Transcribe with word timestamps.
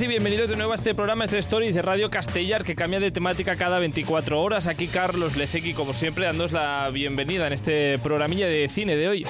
Bienvenidos 0.00 0.50
de 0.50 0.56
nuevo 0.56 0.72
a 0.72 0.74
este 0.74 0.92
programa, 0.92 1.24
este 1.24 1.38
Stories 1.38 1.72
de 1.72 1.80
Radio 1.80 2.10
Castellar 2.10 2.64
que 2.64 2.74
cambia 2.74 2.98
de 2.98 3.12
temática 3.12 3.54
cada 3.54 3.78
24 3.78 4.42
horas. 4.42 4.66
Aquí 4.66 4.88
Carlos 4.88 5.36
Leceki, 5.36 5.72
como 5.72 5.94
siempre, 5.94 6.26
dándos 6.26 6.50
la 6.50 6.90
bienvenida 6.92 7.46
en 7.46 7.52
este 7.52 7.98
programilla 8.00 8.48
de 8.48 8.68
cine 8.68 8.96
de 8.96 9.08
hoy. 9.08 9.26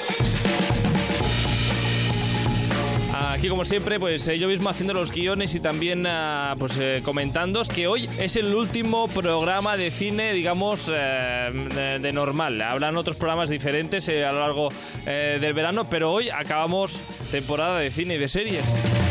Aquí, 3.13 3.49
como 3.49 3.67
siempre, 3.67 4.01
pues 4.01 4.27
eh, 4.27 4.39
yo 4.39 4.49
mismo 4.49 4.71
haciendo 4.71 4.95
los 4.95 5.13
guiones 5.13 5.55
y 5.55 5.61
también 5.61 6.07
ah, 6.07 6.57
pues 6.59 6.79
eh, 6.79 7.03
comentando 7.05 7.63
que 7.63 7.87
hoy 7.87 8.09
es 8.19 8.35
el 8.37 8.53
último 8.55 9.07
programa 9.07 9.77
de 9.77 9.91
cine, 9.91 10.33
digamos, 10.33 10.91
eh, 10.93 11.99
de, 12.01 12.13
normal. 12.13 12.61
Habrán 12.63 12.97
otros 12.97 13.17
programas 13.17 13.51
diferentes 13.51 14.09
a 14.09 14.33
lo 14.33 14.41
largo 14.41 14.69
del 15.05 15.53
verano, 15.53 15.87
pero 15.91 16.11
hoy 16.11 16.31
acabamos 16.31 17.19
temporada 17.31 17.79
de 17.79 17.91
cine 17.91 18.15
y 18.15 18.19
de 18.19 18.29
series 18.29 19.04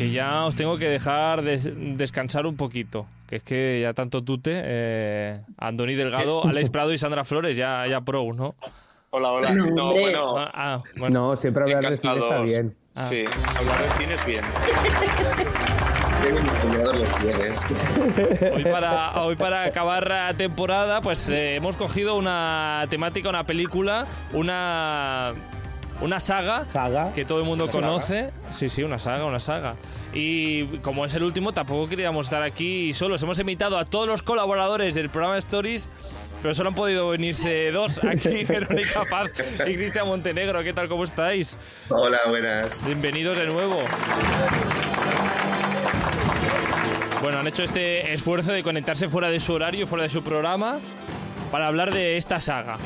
que 0.00 0.10
ya 0.10 0.46
os 0.46 0.54
tengo 0.54 0.78
que 0.78 0.88
dejar 0.88 1.42
descansar 1.42 2.46
un 2.46 2.56
poquito. 2.56 3.06
Que 3.28 3.36
es 3.36 3.42
que 3.42 3.80
ya 3.82 3.92
tanto 3.92 4.24
tute, 4.24 4.52
eh, 4.54 5.38
Andoni 5.58 5.94
Delgado, 5.94 6.42
Alex 6.46 6.70
Prado 6.70 6.90
y 6.94 6.96
Sandra 6.96 7.22
Flores, 7.22 7.54
ya, 7.54 7.86
ya 7.86 8.00
pro, 8.00 8.32
¿no? 8.32 8.54
Hola, 9.10 9.32
hola. 9.32 9.50
No, 9.52 9.92
bueno, 9.92 10.38
ah, 10.38 10.50
ah, 10.54 10.78
bueno. 10.96 11.28
No, 11.28 11.36
siempre 11.36 11.64
hablar 11.64 11.90
de 11.90 11.98
cine 11.98 12.14
está 12.14 12.42
bien. 12.42 12.74
Ah. 12.96 13.06
Sí, 13.08 13.24
hablar 13.58 13.82
de 13.82 13.90
cine 13.98 14.14
es 14.14 14.26
bien. 14.26 14.44
Hoy 18.54 18.64
para, 18.64 19.22
hoy 19.22 19.36
para 19.36 19.64
acabar 19.64 20.08
la 20.08 20.32
temporada, 20.32 21.02
pues 21.02 21.28
eh, 21.28 21.56
hemos 21.56 21.76
cogido 21.76 22.16
una 22.16 22.86
temática, 22.88 23.28
una 23.28 23.44
película, 23.44 24.06
una 24.32 25.34
una 26.00 26.18
saga, 26.18 26.64
saga. 26.64 27.12
que 27.12 27.24
todo 27.24 27.40
el 27.40 27.44
mundo 27.44 27.70
conoce. 27.70 28.30
Sí, 28.50 28.68
sí, 28.68 28.82
una 28.82 28.98
saga, 28.98 29.26
una 29.26 29.40
saga. 29.40 29.74
Y 30.14 30.64
como 30.78 31.04
es 31.04 31.14
el 31.14 31.22
último, 31.22 31.52
tampoco 31.52 31.88
queríamos 31.88 32.26
estar 32.26 32.42
aquí 32.42 32.92
solos. 32.92 33.22
Hemos 33.22 33.38
invitado 33.38 33.78
a 33.78 33.84
todos 33.84 34.06
los 34.06 34.22
colaboradores 34.22 34.94
del 34.94 35.10
programa 35.10 35.36
Stories, 35.38 35.88
pero 36.42 36.54
solo 36.54 36.70
han 36.70 36.74
podido 36.74 37.08
venirse 37.10 37.70
dos 37.70 38.02
aquí, 38.04 38.44
Verónica 38.48 39.02
Paz 39.10 39.32
y 39.66 39.74
Cristian 39.74 40.06
Montenegro. 40.06 40.62
¿Qué 40.62 40.72
tal? 40.72 40.88
¿Cómo 40.88 41.04
estáis? 41.04 41.58
Hola, 41.90 42.20
buenas. 42.28 42.84
Bienvenidos 42.86 43.36
de 43.36 43.46
nuevo. 43.46 43.78
Bueno, 47.20 47.38
han 47.38 47.46
hecho 47.46 47.62
este 47.64 48.14
esfuerzo 48.14 48.52
de 48.52 48.62
conectarse 48.62 49.10
fuera 49.10 49.28
de 49.28 49.38
su 49.38 49.52
horario, 49.52 49.86
fuera 49.86 50.04
de 50.04 50.08
su 50.08 50.22
programa, 50.22 50.78
para 51.52 51.66
hablar 51.66 51.92
de 51.92 52.16
esta 52.16 52.40
saga. 52.40 52.78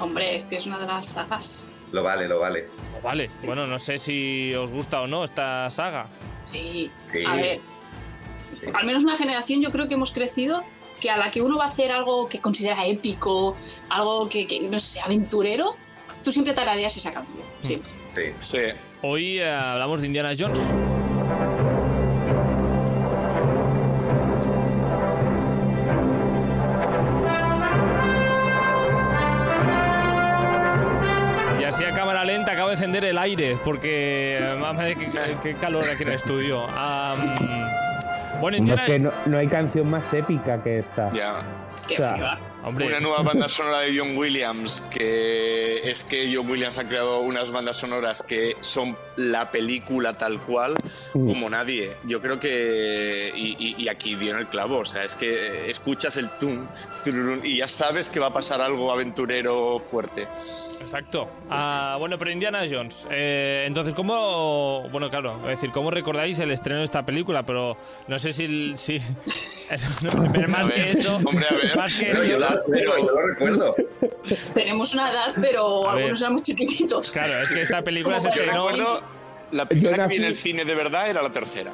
Hombre, 0.00 0.34
es 0.34 0.46
que 0.46 0.56
es 0.56 0.66
una 0.66 0.78
de 0.78 0.86
las 0.86 1.06
sagas 1.08 1.68
lo 1.96 2.02
vale, 2.04 2.28
lo 2.28 2.38
vale. 2.38 2.68
Lo 2.94 3.00
vale. 3.00 3.30
Bueno, 3.42 3.66
no 3.66 3.78
sé 3.78 3.98
si 3.98 4.54
os 4.54 4.70
gusta 4.70 5.00
o 5.00 5.06
no 5.06 5.24
esta 5.24 5.70
saga. 5.70 6.06
Sí. 6.52 6.90
A 7.26 7.34
ver. 7.34 7.60
Al 8.72 8.86
menos 8.86 9.02
una 9.02 9.16
generación 9.16 9.60
yo 9.62 9.70
creo 9.70 9.88
que 9.88 9.94
hemos 9.94 10.12
crecido 10.12 10.62
que 11.00 11.10
a 11.10 11.16
la 11.16 11.30
que 11.30 11.42
uno 11.42 11.56
va 11.56 11.64
a 11.64 11.68
hacer 11.68 11.90
algo 11.92 12.28
que 12.28 12.40
considera 12.40 12.86
épico, 12.86 13.56
algo 13.88 14.28
que, 14.28 14.46
no 14.70 14.78
sé, 14.78 15.00
aventurero, 15.00 15.76
tú 16.22 16.30
siempre 16.30 16.54
tarareas 16.54 16.96
esa 16.96 17.12
canción. 17.12 17.44
Mm. 17.62 17.66
Siempre. 17.66 17.92
Sí. 18.14 18.22
sí. 18.40 18.58
Hoy 19.02 19.38
eh, 19.38 19.48
hablamos 19.48 20.00
de 20.00 20.06
Indiana 20.06 20.34
Jones. 20.38 20.60
Aire 33.26 33.58
porque 33.64 34.40
madre, 34.60 34.96
qué, 35.42 35.54
calor 35.54 35.88
aquí 35.88 36.02
en 36.02 36.08
el 36.08 36.14
estudio. 36.14 36.66
bueno, 38.40 38.74
es 38.74 38.82
que 38.82 38.98
no, 38.98 39.12
hay 39.36 39.48
canción 39.48 39.90
más 39.90 40.12
épica 40.14 40.62
que 40.62 40.78
esta. 40.78 41.10
Ya. 41.12 41.40
Una 42.64 42.98
nueva 42.98 43.22
banda 43.22 43.48
sonora 43.48 43.80
de 43.80 43.96
John 43.96 44.16
Williams, 44.16 44.82
que 44.90 45.88
es 45.88 46.02
que 46.02 46.32
John 46.34 46.50
Williams 46.50 46.78
ha 46.78 46.88
creado 46.88 47.20
unas 47.20 47.52
bandas 47.52 47.76
sonoras 47.76 48.24
que 48.24 48.56
son 48.60 48.98
la 49.16 49.52
película 49.52 50.18
tal 50.18 50.40
cual 50.40 50.74
mm. 51.14 51.28
como 51.28 51.48
nadie. 51.48 51.96
Yo 52.04 52.20
creo 52.20 52.40
que, 52.40 53.30
y, 53.36 53.88
aquí 53.88 54.16
dio 54.16 54.32
en 54.32 54.38
el 54.38 54.48
clavo, 54.48 54.78
o 54.78 54.84
sea, 54.84 55.04
es 55.04 55.14
que 55.14 55.70
escuchas 55.70 56.16
el 56.16 56.28
tum, 56.38 56.66
y 57.44 57.58
ya 57.58 57.68
sabes 57.68 58.08
que 58.08 58.18
va 58.18 58.28
a 58.28 58.32
pasar 58.32 58.60
algo 58.60 58.92
aventurero 58.92 59.80
fuerte. 59.88 60.26
Exacto. 60.80 61.28
Ah, 61.50 61.96
bueno, 61.98 62.18
pero 62.18 62.30
Indiana 62.30 62.64
Jones. 62.70 63.06
Eh, 63.10 63.64
entonces, 63.66 63.94
¿cómo. 63.94 64.88
Bueno, 64.90 65.10
claro, 65.10 65.38
es 65.42 65.60
decir, 65.60 65.70
¿cómo 65.70 65.90
recordáis 65.90 66.38
el 66.38 66.50
estreno 66.50 66.78
de 66.78 66.84
esta 66.84 67.04
película? 67.04 67.44
Pero 67.44 67.76
no 68.08 68.18
sé 68.18 68.32
si. 68.32 68.76
si 68.76 68.96
más 70.48 70.70
que 70.70 70.92
eso. 70.92 71.16
Hombre, 71.16 71.46
a 71.50 71.54
ver. 71.54 71.76
Más 71.76 71.94
que 71.94 72.10
eso, 72.10 72.24
yo, 72.24 72.38
lo 72.38 73.26
recuerdo. 73.26 73.74
Tenemos 74.54 74.94
una 74.94 75.10
edad, 75.10 75.34
pero 75.40 75.88
algunos 75.88 76.20
eran 76.20 76.34
muy 76.34 76.42
chiquititos. 76.42 77.12
Claro, 77.12 77.32
es 77.32 77.48
que 77.48 77.62
esta 77.62 77.82
película 77.82 78.20
se 78.20 78.28
estrenó. 78.28 78.68
recuerdo, 78.68 79.02
la 79.52 79.66
primera 79.66 80.08
que 80.08 80.14
vi 80.14 80.16
en 80.16 80.24
el 80.24 80.36
cine 80.36 80.64
de 80.64 80.74
verdad 80.74 81.10
era 81.10 81.22
la 81.22 81.32
tercera. 81.32 81.72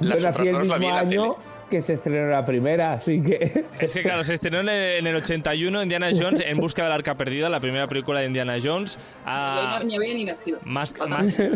La 0.00 0.16
yo 0.16 0.22
nací 0.22 0.48
el 0.48 0.56
mismo 0.56 0.94
año 0.94 1.36
que 1.74 1.82
se 1.82 1.94
estrenó 1.94 2.30
la 2.30 2.46
primera, 2.46 2.92
así 2.92 3.20
que... 3.20 3.64
Es 3.80 3.94
que 3.94 4.02
claro, 4.02 4.22
se 4.22 4.34
estrenó 4.34 4.60
en 4.60 5.06
el, 5.08 5.16
81 5.16 5.82
Indiana 5.82 6.08
Jones 6.16 6.40
en 6.46 6.56
busca 6.58 6.84
del 6.84 6.92
arca 6.92 7.16
perdida, 7.16 7.48
la 7.48 7.58
primera 7.58 7.88
película 7.88 8.20
de 8.20 8.26
Indiana 8.26 8.58
Jones. 8.62 8.96
Ah, 9.26 9.80
ni 9.84 9.96
había 9.96 10.14
ni 10.14 10.24
nacido. 10.24 10.60
Más, 10.62 10.94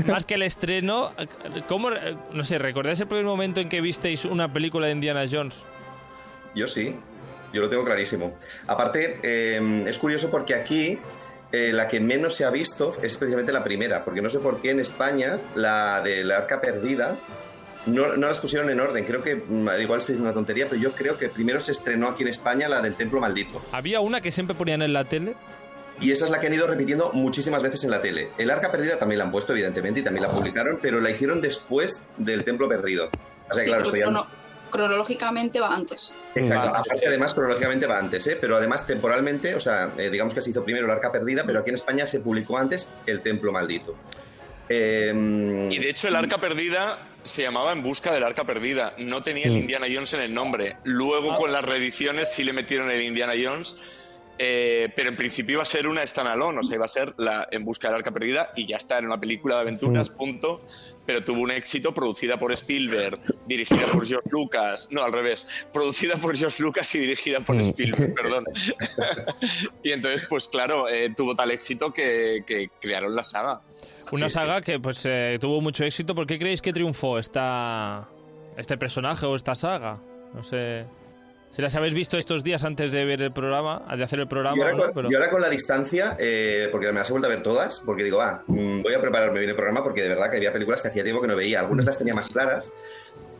más, 0.06 0.26
que 0.26 0.34
el 0.34 0.42
estreno, 0.42 1.12
¿cómo, 1.68 1.90
no 2.32 2.42
sé, 2.42 2.58
¿recordáis 2.58 2.98
el 2.98 3.06
primer 3.06 3.26
momento 3.26 3.60
en 3.60 3.68
que 3.68 3.80
visteis 3.80 4.24
una 4.24 4.52
película 4.52 4.86
de 4.88 4.92
Indiana 4.94 5.24
Jones? 5.30 5.64
Yo 6.56 6.66
sí, 6.66 6.96
yo 7.52 7.60
lo 7.60 7.70
tengo 7.70 7.84
clarísimo. 7.84 8.36
Aparte, 8.66 9.20
eh, 9.22 9.84
es 9.86 9.98
curioso 9.98 10.30
porque 10.30 10.56
aquí 10.56 10.98
eh, 11.52 11.70
la 11.72 11.86
que 11.86 12.00
menos 12.00 12.34
se 12.34 12.44
ha 12.44 12.50
visto 12.50 12.96
es 13.02 13.16
precisamente 13.16 13.52
la 13.52 13.62
primera, 13.62 14.04
porque 14.04 14.20
no 14.20 14.30
sé 14.30 14.40
por 14.40 14.60
qué 14.60 14.70
en 14.70 14.80
España 14.80 15.38
la 15.54 16.02
de 16.02 16.24
la 16.24 16.38
arca 16.38 16.60
perdida 16.60 17.16
no, 17.86 18.16
no, 18.16 18.26
las 18.26 18.38
pusieron 18.38 18.70
en 18.70 18.80
orden. 18.80 19.04
Creo 19.04 19.22
que, 19.22 19.36
mm, 19.36 19.68
igual 19.80 20.00
estoy 20.00 20.14
diciendo 20.14 20.24
una 20.24 20.34
tontería, 20.34 20.66
pero 20.68 20.80
yo 20.80 20.92
creo 20.92 21.16
que 21.16 21.28
primero 21.28 21.60
se 21.60 21.72
estrenó 21.72 22.08
aquí 22.08 22.22
en 22.22 22.28
España 22.28 22.68
la 22.68 22.80
del 22.80 22.94
Templo 22.94 23.20
Maldito. 23.20 23.62
Había 23.72 24.00
una 24.00 24.20
que 24.20 24.30
siempre 24.30 24.54
ponían 24.54 24.82
en 24.82 24.92
la 24.92 25.04
tele. 25.04 25.34
Y 26.00 26.12
esa 26.12 26.26
es 26.26 26.30
la 26.30 26.38
que 26.38 26.46
han 26.46 26.54
ido 26.54 26.66
repitiendo 26.66 27.10
muchísimas 27.12 27.62
veces 27.62 27.82
en 27.84 27.90
la 27.90 28.00
tele. 28.00 28.28
El 28.38 28.50
Arca 28.50 28.70
Perdida 28.70 28.98
también 28.98 29.18
la 29.18 29.24
han 29.24 29.32
puesto, 29.32 29.52
evidentemente, 29.52 30.00
y 30.00 30.02
también 30.04 30.22
la 30.22 30.30
publicaron, 30.30 30.78
pero 30.80 31.00
la 31.00 31.10
hicieron 31.10 31.40
después 31.40 32.00
del 32.16 32.44
Templo 32.44 32.68
Perdido. 32.68 33.10
O 33.50 33.54
sea, 33.54 33.64
claro, 33.64 33.90
cronológicamente 34.70 35.60
va 35.60 35.74
antes. 35.74 36.14
Exacto, 36.34 36.82
además 37.06 37.34
cronológicamente 37.34 37.86
va 37.86 37.98
antes, 37.98 38.26
¿eh? 38.26 38.38
pero 38.40 38.56
además 38.56 38.86
temporalmente, 38.86 39.54
o 39.54 39.60
sea, 39.60 39.92
eh, 39.96 40.10
digamos 40.10 40.34
que 40.34 40.42
se 40.42 40.50
hizo 40.50 40.64
primero 40.64 40.86
el 40.86 40.92
Arca 40.92 41.10
Perdida, 41.10 41.44
pero 41.46 41.60
aquí 41.60 41.70
en 41.70 41.76
España 41.76 42.06
se 42.06 42.20
publicó 42.20 42.58
antes 42.58 42.90
el 43.06 43.22
Templo 43.22 43.52
Maldito. 43.52 43.96
Em, 44.68 45.70
y 45.70 45.78
de 45.78 45.88
hecho 45.88 46.08
el 46.08 46.16
Arca 46.16 46.38
Perdida 46.38 46.98
se 47.22 47.42
llamaba 47.42 47.72
En 47.72 47.82
busca 47.82 48.12
del 48.12 48.24
arca 48.24 48.44
perdida. 48.44 48.94
No 48.98 49.22
tenía 49.22 49.46
el 49.46 49.52
mm. 49.52 49.56
Indiana 49.56 49.86
Jones 49.92 50.12
en 50.14 50.20
el 50.20 50.34
nombre. 50.34 50.76
Luego 50.84 51.34
con 51.34 51.52
las 51.52 51.64
reediciones 51.64 52.32
sí 52.32 52.44
le 52.44 52.52
metieron 52.52 52.90
el 52.90 53.02
Indiana 53.02 53.34
Jones. 53.42 53.76
Eh, 54.40 54.88
pero 54.94 55.08
en 55.08 55.16
principio 55.16 55.54
iba 55.54 55.62
a 55.62 55.66
ser 55.66 55.88
una 55.88 56.06
standalone, 56.06 56.60
o 56.60 56.62
sea, 56.62 56.76
iba 56.76 56.84
a 56.84 56.88
ser 56.88 57.12
la 57.16 57.48
En 57.50 57.64
busca 57.64 57.88
del 57.88 57.96
arca 57.96 58.12
perdida 58.12 58.52
y 58.54 58.66
ya 58.66 58.76
está, 58.76 58.98
era 58.98 59.06
una 59.08 59.18
película 59.18 59.56
de 59.56 59.60
aventuras, 59.62 60.10
mm. 60.10 60.14
punto. 60.14 60.64
Pero 61.06 61.24
tuvo 61.24 61.40
un 61.40 61.50
éxito 61.50 61.94
producida 61.94 62.38
por 62.38 62.52
Spielberg, 62.52 63.18
dirigida 63.46 63.86
por 63.86 64.06
George 64.06 64.28
Lucas, 64.30 64.88
no, 64.90 65.02
al 65.02 65.12
revés, 65.12 65.46
producida 65.72 66.16
por 66.18 66.36
George 66.36 66.62
Lucas 66.62 66.94
y 66.94 66.98
dirigida 66.98 67.40
por 67.40 67.56
mm. 67.56 67.70
Spielberg, 67.70 68.14
perdón. 68.22 68.44
y 69.82 69.92
entonces, 69.92 70.26
pues 70.28 70.48
claro, 70.48 70.86
eh, 70.88 71.12
tuvo 71.16 71.34
tal 71.34 71.50
éxito 71.50 71.92
que, 71.92 72.44
que 72.46 72.70
crearon 72.80 73.16
la 73.16 73.24
saga. 73.24 73.62
Una 74.12 74.28
saga 74.28 74.60
que 74.60 74.78
pues 74.80 75.04
eh, 75.04 75.38
tuvo 75.40 75.60
mucho 75.60 75.84
éxito. 75.84 76.14
¿Por 76.14 76.26
qué 76.26 76.38
creéis 76.38 76.62
que 76.62 76.72
triunfó 76.72 77.18
esta, 77.18 78.08
este 78.56 78.76
personaje 78.78 79.26
o 79.26 79.34
esta 79.34 79.54
saga? 79.54 79.98
No 80.34 80.42
sé. 80.42 80.86
Si 81.50 81.62
las 81.62 81.74
habéis 81.76 81.94
visto 81.94 82.18
estos 82.18 82.44
días 82.44 82.62
antes 82.64 82.92
de 82.92 83.04
ver 83.04 83.22
el 83.22 83.32
programa, 83.32 83.82
de 83.96 84.04
hacer 84.04 84.20
el 84.20 84.28
programa. 84.28 84.56
Y 84.56 85.14
ahora, 85.14 85.30
con, 85.30 85.40
la 85.40 85.48
distancia, 85.48 86.16
eh, 86.18 86.68
porque 86.70 86.88
me 86.88 86.98
las 86.98 87.08
he 87.08 87.12
vuelto 87.12 87.26
a 87.26 87.30
ver 87.30 87.42
todas, 87.42 87.80
porque 87.80 88.04
digo, 88.04 88.20
ah, 88.20 88.44
voy 88.46 88.92
a 88.92 89.00
prepararme 89.00 89.38
bien 89.38 89.50
el 89.50 89.56
programa 89.56 89.82
porque 89.82 90.02
de 90.02 90.10
verdad 90.10 90.30
que 90.30 90.36
había 90.36 90.52
películas 90.52 90.82
que 90.82 90.88
hacía 90.88 91.02
tiempo 91.02 91.22
que 91.22 91.28
no 91.28 91.36
veía. 91.36 91.60
Algunas 91.60 91.86
las 91.86 91.96
tenía 91.96 92.14
más 92.14 92.28
claras. 92.28 92.70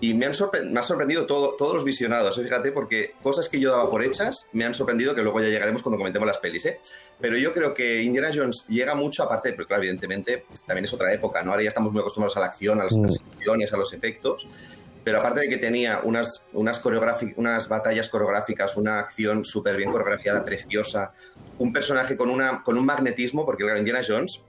Y 0.00 0.14
me 0.14 0.26
han 0.26 0.32
me 0.70 0.82
sorprendido 0.82 1.26
todo, 1.26 1.56
todos 1.56 1.74
los 1.74 1.84
visionados, 1.84 2.38
¿eh? 2.38 2.44
fíjate, 2.44 2.70
porque 2.70 3.14
cosas 3.20 3.48
que 3.48 3.58
yo 3.58 3.72
daba 3.72 3.90
por 3.90 4.04
hechas 4.04 4.48
me 4.52 4.64
han 4.64 4.72
sorprendido, 4.72 5.12
que 5.12 5.22
luego 5.22 5.40
ya 5.40 5.48
llegaremos 5.48 5.82
cuando 5.82 5.98
comentemos 5.98 6.26
las 6.26 6.38
pelis. 6.38 6.66
¿eh? 6.66 6.80
Pero 7.20 7.36
yo 7.36 7.52
creo 7.52 7.74
que 7.74 8.02
Indiana 8.02 8.30
Jones 8.32 8.66
llega 8.68 8.94
mucho, 8.94 9.24
aparte, 9.24 9.52
pero 9.52 9.66
claro, 9.66 9.82
evidentemente 9.82 10.44
también 10.66 10.84
es 10.84 10.92
otra 10.92 11.12
época, 11.12 11.42
¿no? 11.42 11.50
Ahora 11.50 11.64
ya 11.64 11.70
estamos 11.70 11.92
muy 11.92 12.00
acostumbrados 12.00 12.36
a 12.36 12.40
la 12.40 12.46
acción, 12.46 12.80
a 12.80 12.84
las 12.84 12.96
mm. 12.96 13.02
persecuciones, 13.02 13.72
a 13.72 13.76
los 13.76 13.92
efectos. 13.92 14.46
Pero 15.02 15.18
aparte 15.18 15.40
de 15.40 15.48
que 15.48 15.56
tenía 15.56 16.02
unas, 16.04 16.42
unas, 16.52 16.82
unas 17.36 17.68
batallas 17.68 18.08
coreográficas, 18.08 18.76
una 18.76 19.00
acción 19.00 19.44
súper 19.44 19.76
bien 19.76 19.90
coreografiada, 19.90 20.44
preciosa, 20.44 21.12
un 21.58 21.72
personaje 21.72 22.16
con, 22.16 22.30
una, 22.30 22.62
con 22.62 22.76
un 22.76 22.84
magnetismo, 22.84 23.44
porque 23.44 23.64
claro, 23.64 23.78
Indiana 23.78 24.02
Jones 24.06 24.42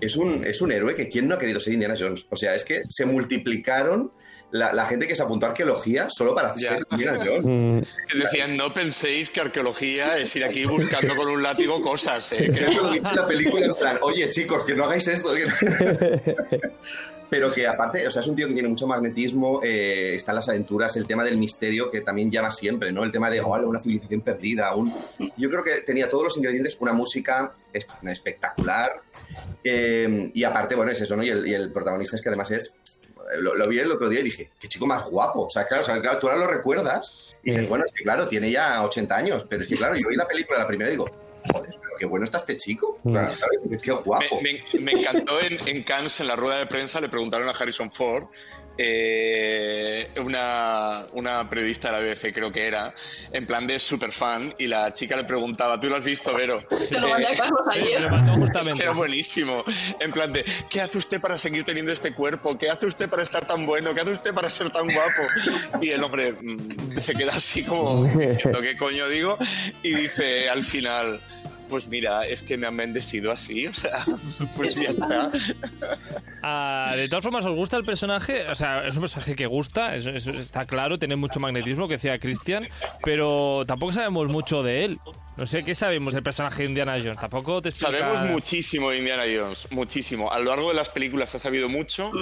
es 0.00 0.16
un, 0.16 0.44
es 0.44 0.60
un 0.60 0.72
héroe 0.72 0.94
que 0.94 1.08
quién 1.08 1.26
no 1.26 1.36
ha 1.36 1.38
querido 1.38 1.58
ser 1.58 1.72
Indiana 1.72 1.94
Jones. 1.98 2.26
O 2.30 2.36
sea, 2.36 2.54
es 2.54 2.64
que 2.64 2.82
se 2.84 3.06
multiplicaron 3.06 4.12
la, 4.54 4.86
gente 4.86 5.08
que 5.08 5.16
se 5.16 5.22
apuntó 5.22 5.46
a 5.46 5.48
arqueología 5.50 6.06
solo 6.08 6.34
para 6.34 6.50
hacer 6.50 6.86
Indiana 6.90 7.18
Jones. 7.18 7.44
Mm. 7.44 8.18
Decían, 8.20 8.56
no 8.56 8.72
penséis 8.72 9.30
que 9.30 9.40
arqueología 9.40 10.16
es 10.16 10.34
ir 10.36 10.44
aquí 10.44 10.64
buscando 10.64 11.16
con 11.16 11.28
un 11.28 11.42
látigo 11.42 11.80
cosas. 11.80 12.32
¿eh? 12.32 12.50
Que 12.54 12.76
lo 12.76 12.90
dice 12.90 13.12
la 13.14 13.26
película 13.26 13.66
en 13.66 13.74
plan, 13.74 13.98
oye 14.02 14.30
chicos, 14.30 14.62
que 14.64 14.74
no 14.74 14.84
hagáis 14.84 15.08
esto. 15.08 15.30
Pero 17.30 17.52
que 17.52 17.66
aparte, 17.66 18.06
o 18.06 18.10
sea, 18.12 18.22
es 18.22 18.28
un 18.28 18.36
tío 18.36 18.46
que 18.46 18.54
tiene 18.54 18.68
mucho 18.68 18.86
magnetismo, 18.86 19.60
eh, 19.62 20.14
están 20.14 20.36
las 20.36 20.48
aventuras, 20.48 20.96
el 20.96 21.06
tema 21.06 21.24
del 21.24 21.36
misterio 21.36 21.90
que 21.90 22.02
también 22.02 22.30
llama 22.30 22.52
siempre, 22.52 22.92
¿no? 22.92 23.02
El 23.02 23.10
tema 23.10 23.30
de, 23.30 23.40
oh, 23.40 23.54
una 23.66 23.80
civilización 23.80 24.20
perdida. 24.20 24.72
Un... 24.76 24.94
Yo 25.36 25.50
creo 25.50 25.64
que 25.64 25.80
tenía 25.80 26.08
todos 26.08 26.24
los 26.24 26.36
ingredientes, 26.36 26.76
una 26.80 26.92
música 26.92 27.52
espectacular, 27.72 28.94
eh, 29.64 30.30
y 30.32 30.44
aparte, 30.44 30.76
bueno, 30.76 30.92
es 30.92 31.00
eso, 31.00 31.16
¿no? 31.16 31.24
Y 31.24 31.30
el, 31.30 31.48
y 31.48 31.54
el, 31.54 31.72
protagonista 31.72 32.14
es 32.14 32.22
que 32.22 32.28
además 32.28 32.50
es 32.52 32.74
lo, 33.38 33.68
vi 33.68 33.78
el 33.78 33.90
otro 33.90 34.08
día 34.08 34.20
y 34.20 34.24
dije, 34.24 34.50
qué 34.58 34.68
chico 34.68 34.86
más 34.86 35.04
guapo. 35.04 35.46
O 35.46 35.50
sea, 35.50 35.66
claro, 35.66 35.84
tú 36.18 36.28
ahora 36.28 36.38
lo 36.38 36.46
recuerdas 36.46 37.34
y 37.42 37.50
dices, 37.50 37.68
bueno, 37.68 37.84
es 37.86 37.92
que 37.92 38.04
claro, 38.04 38.28
tiene 38.28 38.50
ya 38.50 38.82
80 38.82 39.16
años, 39.16 39.46
pero 39.48 39.62
es 39.62 39.68
que 39.68 39.76
claro, 39.76 39.96
yo 39.96 40.08
vi 40.08 40.16
la 40.16 40.26
película 40.26 40.58
la 40.58 40.66
primera 40.66 40.90
y 40.90 40.92
digo, 40.92 41.06
joder, 41.52 41.70
pero 41.70 41.96
qué 41.98 42.06
bueno 42.06 42.24
está 42.24 42.38
este 42.38 42.56
chico. 42.56 42.98
O 43.04 43.10
sea, 43.10 43.30
Qué 43.82 43.92
guapo. 43.92 44.40
Me, 44.42 44.92
encantó 44.92 45.40
en, 45.40 45.68
en 45.68 45.82
Cannes, 45.82 46.20
en 46.20 46.28
la 46.28 46.36
rueda 46.36 46.58
de 46.58 46.66
prensa, 46.66 47.00
le 47.00 47.08
preguntaron 47.08 47.48
a 47.48 47.52
Harrison 47.52 47.90
Ford 47.90 48.26
eh, 48.76 50.10
una, 50.24 51.06
una, 51.12 51.48
periodista 51.48 51.92
de 51.92 52.00
la 52.00 52.06
BBC, 52.06 52.32
creo 52.32 52.50
que 52.50 52.66
era, 52.66 52.94
en 53.32 53.46
plan 53.46 53.66
de 53.66 53.78
super 53.78 54.10
fan, 54.10 54.54
y 54.58 54.66
la 54.66 54.92
chica 54.92 55.16
le 55.16 55.24
preguntaba, 55.24 55.78
¿tú 55.78 55.88
lo 55.88 55.96
has 55.96 56.04
visto, 56.04 56.34
Vero? 56.34 56.62
Se 56.90 57.00
lo 57.00 57.08
mandé 57.08 57.28
a 57.28 57.36
Carlos 57.36 57.68
ayer. 57.70 58.08
Era 58.80 58.92
buenísimo. 58.92 59.64
En 60.00 60.10
plan 60.10 60.32
de, 60.32 60.44
¿qué 60.68 60.80
hace 60.80 60.98
usted 60.98 61.20
para 61.20 61.38
seguir 61.38 61.64
teniendo 61.64 61.92
este 61.92 62.14
cuerpo? 62.14 62.58
¿Qué 62.58 62.68
hace 62.68 62.86
usted 62.86 63.08
para 63.08 63.22
estar 63.22 63.46
tan 63.46 63.66
bueno? 63.66 63.94
¿Qué 63.94 64.00
hace 64.00 64.12
usted 64.12 64.34
para 64.34 64.50
ser 64.50 64.70
tan 64.70 64.86
guapo? 64.92 65.80
Y 65.80 65.90
el 65.90 66.02
hombre 66.02 66.32
mm, 66.32 66.98
se 66.98 67.14
queda 67.14 67.32
así 67.34 67.62
como, 67.64 68.04
¿qué 68.18 68.76
coño 68.78 69.08
digo? 69.08 69.38
Y 69.82 69.94
dice 69.94 70.48
al 70.48 70.64
final 70.64 71.20
pues 71.68 71.86
mira, 71.88 72.26
es 72.26 72.42
que 72.42 72.56
me 72.56 72.66
han 72.66 72.76
bendecido 72.76 73.32
así, 73.32 73.66
o 73.66 73.74
sea, 73.74 74.04
pues 74.56 74.74
ya 74.74 74.90
está. 74.90 75.30
Ah, 76.42 76.92
de 76.96 77.08
todas 77.08 77.24
formas, 77.24 77.44
¿os 77.46 77.54
gusta 77.54 77.76
el 77.76 77.84
personaje? 77.84 78.48
O 78.48 78.54
sea, 78.54 78.86
es 78.86 78.94
un 78.96 79.02
personaje 79.02 79.34
que 79.34 79.46
gusta, 79.46 79.94
está 79.94 80.66
claro, 80.66 80.98
tiene 80.98 81.16
mucho 81.16 81.40
magnetismo, 81.40 81.88
que 81.88 81.94
decía 81.94 82.18
Christian, 82.18 82.68
pero 83.02 83.64
tampoco 83.66 83.92
sabemos 83.92 84.28
mucho 84.28 84.62
de 84.62 84.84
él. 84.84 84.98
No 85.36 85.46
sé, 85.46 85.64
¿qué 85.64 85.74
sabemos 85.74 86.12
del 86.12 86.22
personaje 86.22 86.62
de 86.62 86.68
Indiana 86.68 86.96
Jones? 86.96 87.18
Tampoco 87.18 87.60
te 87.60 87.72
Sabemos 87.72 88.30
muchísimo 88.30 88.90
de 88.90 88.98
Indiana 88.98 89.24
Jones, 89.24 89.66
muchísimo. 89.70 90.30
A 90.30 90.38
lo 90.38 90.44
largo 90.44 90.68
de 90.68 90.76
las 90.76 90.90
películas 90.90 91.30
se 91.30 91.38
ha 91.38 91.40
sabido 91.40 91.68
mucho 91.68 92.12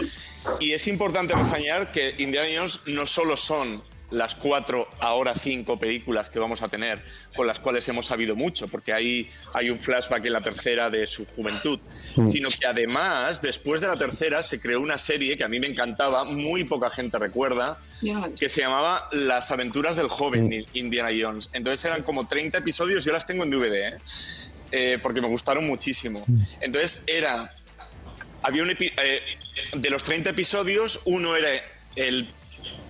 y 0.61 0.73
es 0.73 0.87
importante 0.87 1.35
reseñar 1.35 1.93
que 1.93 2.15
Indiana 2.19 2.49
Jones 2.57 2.81
no 2.87 3.05
solo 3.05 3.37
son 3.37 3.83
las 4.13 4.35
cuatro, 4.35 4.89
ahora 5.01 5.35
cinco 5.35 5.79
películas 5.79 6.29
que 6.31 6.39
vamos 6.39 6.63
a 6.63 6.69
tener, 6.69 7.03
con 7.35 7.47
las 7.47 7.59
cuales 7.59 7.89
hemos 7.89 8.07
sabido 8.07 8.37
mucho, 8.37 8.69
porque 8.69 8.93
ahí 8.93 9.29
hay 9.55 9.71
un 9.71 9.81
flashback 9.81 10.27
en 10.27 10.35
la 10.35 10.43
tercera 10.43 10.91
de 10.91 11.07
su 11.07 11.25
juventud, 11.25 11.81
mm. 12.17 12.29
sino 12.29 12.51
que 12.51 12.67
además, 12.67 13.41
después 13.41 13.81
de 13.81 13.89
la 13.89 13.97
tercera, 13.97 14.43
se 14.43 14.61
creó 14.61 14.81
una 14.81 14.99
serie 14.99 15.37
que 15.37 15.45
a 15.45 15.49
mí 15.49 15.59
me 15.59 15.67
encantaba, 15.67 16.25
muy 16.25 16.65
poca 16.65 16.91
gente 16.91 17.19
recuerda, 17.19 17.79
que 18.39 18.49
se 18.49 18.61
llamaba 18.61 19.09
Las 19.13 19.51
aventuras 19.51 19.97
del 19.97 20.09
joven 20.09 20.49
mm. 20.49 20.77
Indiana 20.77 21.09
Jones. 21.19 21.49
Entonces 21.55 21.85
eran 21.85 22.03
como 22.03 22.27
30 22.27 22.59
episodios, 22.59 23.05
yo 23.05 23.13
las 23.13 23.25
tengo 23.25 23.45
en 23.45 23.51
DVD, 23.51 23.75
¿eh? 23.75 23.99
Eh, 24.73 24.99
porque 25.03 25.21
me 25.21 25.29
gustaron 25.29 25.67
muchísimo. 25.67 26.25
Mm. 26.27 26.41
Entonces 26.61 27.03
era... 27.07 27.53
Había 28.45 28.65
un 28.65 28.71
eh, 28.71 29.21
de 29.73 29.91
los 29.91 30.03
30 30.03 30.31
episodios, 30.31 31.01
uno 31.05 31.37
era 31.37 31.49
el 31.95 32.27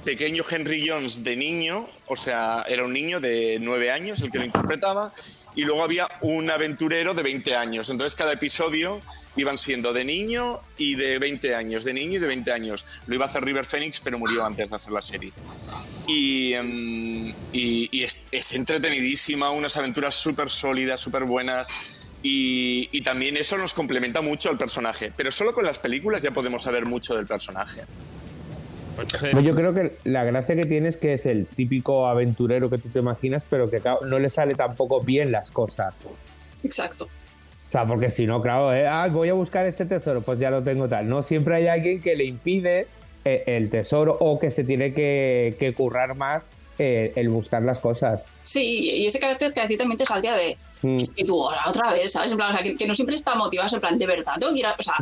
pequeño 0.05 0.45
Henry 0.49 0.89
Jones 0.89 1.25
de 1.25 1.37
niño, 1.37 1.89
o 2.07 2.17
sea, 2.17 2.65
era 2.69 2.85
un 2.85 2.93
niño 2.93 3.21
de 3.21 3.59
nueve 3.61 3.91
años 3.91 4.21
el 4.21 4.31
que 4.31 4.39
lo 4.39 4.45
interpretaba, 4.45 5.13
y 5.55 5.65
luego 5.65 5.83
había 5.83 6.09
un 6.23 6.51
aventurero 6.51 7.15
de 7.15 7.23
20 7.23 7.55
años. 7.57 7.91
Entonces 7.91 8.15
cada 8.15 8.33
episodio 8.33 9.01
iban 9.37 9.59
siendo 9.59 9.93
de 9.93 10.05
niño 10.05 10.61
y 10.79 10.95
de 10.95 11.19
20 11.19 11.55
años, 11.55 11.85
de 11.85 11.93
niño 11.93 12.15
y 12.15 12.19
de 12.19 12.27
20 12.27 12.53
años. 12.53 12.85
Lo 13.07 13.15
iba 13.15 13.27
a 13.27 13.29
hacer 13.29 13.45
River 13.45 13.65
Phoenix, 13.65 14.01
pero 14.01 14.19
murió 14.19 14.45
antes 14.45 14.71
de 14.71 14.77
hacer 14.77 14.93
la 14.93 15.03
serie. 15.03 15.33
Y, 16.07 16.55
em, 16.55 17.33
es, 17.53 18.53
entretenidísima, 18.53 19.51
unas 19.51 19.77
aventuras 19.77 20.15
súper 20.15 20.51
sólidas, 20.51 21.01
súper 21.01 21.25
buenas. 21.25 21.69
Y, 22.23 22.89
y, 22.93 23.03
también 23.03 23.37
eso 23.37 23.59
nos 23.59 23.75
complementa 23.75 24.21
mucho 24.21 24.49
al 24.49 24.57
personaje. 24.57 25.13
Pero 25.17 25.33
solo 25.33 25.53
con 25.53 25.65
las 25.65 25.79
películas 25.79 26.23
ya 26.23 26.31
podemos 26.31 26.63
saber 26.63 26.87
mucho 26.87 27.17
del 27.17 27.27
personaje. 27.27 27.83
Pues 28.97 29.45
yo 29.45 29.55
creo 29.55 29.75
que 29.75 29.93
la 30.05 30.25
gracia 30.25 30.55
que 30.55 30.65
tiene 30.65 30.89
es 30.89 30.97
que 30.97 31.15
es 31.15 31.27
el 31.27 31.47
típico 31.47 32.07
aventurero 32.07 32.69
que 32.71 32.79
tú 32.79 32.89
te 32.89 32.99
imaginas, 32.99 33.45
pero 33.49 33.71
que 33.71 33.81
no 34.07 34.19
le 34.19 34.31
sale 34.31 34.55
tampoco 34.55 35.01
bien 35.01 35.33
las 35.33 35.51
cosas. 35.51 35.95
Exacto. 36.63 37.05
O 37.05 37.73
sea, 37.73 37.87
porque 37.87 38.11
si 38.11 38.27
no, 38.27 38.43
claro, 38.43 38.75
eh, 38.75 38.87
ah, 38.87 39.09
voy 39.11 39.31
a 39.31 39.33
buscar 39.33 39.65
este 39.65 39.87
tesoro, 39.87 40.21
pues 40.21 40.39
ya 40.39 40.51
lo 40.51 40.63
tengo 40.63 40.89
tal. 40.89 41.09
No, 41.09 41.23
siempre 41.23 41.57
hay 41.57 41.69
alguien 41.69 42.03
que 42.03 42.15
le 42.17 42.25
impide 42.25 42.87
eh, 43.25 43.45
el 43.47 43.71
tesoro 43.71 44.17
o 44.21 44.39
que 44.39 44.51
se 44.51 44.63
tiene 44.63 44.93
que, 44.93 45.57
que 45.59 45.73
currar 45.73 46.15
más 46.15 46.51
eh, 46.85 47.13
el 47.15 47.29
buscar 47.29 47.63
las 47.63 47.79
cosas. 47.79 48.23
Sí, 48.43 48.91
y 48.91 49.07
ese 49.07 49.21
carácter 49.21 49.55
que 49.55 49.61
a 49.61 49.69
ti 49.69 49.77
también 49.77 49.97
te 49.97 50.05
saldría 50.05 50.35
de. 50.35 50.57
Mm. 50.83 50.97
Y 51.15 51.25
tú 51.25 51.41
ahora 51.41 51.63
otra 51.69 51.93
vez, 51.93 52.11
¿sabes? 52.11 52.33
En 52.33 52.37
plan, 52.37 52.51
o 52.51 52.59
sea, 52.59 52.77
que, 52.77 52.87
no 52.89 52.95
siempre 52.95 53.15
está 53.15 53.37
motivado, 53.37 53.73
en 53.73 53.81
plan, 53.81 53.97
de 54.01 54.07
verdad, 54.07 54.33
tengo 54.41 54.53
que 54.53 54.59
ir 54.59 54.67
a. 54.67 54.75
O 54.77 54.83
sea, 54.83 54.95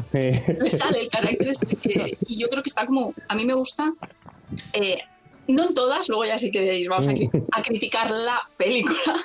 me 0.61 0.71
sale 0.71 1.01
el 1.01 1.09
carácter 1.09 1.49
este 1.49 1.67
que, 1.67 2.19
Y 2.27 2.39
yo 2.39 2.49
creo 2.51 2.63
que 2.63 2.69
está 2.69 2.85
como. 2.85 3.15
A 3.29 3.35
mí 3.35 3.47
me 3.47 3.55
gusta. 3.55 3.95
Eh, 4.75 4.99
no 5.49 5.69
en 5.69 5.73
todas, 5.73 6.11
luego 6.11 6.27
ya 6.27 6.39
sí 6.39 6.51
que 6.51 6.87
vamos 6.87 7.09
a, 7.09 7.13
mm. 7.13 7.47
a 7.53 7.63
criticar 7.63 8.11
la 8.11 8.43
película, 8.59 9.17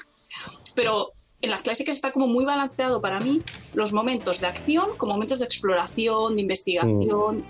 pero 0.75 1.11
en 1.41 1.51
las 1.51 1.61
clásicas 1.61 1.97
está 1.97 2.13
como 2.13 2.27
muy 2.27 2.45
balanceado 2.45 3.01
para 3.01 3.19
mí 3.19 3.41
los 3.73 3.91
momentos 3.91 4.39
de 4.39 4.47
acción 4.47 4.95
como 4.95 5.11
momentos 5.11 5.39
de 5.39 5.45
exploración, 5.45 6.37
de 6.37 6.41
investigación, 6.41 7.39
mm. 7.39 7.43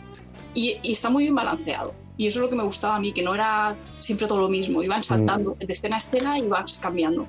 y, 0.55 0.77
y, 0.81 0.93
está 0.93 1.11
muy 1.11 1.25
bien 1.25 1.35
balanceado. 1.35 1.93
Y 2.17 2.27
eso 2.27 2.39
es 2.39 2.43
lo 2.43 2.49
que 2.49 2.55
me 2.55 2.63
gustaba 2.63 2.95
a 2.95 2.99
mí, 2.99 3.11
que 3.11 3.21
no 3.21 3.35
era 3.35 3.75
siempre 3.99 4.27
todo 4.27 4.41
lo 4.41 4.49
mismo, 4.49 4.81
iban 4.81 5.03
saltando 5.03 5.57
de 5.59 5.71
escena 5.71 5.95
a 5.95 5.99
escena 5.99 6.39
y 6.39 6.43
ibas 6.43 6.79
cambiando. 6.81 7.25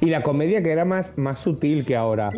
Y 0.00 0.06
la 0.06 0.22
comedia 0.22 0.62
que 0.62 0.70
era 0.70 0.84
más, 0.84 1.16
más 1.16 1.38
sutil 1.38 1.84
que 1.84 1.96
ahora. 1.96 2.30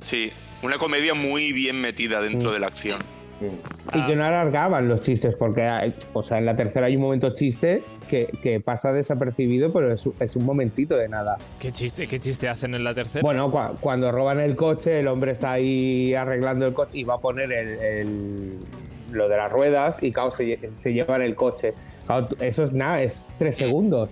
Sí. 0.00 0.32
una 0.62 0.78
comedia 0.78 1.14
muy 1.14 1.52
bien 1.52 1.80
metida 1.80 2.20
dentro 2.20 2.50
mm. 2.50 2.52
de 2.52 2.58
la 2.60 2.66
acción. 2.66 3.00
Y 3.94 4.06
que 4.06 4.16
no 4.16 4.24
alargaban 4.24 4.88
los 4.88 5.00
chistes, 5.00 5.36
porque 5.36 5.94
o 6.12 6.22
sea, 6.24 6.38
en 6.38 6.46
la 6.46 6.56
tercera 6.56 6.86
hay 6.86 6.96
un 6.96 7.02
momento 7.02 7.34
chiste 7.34 7.84
que, 8.08 8.60
pasa 8.64 8.92
desapercibido, 8.92 9.72
pero 9.72 9.92
es, 9.92 10.04
es, 10.18 10.34
un 10.34 10.44
momentito 10.44 10.96
de 10.96 11.08
nada. 11.08 11.38
¿Qué 11.60 11.70
chiste, 11.70 12.08
¿Qué 12.08 12.18
chiste 12.18 12.48
hacen 12.48 12.74
en 12.74 12.82
la 12.82 12.94
tercera? 12.94 13.22
Bueno, 13.22 13.50
cuando 13.80 14.10
roban 14.10 14.40
el 14.40 14.56
coche, 14.56 14.98
el 14.98 15.06
hombre 15.06 15.32
está 15.32 15.52
ahí 15.52 16.14
arreglando 16.14 16.66
el 16.66 16.74
coche 16.74 16.98
y 16.98 17.04
va 17.04 17.14
a 17.14 17.18
poner 17.18 17.52
el 17.52 18.58
lo 19.10 19.28
de 19.28 19.36
las 19.36 19.50
ruedas 19.50 20.02
y 20.02 20.12
claro, 20.12 20.30
se, 20.30 20.58
se 20.72 20.92
llevan 20.92 21.22
el 21.22 21.34
coche. 21.34 21.74
eso 22.40 22.64
es 22.64 22.72
nada, 22.72 23.02
es 23.02 23.24
tres 23.38 23.56
segundos. 23.56 24.10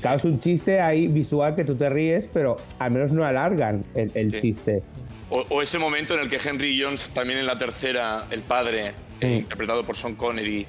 Claro, 0.00 0.18
es 0.18 0.24
un 0.24 0.40
chiste 0.40 0.80
ahí 0.80 1.08
visual 1.08 1.56
que 1.56 1.64
tú 1.64 1.74
te 1.74 1.88
ríes, 1.88 2.28
pero 2.30 2.56
al 2.78 2.90
menos 2.90 3.12
no 3.12 3.24
alargan 3.24 3.84
el, 3.94 4.40
chiste. 4.40 4.82
O, 5.30 5.62
ese 5.62 5.78
momento 5.78 6.14
en 6.14 6.20
el 6.20 6.28
que 6.28 6.36
Henry 6.36 6.80
Jones, 6.80 7.10
también 7.14 7.38
en 7.38 7.46
la 7.46 7.56
tercera, 7.56 8.26
el 8.30 8.42
padre, 8.42 8.92
eh, 9.20 9.36
interpretado 9.38 9.84
por 9.84 9.96
Sean 9.96 10.14
Connery, 10.14 10.66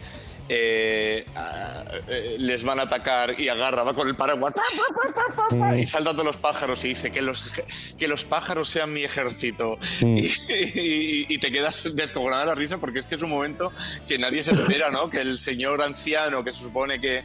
eh, 0.50 1.26
eh, 2.08 2.36
les 2.40 2.64
van 2.64 2.80
a 2.80 2.84
atacar 2.84 3.36
y 3.38 3.50
agarra, 3.50 3.84
va 3.84 3.94
con 3.94 4.08
el 4.08 4.16
paraguas 4.16 4.54
y 5.78 5.86
salta 5.86 6.12
a 6.12 6.14
todos 6.14 6.26
los 6.26 6.38
pájaros 6.38 6.84
y 6.86 6.90
dice 6.90 7.12
que 7.12 7.22
los, 7.22 7.46
que 7.98 8.08
los 8.08 8.24
pájaros 8.24 8.70
sean 8.70 8.94
mi 8.94 9.04
ejército. 9.04 9.78
Y, 10.02 11.38
te 11.40 11.52
quedas 11.52 11.88
descojonada 11.96 12.42
de 12.42 12.48
la 12.48 12.56
risa 12.56 12.78
porque 12.78 13.00
es 13.00 13.06
que 13.06 13.16
es 13.16 13.22
un 13.22 13.30
momento 13.30 13.72
que 14.08 14.18
nadie 14.18 14.44
se 14.44 14.54
espera, 14.54 14.90
¿no? 14.90 15.10
Que 15.10 15.22
el 15.22 15.38
señor 15.38 15.82
anciano 15.82 16.44
que 16.44 16.54
se 16.54 16.64
supone 16.64 17.00
que, 17.00 17.24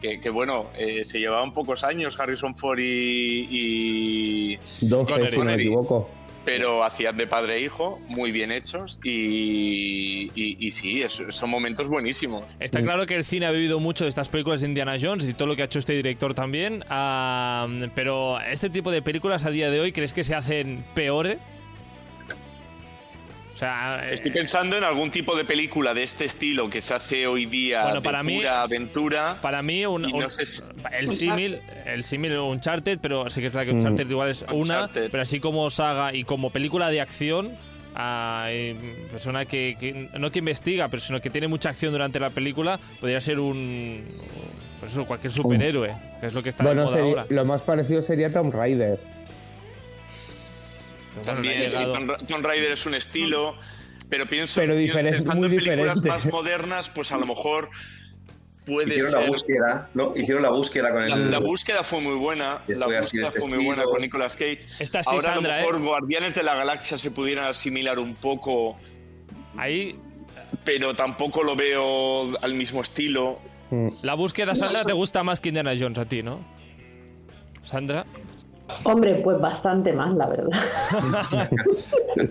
que, 0.00 0.30
bueno, 0.30 0.66
eh, 0.76 1.04
se 1.04 1.18
llevaban 1.18 1.52
pocos 1.52 1.84
años 1.84 2.18
Harrison 2.18 2.56
Ford 2.56 2.78
y. 2.78 4.58
y 4.80 4.86
12, 4.86 5.30
si 5.30 5.36
no 5.36 5.44
me 5.44 5.54
equivoco 5.54 6.08
pero 6.44 6.84
hacían 6.84 7.16
de 7.16 7.26
padre 7.26 7.56
e 7.56 7.60
hijo, 7.64 8.00
muy 8.08 8.32
bien 8.32 8.50
hechos 8.50 8.98
y, 9.02 10.30
sí, 10.72 11.02
son 11.30 11.50
momentos 11.50 11.88
buenísimos. 11.88 12.44
Está 12.60 12.80
claro 12.82 13.06
que 13.06 13.16
el 13.16 13.24
cine 13.24 13.46
ha 13.46 13.50
vivido 13.50 13.80
mucho 13.80 14.04
de 14.04 14.10
estas 14.10 14.28
películas 14.28 14.60
de 14.62 14.68
Indiana 14.68 14.96
Jones 15.00 15.24
y 15.24 15.34
todo 15.34 15.48
lo 15.48 15.56
que 15.56 15.62
ha 15.62 15.66
hecho 15.66 15.78
este 15.78 15.94
director 15.94 16.34
también, 16.34 16.84
pero 17.94 18.40
este 18.40 18.70
tipo 18.70 18.90
de 18.90 19.02
películas 19.02 19.44
a 19.44 19.50
día 19.50 19.70
de 19.70 19.80
hoy, 19.80 19.92
¿crees 19.92 20.14
que 20.14 20.24
se 20.24 20.34
hacen 20.34 20.84
peores? 20.94 21.38
Estoy 24.10 24.30
pensando 24.30 24.76
en 24.76 24.84
algún 24.84 25.10
tipo 25.10 25.36
de 25.36 25.44
película 25.44 25.94
de 25.94 26.02
este 26.02 26.24
estilo 26.24 26.70
que 26.70 26.80
se 26.80 26.94
hace 26.94 27.26
hoy 27.26 27.46
día 27.46 27.92
de 27.92 28.00
pura 28.00 28.62
aventura. 28.62 29.36
Para 29.40 29.62
mí, 29.62 29.84
un, 29.86 30.04
el 30.92 31.10
símil, 31.10 31.60
el 31.86 32.04
símil 32.04 32.38
Uncharted, 32.38 32.98
pero 33.00 33.28
sí 33.30 33.40
que 33.40 33.46
es 33.46 33.52
verdad 33.52 33.70
que 33.70 33.76
Uncharted 33.76 34.06
mm. 34.06 34.10
igual 34.10 34.28
es 34.30 34.44
una, 34.52 34.88
pero 34.92 35.22
así 35.22 35.40
como 35.40 35.70
saga 35.70 36.14
y 36.14 36.24
como 36.24 36.50
película 36.50 36.90
de 36.90 37.00
acción, 37.00 37.52
a 37.94 38.48
persona 39.10 39.44
que, 39.44 40.08
no 40.16 40.30
que 40.30 40.38
investiga, 40.38 40.88
pero 40.88 41.00
sino 41.00 41.20
que 41.20 41.30
tiene 41.30 41.48
mucha 41.48 41.70
acción 41.70 41.92
durante 41.92 42.20
la 42.20 42.30
película, 42.30 42.78
podría 43.00 43.20
ser 43.20 43.40
un 43.40 44.04
pues 44.80 44.92
eso, 44.92 45.04
cualquier 45.04 45.32
superhéroe, 45.32 45.94
que 46.20 46.26
es 46.26 46.34
lo 46.34 46.42
que 46.42 46.50
está 46.50 46.62
bueno, 46.62 46.82
de 46.82 46.86
moda 46.86 47.02
ahora. 47.02 47.26
Lo 47.28 47.44
más 47.44 47.62
parecido 47.62 48.00
sería 48.02 48.32
Tomb 48.32 48.54
Raider. 48.54 49.17
También, 51.24 51.72
Tomb 52.26 52.44
Raider 52.44 52.72
es 52.72 52.86
un 52.86 52.94
estilo, 52.94 53.56
pero 54.08 54.26
pienso 54.26 54.60
pero 54.60 54.76
diferente, 54.76 55.18
pensando 55.18 55.46
en 55.46 55.56
películas 55.56 56.02
más 56.02 56.26
modernas, 56.26 56.90
pues 56.90 57.12
a 57.12 57.18
lo 57.18 57.26
mejor 57.26 57.70
puede 58.68 58.90
Hicieron 58.90 59.10
ser. 59.10 59.20
la 59.20 59.26
búsqueda, 59.26 59.90
¿no? 59.94 60.12
Hicieron 60.14 60.42
la 60.42 60.50
búsqueda 60.50 60.92
con 60.92 61.02
el. 61.02 61.30
La, 61.30 61.38
búsqueda 61.38 61.82
fue 61.82 62.00
muy 62.00 62.14
buena. 62.14 62.62
La 62.68 62.86
búsqueda 62.86 63.32
fue 63.32 63.48
muy 63.48 63.64
buena 63.64 63.84
con 63.84 64.00
Nicolas 64.00 64.36
Cage. 64.36 64.60
Esta 64.78 65.02
sí, 65.02 65.10
Ahora 65.10 65.34
Sandra, 65.34 65.56
a 65.56 65.60
lo 65.60 65.66
mejor 65.66 65.80
¿eh? 65.80 65.84
Guardianes 65.84 66.34
de 66.34 66.42
la 66.42 66.54
Galaxia 66.54 66.98
se 66.98 67.10
pudieran 67.10 67.46
asimilar 67.46 67.98
un 67.98 68.14
poco. 68.14 68.78
Ahí. 69.56 69.98
Pero 70.64 70.94
tampoco 70.94 71.42
lo 71.42 71.56
veo 71.56 72.38
al 72.40 72.54
mismo 72.54 72.82
estilo. 72.82 73.40
La 74.02 74.14
búsqueda, 74.14 74.54
Sandra, 74.54 74.84
te 74.84 74.92
gusta 74.92 75.22
más 75.22 75.40
que 75.40 75.48
Indiana 75.48 75.74
Jones 75.78 75.98
a 75.98 76.06
ti, 76.06 76.22
¿no? 76.22 76.40
Sandra. 77.64 78.06
Hombre, 78.84 79.14
pues 79.24 79.40
bastante 79.40 79.92
más, 79.92 80.14
la 80.14 80.26
verdad. 80.26 80.50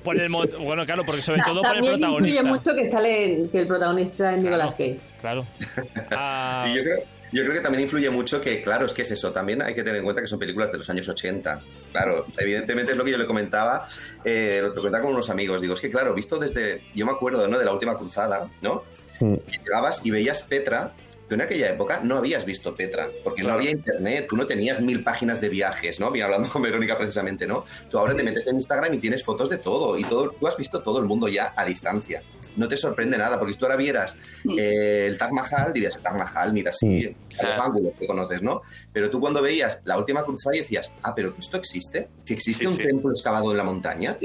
por 0.04 0.20
el 0.20 0.30
bueno, 0.30 0.86
claro, 0.86 1.04
porque 1.06 1.22
sobre 1.22 1.42
todo 1.44 1.62
por 1.62 1.72
el 1.72 1.76
También 1.76 1.94
protagonista. 2.00 2.40
influye 2.42 2.44
mucho 2.54 2.76
que 2.76 2.92
sale 2.92 3.50
que 3.52 3.60
el 3.60 3.68
protagonista 3.68 4.34
es 4.34 4.42
Nicolas 4.44 4.74
Cage. 4.74 5.00
Claro. 5.22 5.46
Ah, 6.12 6.66
Y 6.70 6.76
yo 6.76 6.84
creo, 6.84 6.98
yo 7.32 7.44
creo 7.44 7.54
que 7.56 7.60
también 7.62 7.84
influye 7.84 8.10
mucho 8.10 8.40
que, 8.40 8.62
claro, 8.62 8.86
es 8.86 8.94
que 8.94 9.02
es 9.02 9.12
eso. 9.12 9.32
También 9.32 9.62
hay 9.62 9.74
que 9.76 9.84
tener 9.84 9.98
en 9.98 10.04
cuenta 10.04 10.22
que 10.22 10.28
son 10.28 10.40
películas 10.40 10.72
de 10.72 10.78
los 10.78 10.90
años 10.90 11.08
80. 11.10 11.60
Claro, 11.92 12.26
evidentemente 12.38 12.92
es 12.94 12.98
lo 12.98 13.04
que 13.04 13.12
yo 13.12 13.18
le 13.18 13.26
comentaba, 13.26 13.88
eh, 14.24 14.60
lo 14.64 14.74
comentaba 14.76 15.04
con 15.04 15.14
unos 15.14 15.30
amigos. 15.30 15.62
Digo, 15.62 15.74
es 15.74 15.82
que, 15.82 15.90
claro, 15.92 16.14
visto 16.14 16.38
desde. 16.38 16.82
Yo 16.96 17.06
me 17.06 17.12
acuerdo, 17.12 17.48
¿no? 17.48 17.58
De 17.60 17.66
la 17.66 17.74
última 17.74 17.98
cruzada, 17.98 18.48
¿no? 18.62 18.84
Que 19.20 19.58
llegabas 19.64 20.06
y 20.06 20.12
veías 20.12 20.44
Petra. 20.44 20.94
Tú 21.28 21.36
en 21.36 21.42
aquella 21.42 21.70
época 21.72 22.00
no 22.04 22.16
habías 22.16 22.46
visto 22.46 22.74
Petra, 22.74 23.10
porque 23.24 23.44
no 23.44 23.52
había 23.54 23.72
internet, 23.72 24.28
tú 24.30 24.38
no 24.38 24.46
tenías 24.46 24.80
mil 24.80 25.04
páginas 25.04 25.42
de 25.42 25.50
viajes, 25.50 26.00
¿no? 26.00 26.10
Bien 26.12 26.26
hablando 26.26 26.48
con 26.54 26.62
Verónica 26.62 26.98
precisamente, 26.98 27.46
¿no? 27.46 27.66
Tú 27.90 27.98
ahora 28.00 28.16
te 28.16 28.24
metes 28.24 28.48
en 28.48 28.56
Instagram 28.56 28.94
y 28.94 29.00
tienes 29.00 29.24
fotos 29.24 29.50
de 29.50 29.58
todo, 29.58 29.98
y 29.98 30.04
todo, 30.06 30.30
tú 30.32 30.48
has 30.48 30.56
visto 30.58 30.82
todo 30.82 31.00
el 31.00 31.06
mundo 31.06 31.28
ya 31.28 31.54
a 31.56 31.66
distancia. 31.66 32.22
No 32.56 32.68
te 32.68 32.76
sorprende 32.78 33.18
nada, 33.20 33.38
porque 33.38 33.54
si 33.54 33.60
tú 33.60 33.66
ahora 33.66 33.76
vieras 33.78 34.18
eh, 34.58 35.06
el 35.08 35.18
Taj 35.18 35.32
Mahal, 35.32 35.74
dirías, 35.74 35.96
el 35.98 36.02
Taj 36.02 36.16
Mahal, 36.16 36.54
mira, 36.54 36.72
sí, 36.72 37.16
a 37.40 37.44
los 37.44 37.60
ángulos 37.66 37.94
que 38.00 38.08
conoces, 38.08 38.42
¿no? 38.42 38.62
Pero 38.92 39.10
tú 39.12 39.20
cuando 39.20 39.42
veías 39.44 39.82
la 39.86 39.98
última 39.98 40.24
cruzada 40.24 40.56
y 40.56 40.60
decías, 40.62 40.92
ah, 41.04 41.14
pero 41.14 41.34
que 41.36 41.42
esto 41.42 41.58
existe, 41.58 42.08
que 42.26 42.34
existe 42.34 42.64
Sí, 42.64 42.68
un 42.68 42.76
sí. 42.76 42.84
templo 42.84 43.12
excavado 43.12 43.52
en 43.52 43.58
la 43.58 43.64
montaña. 43.64 44.16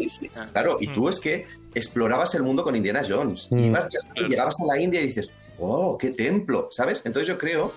Claro, 0.53 0.79
y 0.81 0.87
tú 0.95 1.09
es 1.11 1.19
que 1.21 1.47
explorabas 1.75 2.35
el 2.35 2.43
mundo 2.43 2.63
con 2.63 2.75
Indiana 2.77 3.03
Jones. 3.07 3.49
Y 3.51 3.67
ibas- 3.67 3.89
y 4.15 4.29
llegabas 4.29 4.55
a 4.63 4.67
la 4.77 4.81
India 4.81 5.01
y 5.03 5.09
dices, 5.09 5.31
oh, 5.59 5.97
qué 5.99 6.11
templo, 6.11 6.69
¿sabes? 6.71 7.03
Entonces 7.05 7.29
yo 7.29 7.39
creo 7.39 7.73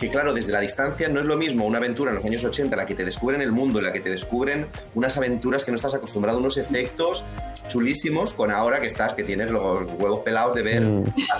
que, 0.00 0.08
claro, 0.08 0.32
desde 0.32 0.52
la 0.52 0.60
distancia 0.60 1.08
no 1.08 1.18
es 1.18 1.26
lo 1.26 1.36
mismo 1.36 1.66
una 1.66 1.78
aventura 1.78 2.10
en 2.12 2.16
los 2.18 2.24
años 2.24 2.44
80 2.44 2.72
en 2.74 2.78
la 2.78 2.86
que 2.86 2.94
te 2.94 3.04
descubren 3.04 3.42
el 3.42 3.50
mundo, 3.50 3.80
en 3.80 3.86
la 3.86 3.92
que 3.92 3.98
te 4.00 4.10
descubren 4.10 4.68
unas 4.94 5.16
aventuras 5.16 5.64
que 5.64 5.72
no 5.72 5.76
estás 5.76 5.92
acostumbrado, 5.94 6.38
unos 6.38 6.56
efectos 6.56 7.24
chulísimos, 7.66 8.32
con 8.32 8.52
ahora 8.52 8.80
que 8.80 8.86
estás, 8.86 9.14
que 9.14 9.24
tienes 9.24 9.50
los 9.50 9.90
huevos 9.98 10.20
pelados 10.20 10.54
de 10.54 10.62
ver 10.62 10.84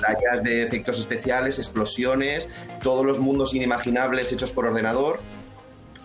batallas 0.03 0.43
de 0.43 0.63
efectos 0.65 0.99
especiales, 0.99 1.59
explosiones, 1.59 2.49
todos 2.83 3.07
los 3.07 3.21
mundos 3.21 3.55
inimaginables 3.55 4.33
hechos 4.33 4.51
por 4.51 4.67
ordenador. 4.67 5.21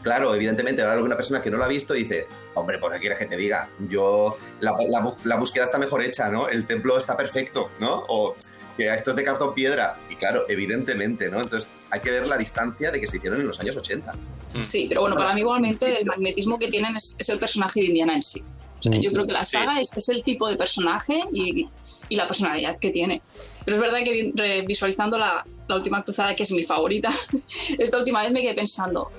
Claro, 0.03 0.35
evidentemente, 0.35 0.81
ahora 0.83 1.01
una 1.01 1.15
persona 1.15 1.41
que 1.41 1.49
no 1.49 1.57
lo 1.57 1.63
ha 1.63 1.67
visto 1.69 1.93
dice, 1.93 2.27
hombre, 2.55 2.77
pues 2.77 2.93
qué 2.93 2.99
quieres 2.99 3.17
que 3.17 3.25
te 3.25 3.37
diga, 3.37 3.69
yo, 3.89 4.37
la, 4.59 4.73
la 4.89 5.01
bu- 5.01 5.15
la 5.23 5.37
búsqueda 5.37 5.63
está 5.63 5.77
mejor 5.77 6.03
hecha, 6.03 6.27
¿no? 6.29 6.49
El 6.49 6.67
templo 6.67 6.97
está 6.97 7.15
perfecto, 7.17 7.69
¿no? 7.79 8.03
O 8.09 8.35
que 8.77 8.93
esto 8.93 9.11
es 9.11 9.15
de 9.17 9.23
cartón 9.23 9.53
piedra. 9.53 9.97
Y 10.09 10.15
claro, 10.15 10.45
evidentemente, 10.49 11.29
¿no? 11.29 11.37
Entonces 11.41 11.69
hay 11.89 11.99
que 12.01 12.11
ver 12.11 12.27
la 12.27 12.37
distancia 12.37 12.91
de 12.91 12.99
que 12.99 13.07
se 13.07 13.17
hicieron 13.17 13.39
en 13.41 13.47
los 13.47 13.59
años 13.59 13.75
80. 13.77 14.13
Sí, 14.61 14.85
pero 14.87 15.01
bueno, 15.01 15.15
para 15.15 15.33
mí 15.33 15.41
igualmente 15.41 15.99
el 15.99 16.05
magnetismo 16.05 16.59
que 16.59 16.67
tienen 16.67 16.95
es, 16.95 17.15
es 17.17 17.29
el 17.29 17.39
personaje 17.39 17.79
de 17.81 17.87
Indiana 17.87 18.15
en 18.15 18.21
sí. 18.23 18.41
O 18.79 18.83
sea, 18.83 18.99
yo 18.99 19.11
creo 19.11 19.25
que 19.25 19.31
la 19.31 19.43
saga 19.45 19.79
es, 19.79 19.95
es 19.95 20.09
el 20.09 20.23
tipo 20.23 20.47
de 20.49 20.57
personaje 20.57 21.23
y, 21.31 21.67
y 22.09 22.15
la 22.15 22.27
personalidad 22.27 22.77
que 22.77 22.89
tiene. 22.89 23.21
Pero 23.63 23.77
es 23.77 23.81
verdad 23.83 23.99
que 24.03 24.11
vi- 24.11 24.33
re- 24.35 24.61
visualizando 24.63 25.17
la, 25.17 25.43
la 25.69 25.75
última 25.77 26.03
cruzada, 26.03 26.35
que 26.35 26.43
es 26.43 26.51
mi 26.51 26.63
favorita, 26.63 27.09
esta 27.79 27.97
última 27.97 28.21
vez 28.21 28.31
me 28.31 28.41
quedé 28.41 28.53
pensando, 28.55 29.09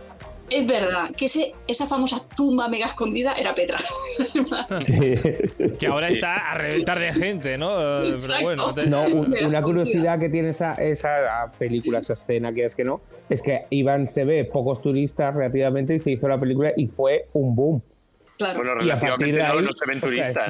es 0.50 0.66
verdad 0.66 1.10
que 1.16 1.24
ese, 1.26 1.54
esa 1.66 1.86
famosa 1.86 2.18
tumba 2.36 2.68
mega 2.68 2.86
escondida 2.86 3.32
era 3.34 3.54
Petra. 3.54 3.78
que 5.78 5.86
ahora 5.86 6.08
está 6.08 6.52
a 6.52 6.54
reventar 6.58 6.98
de 6.98 7.12
gente, 7.12 7.58
¿no? 7.58 8.02
Eh, 8.04 8.16
Pero 8.26 8.42
bueno, 8.42 8.74
te- 8.74 8.86
No, 8.86 9.04
un- 9.04 9.34
una 9.44 9.62
curiosidad 9.62 10.18
que 10.18 10.28
tiene 10.28 10.50
esa, 10.50 10.74
esa 10.74 11.50
película, 11.58 11.98
esa 12.00 12.12
escena, 12.14 12.52
que 12.52 12.64
es 12.64 12.74
que 12.74 12.84
no, 12.84 13.00
es 13.28 13.42
que 13.42 13.66
Iván 13.70 14.08
se 14.08 14.24
ve 14.24 14.44
pocos 14.44 14.80
turistas 14.82 15.34
relativamente 15.34 15.94
y 15.94 15.98
se 15.98 16.10
hizo 16.12 16.28
la 16.28 16.38
película 16.38 16.72
y 16.76 16.86
fue 16.88 17.28
un 17.32 17.54
boom. 17.54 17.82
Claro. 18.36 18.58
Bueno, 18.64 18.82
Y 18.84 18.90
a 18.90 18.98
partir 18.98 19.32
relativamente 19.36 19.36
de 19.36 19.42
no, 19.44 19.52
ahí, 19.52 19.64
no 19.64 19.70
se 19.72 19.86
ven 19.86 19.98
o 20.02 20.08
sea, 20.08 20.44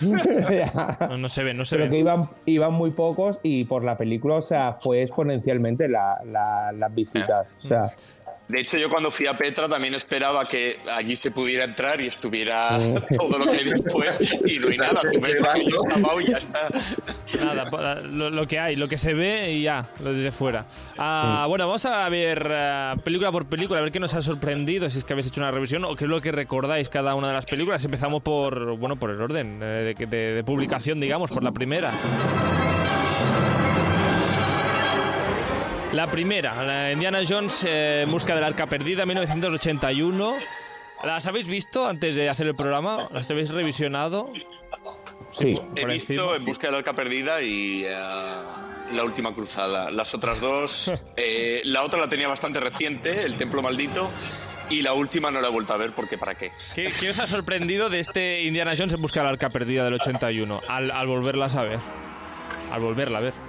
turistas. 0.00 1.00
no, 1.10 1.18
no 1.18 1.28
se 1.28 1.42
ve, 1.44 1.52
no 1.52 1.64
se 1.66 1.76
Pero 1.76 1.84
ve. 1.84 1.90
que 1.90 1.98
iban, 1.98 2.30
iban 2.46 2.72
muy 2.72 2.92
pocos 2.92 3.38
y 3.42 3.64
por 3.64 3.84
la 3.84 3.98
película, 3.98 4.36
o 4.36 4.42
sea, 4.42 4.72
fue 4.72 5.02
exponencialmente 5.02 5.86
la- 5.88 6.18
la- 6.24 6.72
las 6.72 6.94
visitas. 6.94 7.54
O 7.62 7.68
sea, 7.68 7.82
De 8.46 8.60
hecho, 8.60 8.76
yo 8.76 8.90
cuando 8.90 9.10
fui 9.10 9.26
a 9.26 9.38
Petra 9.38 9.68
también 9.70 9.94
esperaba 9.94 10.46
que 10.46 10.76
allí 10.92 11.16
se 11.16 11.30
pudiera 11.30 11.64
entrar 11.64 11.98
y 12.00 12.06
estuviera 12.08 12.78
todo 13.18 13.38
lo 13.38 13.46
que 13.46 13.58
hay 13.58 13.64
después 13.64 14.18
y 14.46 14.58
no 14.58 14.68
hay 14.68 14.76
nada. 14.76 15.00
Tú 15.12 15.18
ves 15.20 15.42
aquello 15.42 16.20
y 16.20 16.30
ya 16.30 16.36
está. 16.38 16.68
Nada, 17.42 17.70
pa- 17.70 17.94
lo, 17.96 18.28
lo 18.28 18.46
que 18.46 18.58
hay, 18.58 18.76
lo 18.76 18.86
que 18.86 18.98
se 18.98 19.14
ve 19.14 19.52
y 19.52 19.62
ya, 19.62 19.88
lo 20.02 20.12
desde 20.12 20.30
fuera. 20.30 20.66
Ah, 20.98 21.46
Bueno, 21.48 21.66
vamos 21.66 21.86
a 21.86 22.06
ver 22.10 22.46
eh, 22.50 22.94
película 23.02 23.32
por 23.32 23.46
película, 23.46 23.80
a 23.80 23.82
ver 23.82 23.90
qué 23.92 23.98
nos 24.00 24.12
ha 24.14 24.20
sorprendido, 24.20 24.90
si 24.90 24.98
es 24.98 25.04
que 25.04 25.14
habéis 25.14 25.28
hecho 25.28 25.40
una 25.40 25.50
revisión 25.50 25.84
o 25.86 25.96
qué 25.96 26.04
es 26.04 26.10
lo 26.10 26.20
que 26.20 26.30
recordáis 26.30 26.88
cada 26.90 27.14
una 27.14 27.28
de 27.28 27.34
las 27.34 27.46
películas. 27.46 27.82
Empezamos 27.84 28.22
por, 28.22 28.76
bueno, 28.76 28.96
por 28.96 29.10
el 29.10 29.20
orden 29.22 29.58
eh, 29.62 29.94
de, 29.98 30.06
de- 30.06 30.34
de 30.34 30.44
publicación, 30.44 31.00
digamos, 31.00 31.30
por 31.30 31.42
la 31.42 31.52
primera. 31.52 31.92
La 35.94 36.10
primera, 36.10 36.60
la 36.64 36.90
Indiana 36.90 37.20
Jones 37.26 37.62
eh, 37.62 38.02
en 38.02 38.10
busca 38.10 38.34
del 38.34 38.42
arca 38.42 38.66
perdida, 38.66 39.06
1981. 39.06 40.34
¿Las 41.04 41.28
habéis 41.28 41.46
visto 41.46 41.86
antes 41.86 42.16
de 42.16 42.28
hacer 42.28 42.48
el 42.48 42.56
programa? 42.56 43.08
¿Las 43.12 43.30
habéis 43.30 43.50
revisionado? 43.50 44.32
sí. 45.30 45.54
He 45.76 45.86
visto 45.86 46.12
encima. 46.14 46.36
En 46.36 46.44
Busca 46.44 46.66
del 46.66 46.76
Arca 46.76 46.94
Perdida 46.94 47.40
y 47.42 47.84
eh, 47.84 47.90
La 47.90 49.04
Última 49.04 49.32
Cruzada. 49.34 49.92
Las 49.92 50.14
otras 50.14 50.40
dos, 50.40 50.90
eh, 51.16 51.62
la 51.64 51.84
otra 51.84 52.00
la 52.00 52.08
tenía 52.08 52.26
bastante 52.26 52.58
reciente, 52.58 53.22
El 53.24 53.36
Templo 53.36 53.62
Maldito, 53.62 54.10
y 54.70 54.82
la 54.82 54.94
última 54.94 55.30
no 55.30 55.40
la 55.40 55.46
he 55.46 55.52
vuelto 55.52 55.74
a 55.74 55.76
ver 55.76 55.92
porque 55.92 56.18
¿para 56.18 56.34
qué? 56.34 56.50
¿Qué, 56.74 56.92
qué 56.98 57.10
os 57.10 57.20
ha 57.20 57.28
sorprendido 57.28 57.88
de 57.88 58.00
este 58.00 58.42
Indiana 58.42 58.72
Jones 58.76 58.94
en 58.94 59.00
busca 59.00 59.20
del 59.20 59.28
arca 59.28 59.50
perdida 59.50 59.84
del 59.84 59.94
81 59.94 60.60
al, 60.66 60.90
al 60.90 61.06
volverla 61.06 61.44
a 61.46 61.50
saber? 61.50 61.78
Al 62.72 62.80
volverla 62.80 63.18
a 63.18 63.20
ver. 63.20 63.43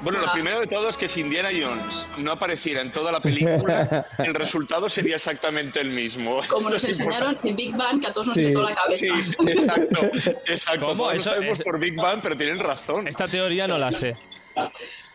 Bueno, 0.00 0.20
lo 0.24 0.32
primero 0.32 0.60
de 0.60 0.66
todo 0.68 0.88
es 0.88 0.96
que 0.96 1.08
si 1.08 1.20
Indiana 1.20 1.48
Jones 1.50 2.06
no 2.18 2.30
apareciera 2.32 2.82
en 2.82 2.90
toda 2.92 3.10
la 3.10 3.20
película, 3.20 4.06
el 4.18 4.32
resultado 4.34 4.88
sería 4.88 5.16
exactamente 5.16 5.80
el 5.80 5.90
mismo. 5.90 6.40
Como 6.48 6.60
Esto 6.60 6.70
nos 6.70 6.84
enseñaron 6.84 7.38
en 7.42 7.56
Big 7.56 7.76
Bang, 7.76 8.00
que 8.00 8.06
a 8.06 8.12
todos 8.12 8.28
nos 8.28 8.36
Sí. 8.36 8.44
petó 8.46 8.62
la 8.62 8.74
cabeza. 8.74 9.00
Sí, 9.00 9.08
exacto, 9.48 10.00
exacto. 10.46 10.86
¿Cómo? 10.86 10.96
Todos 11.04 11.14
lo 11.14 11.20
sabemos 11.20 11.58
es- 11.58 11.64
por 11.64 11.80
Big 11.80 11.96
Bang, 11.96 12.20
pero 12.22 12.36
tienen 12.36 12.60
razón. 12.60 13.08
Esta 13.08 13.26
teoría 13.26 13.66
no 13.66 13.76
la 13.76 13.90
sé. 13.90 14.16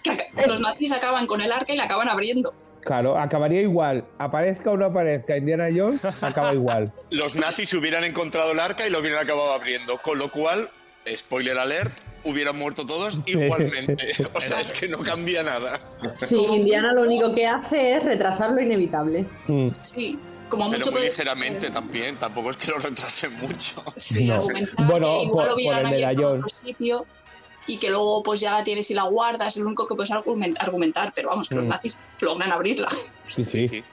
Que 0.04 0.48
los 0.48 0.60
nazis 0.60 0.92
acaban 0.92 1.28
con 1.28 1.40
el 1.40 1.52
arca 1.52 1.74
y 1.74 1.78
la 1.78 1.86
acaban 1.86 2.10
abriendo. 2.10 2.54
Claro, 2.82 3.18
acabaría 3.18 3.62
igual. 3.62 4.04
Aparezca 4.20 4.70
o 4.72 4.76
no 4.76 4.88
aparezca 4.88 5.38
Indiana 5.38 5.68
Jones, 5.74 6.04
acaba 6.22 6.54
igual. 6.54 6.92
Los 7.12 7.36
nazis 7.36 7.74
hubieran 7.74 8.04
encontrado 8.04 8.52
el 8.52 8.60
arca 8.60 8.86
y 8.86 8.90
lo 8.90 9.00
hubieran 9.00 9.24
acabado 9.24 9.54
abriendo, 9.54 9.98
con 10.00 10.18
lo 10.20 10.30
cual, 10.30 10.70
spoiler 11.16 11.58
alert, 11.58 11.92
hubieran 12.26 12.58
muerto 12.58 12.86
todos 12.86 13.20
igualmente. 13.26 13.98
O 14.34 14.42
sea, 14.42 14.62
es 14.62 14.72
que 14.72 14.88
no 14.88 15.00
cambia 15.00 15.44
nada. 15.44 15.80
Sí, 16.18 16.38
Indiana 16.38 16.94
lo 16.94 17.02
único 17.02 17.34
que 17.36 17.46
hace 17.48 17.98
es 17.98 18.04
retrasar 18.04 18.52
lo 18.52 18.62
inevitable. 18.62 19.26
Mm. 19.48 19.68
Sí, 19.70 20.18
como 20.50 20.66
Pero 20.66 20.80
mucho 20.80 20.92
muy 20.92 21.00
puede- 21.00 21.10
ligeramente 21.10 21.70
también, 21.70 22.16
tampoco 22.18 22.52
es 22.52 22.58
que 22.58 22.72
lo 22.72 22.78
retrasen 22.78 23.34
mucho. 23.40 23.84
Sí, 23.98 24.26
No. 24.26 24.44
Bueno, 24.44 25.18
que 25.20 25.24
igual 25.26 25.30
por- 25.30 25.48
lo 25.48 25.56
hubieran 25.56 25.82
por 25.84 25.94
el 25.94 26.00
medallón. 26.00 26.44
sitio 26.48 27.06
y 27.66 27.78
que 27.78 27.90
luego 27.90 28.24
pues 28.24 28.40
ya 28.42 28.52
la 28.52 28.64
tienes 28.64 28.90
y 28.92 28.94
la 28.94 29.04
guardas, 29.04 29.56
es 29.56 29.62
lo 29.62 29.68
único 29.68 29.88
que 29.88 29.96
puedes 29.96 30.12
argumen- 30.12 30.56
argumentar, 30.60 31.12
pero 31.16 31.30
vamos, 31.30 31.48
que 31.50 31.56
los 31.56 31.66
Mm. 31.66 31.70
nazis 31.70 31.98
logran 32.20 32.52
abrirla. 32.52 32.88
Sí, 33.34 33.44
sí. 33.68 33.84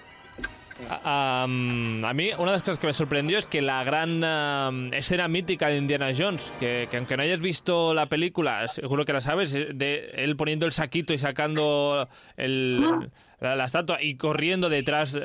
A, 0.88 1.46
mí, 1.46 2.30
una 2.38 2.52
de 2.52 2.56
las 2.56 2.62
cosas 2.62 2.78
que 2.78 2.86
me 2.86 2.92
sorprendió 2.92 3.38
es 3.38 3.46
que 3.46 3.60
la 3.60 3.84
gran 3.84 4.92
escena 4.92 5.28
mítica 5.28 5.68
de 5.68 5.76
Indiana 5.76 6.10
Jones, 6.16 6.52
que, 6.58 6.88
aunque 6.94 7.16
no 7.16 7.22
hayas 7.22 7.40
visto 7.40 7.94
la 7.94 8.06
película, 8.06 8.66
seguro 8.68 9.04
que 9.04 9.12
la 9.12 9.20
sabes, 9.20 9.52
de 9.52 10.10
él 10.14 10.36
poniendo 10.36 10.66
el 10.66 10.72
saquito 10.72 11.12
y 11.12 11.18
sacando 11.18 12.08
el, 12.36 13.10
la, 13.40 13.64
estatua 13.64 14.02
y 14.02 14.16
corriendo 14.16 14.68
detrás, 14.68 15.18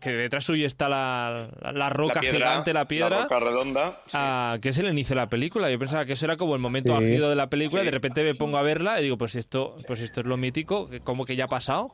que 0.00 0.10
detrás 0.10 0.44
suyo 0.44 0.66
está 0.66 0.88
la, 0.88 1.90
roca 1.90 2.20
gigante, 2.20 2.72
la 2.72 2.86
piedra. 2.86 3.10
La 3.10 3.22
roca 3.22 3.40
redonda. 3.40 4.00
Ah, 4.14 4.56
que 4.60 4.70
es 4.70 4.78
el 4.78 4.88
inicio 4.88 5.14
de 5.14 5.20
la 5.20 5.28
película. 5.28 5.70
Yo 5.70 5.78
pensaba 5.78 6.04
que 6.04 6.14
eso 6.14 6.26
era 6.26 6.36
como 6.36 6.54
el 6.54 6.60
momento 6.60 6.98
sí. 7.00 7.06
de 7.06 7.34
la 7.34 7.48
película. 7.48 7.82
Y 7.82 7.86
de 7.86 7.90
repente 7.90 8.22
me 8.22 8.34
pongo 8.34 8.58
a 8.58 8.62
verla 8.62 9.00
y 9.00 9.04
digo, 9.04 9.18
pues 9.18 9.36
esto, 9.36 9.76
pues 9.86 10.00
esto 10.00 10.20
es 10.20 10.26
lo 10.26 10.36
mítico, 10.36 10.86
como 11.04 11.24
que 11.24 11.36
ya 11.36 11.44
ha 11.44 11.48
pasado 11.48 11.90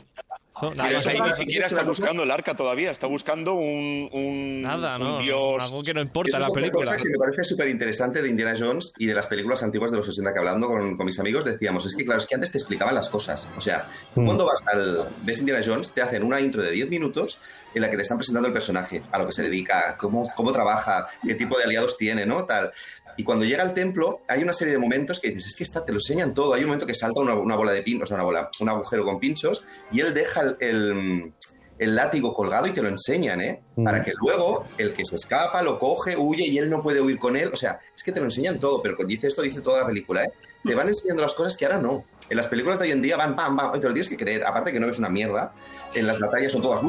ni 0.63 1.35
siquiera 1.35 1.67
está 1.67 1.83
buscando 1.83 2.23
el 2.23 2.31
arca 2.31 2.55
todavía, 2.55 2.91
está 2.91 3.07
buscando 3.07 3.55
un, 3.55 4.63
Nada, 4.63 4.99
no, 4.99 5.19
dios. 5.19 5.63
Algo 5.63 5.83
que 5.83 5.93
no 5.93 6.01
importa 6.01 6.39
la 6.39 6.49
película. 6.49 6.93
Cosa 6.93 6.97
que 6.97 7.11
me 7.11 7.19
parece 7.19 7.45
súper 7.45 7.69
interesante 7.69 8.23
de 8.23 8.29
Indiana 8.29 8.55
Jones 8.59 8.93
y 8.99 9.07
de 9.07 9.15
las 9.15 9.27
películas 9.27 9.63
antiguas 9.63 9.91
de 9.91 9.99
los 9.99 10.07
60 10.07 10.33
que 10.33 10.39
hablando 10.39 10.69
con, 10.69 10.97
mis 11.05 11.19
amigos 11.21 11.45
decíamos, 11.45 11.85
es 11.87 11.95
que 11.95 12.05
claro, 12.05 12.19
es 12.19 12.27
que 12.27 12.35
antes 12.35 12.53
te 12.53 12.59
explicaban 12.59 12.95
las 12.95 13.09
cosas. 13.09 13.49
O 13.57 13.61
sea, 13.61 13.87
mm. 14.15 14.25
cuando 14.25 14.47
vas 14.47 14.63
al 14.67 15.09
ves 15.23 15.41
Indiana 15.41 15.63
Jones, 15.65 15.93
te 15.93 16.03
hacen 16.03 16.23
una 16.23 16.41
intro 16.41 16.63
de 16.63 16.71
10 16.71 16.89
minutos 16.89 17.41
en 17.75 17.83
la 17.83 17.91
que 17.91 17.97
te 17.97 18.03
están 18.03 18.17
presentando 18.17 18.47
el 18.47 18.55
personaje, 18.55 19.03
a 19.13 19.19
lo 19.19 19.27
que 19.27 19.33
se 19.33 19.43
dedica, 19.43 19.97
cómo, 19.99 20.33
cómo 20.35 20.53
trabaja, 20.53 21.09
qué 21.23 21.35
tipo 21.35 21.59
de 21.59 21.65
aliados 21.65 21.99
tiene, 21.99 22.25
¿no? 22.25 22.45
Tal. 22.45 22.73
Y 23.17 23.25
cuando 23.25 23.45
llega 23.45 23.63
al 23.63 23.75
templo, 23.75 24.21
hay 24.29 24.43
una 24.43 24.53
serie 24.53 24.73
de 24.73 24.79
momentos 24.79 25.21
que 25.21 25.29
dices, 25.29 25.47
es 25.47 25.57
que 25.57 25.65
está, 25.65 25.85
te 25.85 25.93
lo 25.93 25.99
enseñan 25.99 26.35
todo. 26.35 26.55
Hay 26.55 26.63
un 26.63 26.69
momento 26.69 26.87
que 26.87 26.95
salta 26.95 27.21
una, 27.21 27.57
bola 27.57 27.73
de 27.73 27.83
pinchos, 27.83 28.05
o 28.05 28.07
sea, 28.09 28.17
una 28.17 28.25
bola, 28.25 28.51
un 28.61 28.69
agujero 28.69 29.05
con 29.05 29.19
pinchos, 29.19 29.65
y 29.91 30.01
él 30.01 30.13
deja 30.13 30.57
el, 30.61 31.33
látigo 31.79 32.35
colgado 32.35 32.67
y 32.67 32.73
te 32.73 32.83
lo 32.83 32.89
enseñan, 32.89 33.41
¿eh? 33.41 33.63
Mm. 33.77 33.85
Para 33.85 34.03
que 34.03 34.13
luego 34.15 34.65
el 34.79 34.93
que 34.93 35.05
se 35.05 35.17
escapa 35.17 35.63
lo 35.63 35.79
coge, 35.79 36.17
huye 36.17 36.47
y 36.47 36.59
él 36.59 36.69
no 36.71 36.83
puede 36.83 37.01
huir 37.01 37.19
con 37.19 37.37
él. 37.37 37.51
O 37.53 37.57
sea, 37.57 37.81
es 37.95 38.03
que 38.03 38.13
te 38.13 38.21
lo 38.21 38.27
enseñan 38.27 38.59
todo, 38.59 38.83
pero 38.83 38.97
dice 39.07 39.29
esto, 39.29 39.43
dice 39.43 39.61
toda 39.61 39.81
la 39.81 39.87
película, 39.87 40.25
¿eh? 40.25 40.33
Te 40.65 40.75
van 40.75 40.89
enseñando 40.89 41.23
las 41.23 41.35
cosas 41.35 41.57
que 41.57 41.65
ahora 41.65 41.79
no. 41.79 42.05
En 42.29 42.37
las 42.37 42.49
películas 42.49 42.79
de 42.79 42.87
hoy 42.87 42.93
en 42.93 43.03
día 43.03 43.17
van 43.17 43.37
pam, 43.37 43.57
pam, 43.57 43.73
te 43.81 43.87
lo 43.87 43.95
tienes 43.95 44.09
que 44.09 44.17
creer. 44.17 44.45
Aparte 44.45 44.73
que 44.73 44.81
no 44.81 44.89
ves 44.89 44.99
una 44.99 45.09
mierda, 45.09 45.55
en 45.95 46.07
las 46.07 46.19
batallas 46.19 46.53
son 46.53 46.63
todas 46.63 46.83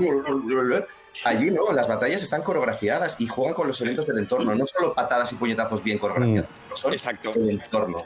Allí 1.24 1.52
no, 1.52 1.72
las 1.72 1.88
batallas 1.88 2.24
están 2.24 2.42
coreografiadas 2.42 3.16
y 3.20 3.28
juegan 3.28 3.54
con 3.54 3.68
los 3.68 3.80
elementos 3.82 4.08
del 4.08 4.20
entorno, 4.20 4.56
no 4.56 4.66
solo 4.66 4.94
patadas 4.94 5.32
y 5.34 5.36
puñetazos 5.36 5.84
bien 5.84 5.98
coreografiadas, 5.98 6.50
mm. 6.50 6.76
son 6.76 6.94
Exacto. 6.94 7.34
el 7.36 7.50
entorno. 7.50 8.06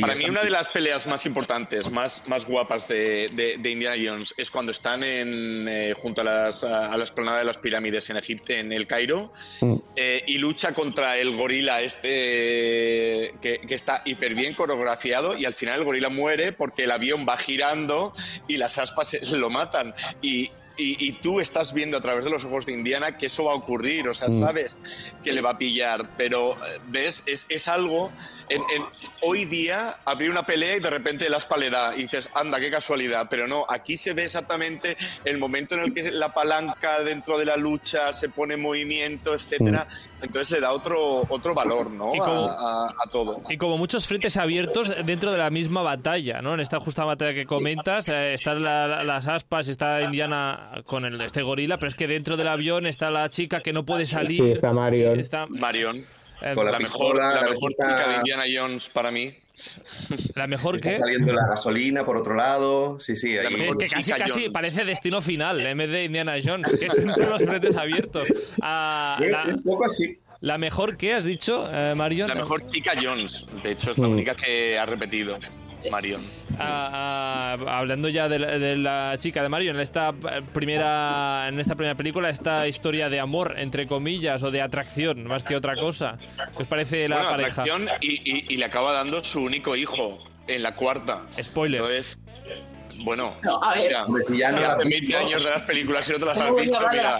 Para 0.00 0.14
mí 0.14 0.24
una 0.24 0.42
de 0.42 0.48
las 0.48 0.68
peleas 0.68 1.06
más 1.06 1.26
importantes, 1.26 1.90
más, 1.90 2.22
más 2.26 2.46
guapas 2.46 2.88
de, 2.88 3.28
de, 3.60 3.70
Indiana 3.70 3.96
Jones 4.02 4.32
es 4.38 4.50
cuando 4.50 4.72
están 4.72 5.02
en, 5.04 5.68
eh, 5.68 5.92
junto 5.94 6.22
a, 6.22 6.24
las, 6.24 6.64
a, 6.64 6.96
la 6.96 7.04
esplanada 7.04 7.40
de 7.40 7.44
las 7.44 7.58
pirámides 7.58 8.08
en 8.08 8.16
Egipto, 8.16 8.54
en 8.54 8.72
el 8.72 8.86
Cairo, 8.86 9.32
mm. 9.60 9.74
eh, 9.96 10.22
y 10.26 10.38
lucha 10.38 10.72
contra 10.72 11.18
el 11.18 11.36
gorila 11.36 11.82
este 11.82 13.34
que, 13.42 13.60
que, 13.66 13.74
está 13.74 14.00
hiper 14.06 14.34
bien 14.34 14.54
coreografiado 14.54 15.36
y 15.36 15.44
al 15.44 15.52
final 15.52 15.80
el 15.80 15.84
gorila 15.84 16.08
muere 16.08 16.52
porque 16.52 16.84
el 16.84 16.90
avión 16.90 17.26
va 17.28 17.36
girando 17.36 18.14
y 18.48 18.56
las 18.56 18.78
aspas 18.78 19.18
lo 19.32 19.50
matan. 19.50 19.94
Y, 20.22 20.50
y, 20.76 21.12
tú 21.12 21.40
estás 21.40 21.72
viendo 21.72 21.98
a 21.98 22.00
través 22.00 22.24
de 22.24 22.30
los 22.30 22.44
ojos 22.44 22.66
de 22.66 22.72
Indiana 22.72 23.16
que 23.16 23.26
eso 23.26 23.44
va 23.44 23.52
a 23.52 23.56
ocurrir, 23.56 24.08
o 24.08 24.14
sea, 24.14 24.28
mm. 24.28 24.38
sabes 24.38 24.78
que 25.22 25.32
le 25.32 25.40
va 25.40 25.50
a 25.50 25.58
pillar, 25.58 26.16
pero 26.16 26.52
eh, 26.52 26.80
ves, 26.88 27.22
es, 27.26 27.46
es 27.48 27.68
algo 27.68 28.10
hoy 29.22 29.44
día 29.44 29.98
abrir 30.04 30.30
una 30.30 30.42
pelea 30.42 30.76
y 30.76 30.80
de 30.80 30.90
repente 30.90 31.28
la 31.30 31.38
aspa 31.38 31.56
le 31.56 31.70
da 31.70 31.94
y 31.96 32.02
dices, 32.02 32.30
anda, 32.34 32.60
qué 32.60 32.70
casualidad. 32.70 33.26
Pero 33.30 33.46
no, 33.46 33.64
aquí 33.68 33.96
se 33.96 34.14
ve 34.14 34.24
exactamente 34.24 34.96
el 35.24 35.38
momento 35.38 35.74
en 35.74 35.82
el 35.82 35.94
que 35.94 36.10
la 36.10 36.32
palanca 36.34 37.02
dentro 37.02 37.38
de 37.38 37.44
la 37.44 37.56
lucha 37.56 38.12
se 38.12 38.28
pone 38.28 38.54
en 38.54 38.62
movimiento, 38.62 39.34
etcétera. 39.34 39.86
Mm. 39.88 40.12
Entonces 40.24 40.52
le 40.52 40.60
da 40.60 40.72
otro, 40.72 41.22
otro 41.28 41.52
valor, 41.52 41.90
¿no? 41.90 42.12
a, 42.22 42.94
todo. 43.10 43.42
Y 43.48 43.56
como 43.56 43.76
muchos 43.76 44.06
frentes 44.06 44.36
abiertos 44.36 44.94
dentro 45.04 45.32
de 45.32 45.38
la 45.38 45.50
misma 45.50 45.82
batalla, 45.82 46.40
¿no? 46.40 46.54
En 46.54 46.60
esta 46.60 46.78
justa 46.78 47.04
batalla 47.04 47.34
que 47.34 47.44
comentas, 47.44 48.08
eh, 48.08 48.34
están 48.34 48.62
las 48.62 49.26
aspas, 49.26 49.66
está 49.68 50.00
Indiana 50.02 50.82
con 50.86 51.04
el, 51.04 51.20
este 51.20 51.42
gorila, 51.42 51.78
pero 51.78 51.88
es 51.88 51.94
que 51.94 52.06
dentro 52.06 52.36
del 52.36 52.48
avión 52.48 52.86
está 52.86 53.10
la 53.10 53.28
chica 53.30 53.60
que 53.60 53.72
no 53.72 53.84
puede 53.84 54.06
salir. 54.06 54.36
Sí, 54.36 54.50
está 54.52 54.72
Marion. 54.72 55.18
Está... 55.18 55.46
Marion. 55.48 56.04
Eh, 56.44 56.54
con 56.54 56.66
la, 56.66 56.78
mejor, 56.78 57.18
la, 57.18 57.42
mejor 57.42 57.70
chica 57.70 58.08
de 58.08 58.16
Indiana 58.16 58.42
Jones 58.52 58.88
para 58.88 59.10
mí. 59.12 59.32
¿La 60.34 60.46
mejor 60.46 60.76
Está 60.76 60.90
que? 60.90 60.98
saliendo 60.98 61.32
la 61.32 61.46
gasolina 61.46 62.04
por 62.04 62.16
otro 62.16 62.34
lado. 62.34 62.98
Sí, 62.98 63.14
sí. 63.14 63.38
Ahí. 63.38 63.54
es 63.54 63.76
que 63.76 63.86
casi, 63.86 64.12
casi 64.12 64.48
parece 64.48 64.84
destino 64.84 65.22
final 65.22 65.64
en 65.64 65.78
vez 65.78 65.90
de 65.90 66.04
Indiana 66.04 66.34
Jones, 66.42 66.68
que 66.78 66.86
es 66.86 66.98
entre 66.98 67.26
los 67.26 67.42
frentes 67.42 67.76
abiertos. 67.76 68.28
Ah, 68.60 69.20
la, 69.20 69.54
un 69.54 69.62
poco 69.62 69.84
así. 69.84 70.18
¿La 70.40 70.58
mejor 70.58 70.96
que 70.96 71.14
has 71.14 71.24
dicho, 71.24 71.70
eh, 71.72 71.94
Marion? 71.94 72.28
La 72.28 72.34
mejor 72.34 72.64
chica 72.64 72.92
Jones. 73.00 73.46
De 73.62 73.70
hecho, 73.70 73.92
es 73.92 73.98
la 73.98 74.08
mm. 74.08 74.12
única 74.12 74.34
que 74.34 74.76
ha 74.76 74.86
repetido. 74.86 75.38
Marion. 75.90 76.20
Ah, 76.58 77.56
ah, 77.58 77.78
hablando 77.78 78.08
ya 78.08 78.28
de 78.28 78.76
la, 78.76 79.14
chica 79.18 79.42
de 79.42 79.48
Marion, 79.48 79.76
en 79.76 79.82
esta 79.82 80.12
primera 80.52 81.48
en 81.48 81.58
esta 81.60 81.74
primera 81.74 81.94
película, 81.94 82.30
esta 82.30 82.66
historia 82.66 83.08
de 83.08 83.20
amor, 83.20 83.54
entre 83.58 83.86
comillas, 83.86 84.42
o 84.42 84.50
de 84.50 84.62
atracción, 84.62 85.24
más 85.24 85.42
que 85.42 85.56
otra 85.56 85.76
cosa. 85.76 86.16
¿Qué 86.56 86.62
os 86.62 86.68
parece 86.68 87.08
la 87.08 87.22
pareja? 87.30 87.62
Atracción 87.62 87.88
y, 88.00 88.54
y, 88.54 88.56
le 88.56 88.64
acaba 88.64 88.92
dando 88.92 89.22
su 89.24 89.40
único 89.40 89.76
hijo 89.76 90.18
en 90.46 90.62
la 90.62 90.74
cuarta. 90.74 91.26
Spoiler. 91.40 91.80
Entonces, 91.80 92.18
bueno, 93.04 93.32
a 93.60 93.74
ver. 93.74 93.92
Si 94.26 94.38
ya 94.38 94.48
hace 94.48 94.88
20 94.88 95.16
años 95.16 95.44
de 95.44 95.50
las 95.50 95.62
películas 95.62 96.08
y 96.08 96.12
no 96.12 96.18
te 96.18 96.24
las 96.26 96.38
has 96.38 96.54
visto, 96.54 96.78
mira. 96.90 97.18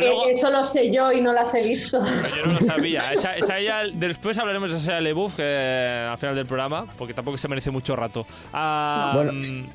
Eh, 0.00 0.32
eso 0.34 0.50
lo 0.50 0.64
sé 0.64 0.90
yo 0.92 1.12
y 1.12 1.20
no 1.20 1.32
las 1.32 1.54
he 1.54 1.62
visto. 1.62 1.98
Yo 2.36 2.46
no 2.46 2.54
lo 2.54 2.60
sabía. 2.66 3.12
Esa, 3.12 3.36
esa 3.36 3.60
ya, 3.60 3.82
después 3.92 4.38
hablaremos 4.38 4.70
de 4.70 4.78
esa 4.78 5.00
LeBuff 5.00 5.36
que, 5.36 6.06
al 6.10 6.18
final 6.18 6.34
del 6.34 6.46
programa, 6.46 6.86
porque 6.96 7.14
tampoco 7.14 7.36
se 7.36 7.48
merece 7.48 7.70
mucho 7.70 7.96
rato. 7.96 8.26
Ah, 8.52 9.12
bueno, 9.14 9.32
mm, 9.32 9.66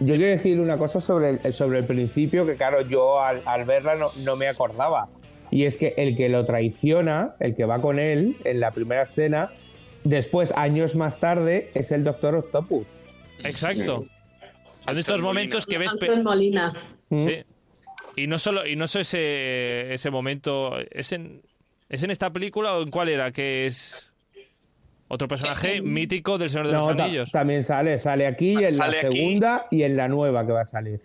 yo 0.00 0.14
quiero 0.14 0.30
decir 0.30 0.60
una 0.60 0.76
cosa 0.76 1.00
sobre 1.00 1.38
el, 1.42 1.52
sobre 1.52 1.78
el 1.78 1.84
principio, 1.84 2.46
que 2.46 2.54
claro, 2.56 2.82
yo 2.82 3.20
al, 3.20 3.42
al 3.44 3.64
verla 3.64 3.96
no, 3.96 4.10
no 4.18 4.36
me 4.36 4.48
acordaba. 4.48 5.08
Y 5.50 5.64
es 5.64 5.76
que 5.76 5.94
el 5.96 6.16
que 6.16 6.28
lo 6.28 6.44
traiciona, 6.44 7.34
el 7.40 7.56
que 7.56 7.64
va 7.64 7.80
con 7.80 7.98
él 7.98 8.36
en 8.44 8.60
la 8.60 8.70
primera 8.70 9.02
escena, 9.02 9.50
después, 10.04 10.52
años 10.56 10.94
más 10.94 11.18
tarde, 11.18 11.70
es 11.74 11.90
el 11.90 12.04
Doctor 12.04 12.34
Octopus. 12.34 12.86
Exacto. 13.44 14.06
Son 14.84 14.98
estos 14.98 15.20
momentos 15.20 15.66
que 15.66 15.78
ves. 15.78 15.92
Molina. 16.22 16.72
Mm. 17.10 17.26
Sí. 17.26 17.44
Y 18.16 18.26
no 18.26 18.38
solo, 18.38 18.66
y 18.66 18.74
no 18.76 18.86
solo 18.86 19.02
ese, 19.02 19.92
ese 19.92 20.10
momento. 20.10 20.78
¿es 20.90 21.12
en, 21.12 21.42
¿Es 21.88 22.02
en 22.02 22.10
esta 22.10 22.30
película 22.32 22.76
o 22.76 22.82
en 22.82 22.90
cuál 22.90 23.08
era? 23.08 23.30
Que 23.30 23.66
es. 23.66 24.12
Otro 25.10 25.26
personaje 25.26 25.80
mítico 25.80 26.36
del 26.36 26.50
Señor 26.50 26.66
de 26.66 26.72
los 26.74 26.88
Anillos. 26.88 27.32
También 27.32 27.64
sale, 27.64 27.98
sale 27.98 28.26
aquí 28.26 28.62
en 28.62 28.76
la 28.76 28.90
segunda 28.90 29.66
y 29.70 29.82
en 29.82 29.96
la 29.96 30.06
nueva 30.06 30.44
que 30.44 30.52
va 30.52 30.60
a 30.62 30.66
salir. 30.66 31.00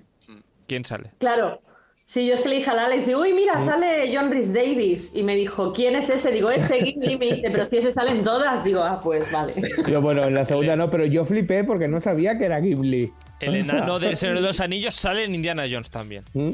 ¿Quién 0.68 0.84
sale? 0.84 1.12
Claro, 1.20 1.62
Sí, 2.06 2.28
yo 2.28 2.36
es 2.36 2.42
que 2.42 2.50
le 2.50 2.56
dije 2.58 2.70
a 2.70 2.86
Alex, 2.86 3.06
digo, 3.06 3.22
uy, 3.22 3.32
mira, 3.32 3.62
sale 3.62 4.14
John 4.14 4.30
Rhys 4.30 4.52
Davis. 4.52 5.12
Y 5.14 5.24
me 5.24 5.36
dijo, 5.36 5.72
¿quién 5.72 5.96
es 5.96 6.10
ese? 6.10 6.32
Digo, 6.32 6.52
ese 6.52 6.84
Gimli. 6.84 7.18
Me 7.18 7.26
dice, 7.28 7.50
pero 7.50 7.66
si 7.68 7.78
ese 7.78 7.94
salen 7.94 8.24
todas. 8.24 8.64
Digo, 8.64 8.82
ah, 8.84 9.00
pues 9.02 9.32
vale. 9.32 9.54
Yo, 9.88 10.02
bueno, 10.02 10.24
en 10.24 10.34
la 10.34 10.44
segunda 10.44 10.76
no, 10.76 10.90
pero 10.90 11.06
yo 11.06 11.24
flipé 11.26 11.64
porque 11.64 11.88
no 11.88 12.02
sabía 12.02 12.38
que 12.38 12.46
era 12.46 12.60
Ghibli. 12.60 13.12
El 13.40 13.56
enano 13.56 14.00
del 14.00 14.18
Señor 14.18 14.36
de 14.36 14.42
los 14.42 14.60
Anillos 14.60 14.94
sale 14.94 15.24
en 15.24 15.34
Indiana 15.34 15.64
Jones 15.70 15.90
también. 15.90 16.24
¿Mm? 16.34 16.52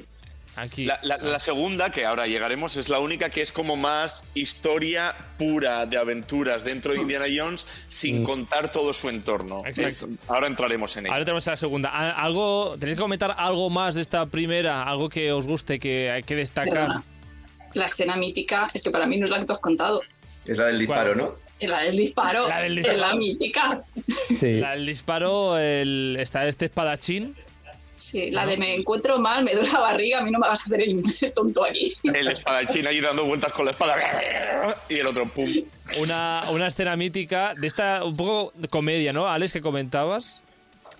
La, 1.01 1.39
segunda, 1.39 1.89
que 1.91 2.05
ahora 2.05 2.27
llegaremos, 2.27 2.75
es 2.75 2.89
la 2.89 2.99
única 2.99 3.29
que 3.29 3.41
es 3.41 3.51
como 3.51 3.75
más 3.75 4.25
historia 4.33 5.15
pura 5.37 5.85
de 5.85 5.97
aventuras 5.97 6.63
dentro 6.63 6.93
de 6.93 6.99
Indiana 6.99 7.25
Jones 7.33 7.65
sin 7.87 8.21
mm. 8.21 8.25
contar 8.25 8.71
todo 8.71 8.93
su 8.93 9.09
entorno. 9.09 9.63
ahora 10.27 10.47
entraremos 10.47 10.95
en 10.97 11.05
ello. 11.05 11.13
Ahora 11.13 11.25
tenemos 11.25 11.45
la 11.45 11.57
segunda. 11.57 11.89
¿Algo, 11.89 12.75
¿Tenéis 12.79 12.97
que 12.97 13.01
comentar 13.01 13.35
algo 13.37 13.69
más 13.69 13.95
de 13.95 14.01
esta 14.01 14.25
primera? 14.25 14.83
¿Algo 14.83 15.09
que 15.09 15.31
os 15.31 15.47
guste, 15.47 15.79
que 15.79 16.11
hay 16.11 16.23
que 16.23 16.35
destacar? 16.35 17.01
La 17.73 17.85
escena 17.85 18.15
mítica 18.15 18.69
es 18.73 18.81
que 18.81 18.89
para 18.89 19.05
mí 19.05 19.17
no 19.17 19.25
es 19.25 19.31
la 19.31 19.39
que 19.39 19.45
tú 19.45 19.53
has 19.53 19.59
contado. 19.59 20.01
Es 20.45 20.57
la 20.57 20.65
del 20.65 20.79
disparo, 20.79 21.15
¿no? 21.15 21.35
La 21.61 21.83
del 21.83 21.97
disparo. 21.97 22.47
La 22.47 22.61
del 22.61 22.75
disparo. 22.77 22.95
Es 22.95 23.01
la 23.01 23.15
mítica. 23.15 23.83
Sí. 24.39 24.53
La 24.57 24.71
del 24.71 24.85
disparo, 24.85 25.57
el, 25.57 26.17
está 26.19 26.47
este 26.47 26.65
espadachín 26.65 27.35
Sí, 27.99 28.31
la 28.31 28.45
de 28.45 28.57
me 28.57 28.75
encuentro 28.75 29.19
mal, 29.19 29.43
me 29.43 29.53
duele 29.53 29.69
la 29.71 29.79
barriga, 29.79 30.19
a 30.19 30.21
mí 30.21 30.31
no 30.31 30.39
me 30.39 30.47
vas 30.47 30.61
a 30.61 30.63
hacer 30.63 30.81
el 30.81 31.03
tonto 31.35 31.65
aquí. 31.65 31.95
El 32.03 32.29
espadachín 32.29 32.87
ahí 32.87 33.01
dando 33.01 33.25
vueltas 33.25 33.51
con 33.51 33.65
la 33.65 33.71
espada 33.71 33.95
y 34.87 34.95
el 34.95 35.07
otro 35.07 35.27
pum. 35.29 35.49
Una, 36.01 36.45
una 36.51 36.67
escena 36.67 36.95
mítica 36.95 37.53
de 37.55 37.67
esta, 37.67 38.03
un 38.05 38.15
poco 38.15 38.53
comedia, 38.69 39.11
¿no, 39.11 39.27
Alex, 39.27 39.53
que 39.53 39.61
comentabas? 39.61 40.41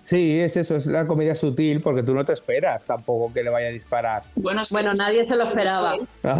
Sí, 0.02 0.40
es 0.40 0.56
eso, 0.56 0.76
es 0.76 0.86
la 0.86 1.06
comedia 1.06 1.34
sutil 1.34 1.80
porque 1.80 2.02
tú 2.02 2.14
no 2.14 2.24
te 2.24 2.32
esperas 2.32 2.84
tampoco 2.84 3.32
que 3.32 3.42
le 3.42 3.50
vaya 3.50 3.68
a 3.68 3.70
disparar. 3.70 4.22
Bueno, 4.34 4.62
bueno 4.70 4.92
nadie 4.94 5.26
se 5.26 5.36
lo 5.36 5.44
esperaba. 5.44 5.96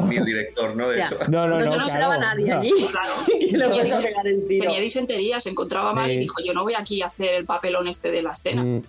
Ni 0.09 0.17
el 0.17 0.25
director, 0.25 0.75
¿no? 0.75 0.89
De 0.89 1.03
hecho. 1.03 1.19
No, 1.29 1.47
no, 1.47 1.59
no. 1.59 1.67
No, 1.67 1.77
no 1.77 1.87
esperaba 1.87 2.17
nadie 2.17 2.53
allí. 2.53 2.73
tenía, 4.49 4.81
disentería, 4.81 5.41
se 5.41 5.51
encontraba 5.51 5.93
mal 5.93 6.11
y 6.11 6.19
dijo: 6.19 6.37
Yo 6.45 6.55
no 6.55 6.63
voy 6.63 6.75
aquí 6.75 7.03
a 7.03 7.07
hacer 7.07 7.35
el 7.35 7.45
papelón 7.45 7.87
este 7.87 8.11
de 8.11 8.23
la 8.23 8.33
escena. 8.33 8.63
Mm. 8.63 8.83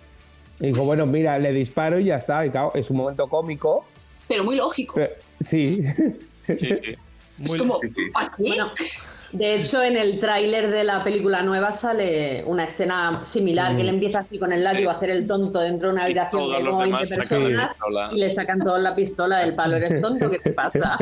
Y 0.60 0.66
dijo, 0.68 0.84
bueno, 0.84 1.06
mira, 1.06 1.38
le 1.38 1.52
disparo 1.52 1.98
y 1.98 2.04
ya 2.04 2.16
está. 2.16 2.46
Y 2.46 2.50
claro, 2.50 2.72
es 2.74 2.90
un 2.90 2.96
momento 2.98 3.26
cómico, 3.28 3.84
pero 4.28 4.44
muy 4.44 4.56
lógico. 4.56 5.00
sí. 5.40 5.84
Sí, 6.44 6.56
sí. 6.56 6.96
es 7.44 7.54
como, 7.56 7.78
de 9.32 9.54
hecho, 9.54 9.82
en 9.82 9.96
el 9.96 10.18
tráiler 10.18 10.70
de 10.70 10.84
la 10.84 11.02
película 11.02 11.42
nueva 11.42 11.72
sale 11.72 12.44
una 12.44 12.64
escena 12.64 13.24
similar, 13.24 13.74
que 13.74 13.80
él 13.80 13.88
mm. 13.88 13.94
empieza 13.94 14.18
así 14.18 14.38
con 14.38 14.52
el 14.52 14.62
látigo 14.62 14.90
a 14.90 14.94
hacer 14.94 15.08
el 15.08 15.26
tonto 15.26 15.58
dentro 15.60 15.88
de 15.88 15.94
una 15.94 16.04
habitación 16.04 16.42
de 16.52 16.90
20 16.90 17.16
personas 17.16 17.70
y 18.12 18.18
le 18.18 18.30
sacan 18.30 18.58
todos 18.58 18.80
la 18.80 18.94
pistola 18.94 19.38
del 19.38 19.54
palo. 19.54 19.76
¿Eres 19.76 20.02
tonto? 20.02 20.28
¿Qué 20.28 20.38
te 20.38 20.50
pasa? 20.50 20.98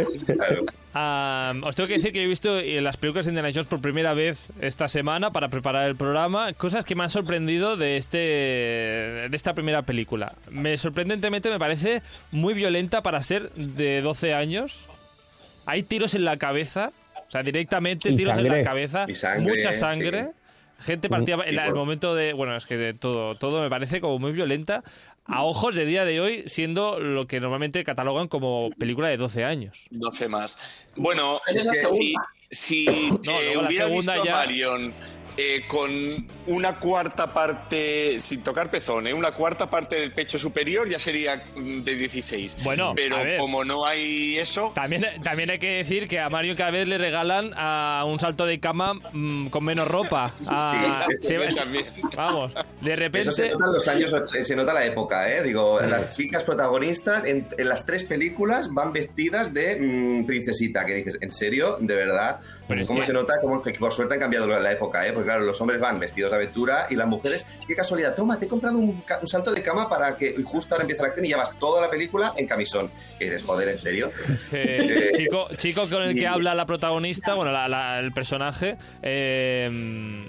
os 1.62 1.76
tengo 1.76 1.88
que 1.88 1.94
decir 1.94 2.12
que 2.12 2.22
he 2.22 2.26
visto 2.26 2.56
eh, 2.58 2.80
las 2.80 2.96
películas 2.96 3.26
de 3.26 3.30
Indiana 3.32 3.50
Jones 3.52 3.66
por 3.66 3.80
primera 3.80 4.14
vez 4.14 4.48
esta 4.60 4.86
semana 4.86 5.32
para 5.32 5.48
preparar 5.48 5.88
el 5.88 5.96
programa. 5.96 6.52
Cosas 6.52 6.84
que 6.84 6.94
me 6.94 7.02
han 7.02 7.10
sorprendido 7.10 7.76
de, 7.76 7.96
este, 7.96 8.18
de 8.18 9.30
esta 9.32 9.54
primera 9.54 9.82
película. 9.82 10.34
Me, 10.50 10.78
sorprendentemente 10.78 11.50
me 11.50 11.58
parece 11.58 12.02
muy 12.30 12.54
violenta 12.54 13.02
para 13.02 13.20
ser 13.22 13.50
de 13.54 14.02
12 14.02 14.34
años. 14.34 14.86
Hay 15.66 15.82
tiros 15.82 16.14
en 16.14 16.24
la 16.24 16.36
cabeza 16.36 16.92
o 17.30 17.32
sea, 17.32 17.44
directamente 17.44 18.12
tiros 18.12 18.36
en 18.36 18.48
la 18.48 18.64
cabeza, 18.64 19.06
mucha 19.38 19.72
sangre. 19.72 20.32
Gente 20.80 21.08
partida 21.08 21.36
en 21.46 21.56
el 21.56 21.74
momento 21.74 22.16
de. 22.16 22.32
Bueno, 22.32 22.56
es 22.56 22.66
que 22.66 22.76
de 22.76 22.92
todo, 22.92 23.36
todo 23.36 23.62
me 23.62 23.70
parece 23.70 24.00
como 24.00 24.18
muy 24.18 24.32
violenta. 24.32 24.82
A 25.26 25.44
ojos 25.44 25.76
de 25.76 25.84
día 25.84 26.04
de 26.04 26.20
hoy, 26.20 26.42
siendo 26.48 26.98
lo 26.98 27.28
que 27.28 27.38
normalmente 27.38 27.84
catalogan 27.84 28.26
como 28.26 28.70
película 28.78 29.06
de 29.06 29.16
12 29.16 29.44
años. 29.44 29.86
12 29.90 30.26
más. 30.26 30.58
Bueno, 30.96 31.38
si, 31.84 32.14
si 32.50 32.88
hubiera 33.64 33.86
visto 33.86 34.24
Marion 34.28 34.92
eh, 35.36 35.62
con 35.66 35.90
una 36.46 36.76
cuarta 36.76 37.32
parte, 37.32 38.20
sin 38.20 38.42
tocar 38.42 38.70
pezones, 38.70 39.14
una 39.14 39.32
cuarta 39.32 39.70
parte 39.70 40.00
del 40.00 40.12
pecho 40.12 40.38
superior 40.38 40.88
ya 40.88 40.98
sería 40.98 41.42
mm, 41.56 41.80
de 41.80 41.94
16. 41.96 42.58
Bueno, 42.62 42.92
pero 42.94 43.16
como 43.38 43.64
no 43.64 43.86
hay 43.86 44.36
eso. 44.38 44.72
También, 44.74 45.06
también 45.22 45.50
hay 45.50 45.58
que 45.58 45.70
decir 45.76 46.08
que 46.08 46.18
a 46.18 46.28
Mario 46.28 46.56
cada 46.56 46.70
vez 46.70 46.88
le 46.88 46.98
regalan 46.98 47.52
a 47.56 48.04
un 48.06 48.18
salto 48.20 48.46
de 48.46 48.60
cama 48.60 48.94
mm, 49.12 49.48
con 49.48 49.64
menos 49.64 49.88
ropa. 49.88 50.32
vamos, 52.16 52.52
de 52.80 52.96
repente. 52.96 53.32
se 53.32 53.50
nota 53.50 53.66
los 53.66 53.88
años, 53.88 54.14
se 54.42 54.56
nota 54.56 54.72
la 54.72 54.84
época, 54.84 55.30
¿eh? 55.30 55.42
Digo, 55.42 55.80
las 55.80 56.16
chicas 56.16 56.42
protagonistas 56.44 57.24
en, 57.24 57.46
las 57.58 57.86
tres 57.86 58.04
películas 58.04 58.72
van 58.72 58.92
vestidas 58.92 59.54
de 59.54 59.76
mm, 59.80 60.26
princesita. 60.26 60.84
Que 60.84 60.96
dices, 60.96 61.18
¿en 61.20 61.32
serio? 61.32 61.78
¿De 61.80 61.94
verdad? 61.94 62.40
¿Cómo 62.86 63.02
se 63.02 63.12
nota? 63.12 63.40
Como 63.40 63.62
que 63.62 63.72
por 63.72 63.92
suerte 63.92 64.14
han 64.14 64.20
cambiado 64.20 64.46
la 64.46 64.72
época, 64.72 65.06
¿eh? 65.06 65.12
Porque 65.12 65.26
claro, 65.26 65.44
los 65.44 65.60
hombres 65.60 65.80
van 65.80 65.98
vestidos 65.98 66.30
de 66.30 66.36
aventura 66.36 66.86
y 66.90 66.96
las 66.96 67.06
mujeres, 67.06 67.46
qué 67.66 67.74
casualidad, 67.74 68.14
toma, 68.14 68.38
te 68.38 68.46
he 68.46 68.48
comprado 68.48 68.78
un, 68.78 69.02
salto 69.24 69.52
de 69.52 69.62
cama 69.62 69.88
para 69.88 70.16
que 70.16 70.34
justo 70.42 70.74
ahora 70.74 70.82
empiece 70.82 71.02
la 71.02 71.08
acción 71.08 71.26
y 71.26 71.28
llevas 71.28 71.58
toda 71.58 71.80
la 71.80 71.90
película 71.90 72.32
en 72.36 72.46
camisón. 72.46 72.90
Que 73.18 73.26
eres, 73.26 73.42
joder, 73.42 73.68
¿en 73.68 73.78
serio? 73.78 74.10
Eh, 74.52 75.10
chico, 75.16 75.48
chico 75.56 75.88
con 75.88 76.02
el 76.02 76.14
que 76.14 76.26
habla 76.26 76.54
la 76.54 76.66
protagonista, 76.66 77.34
bueno, 77.34 77.52
el 77.98 78.12
personaje, 78.12 78.76
eh, 79.02 80.26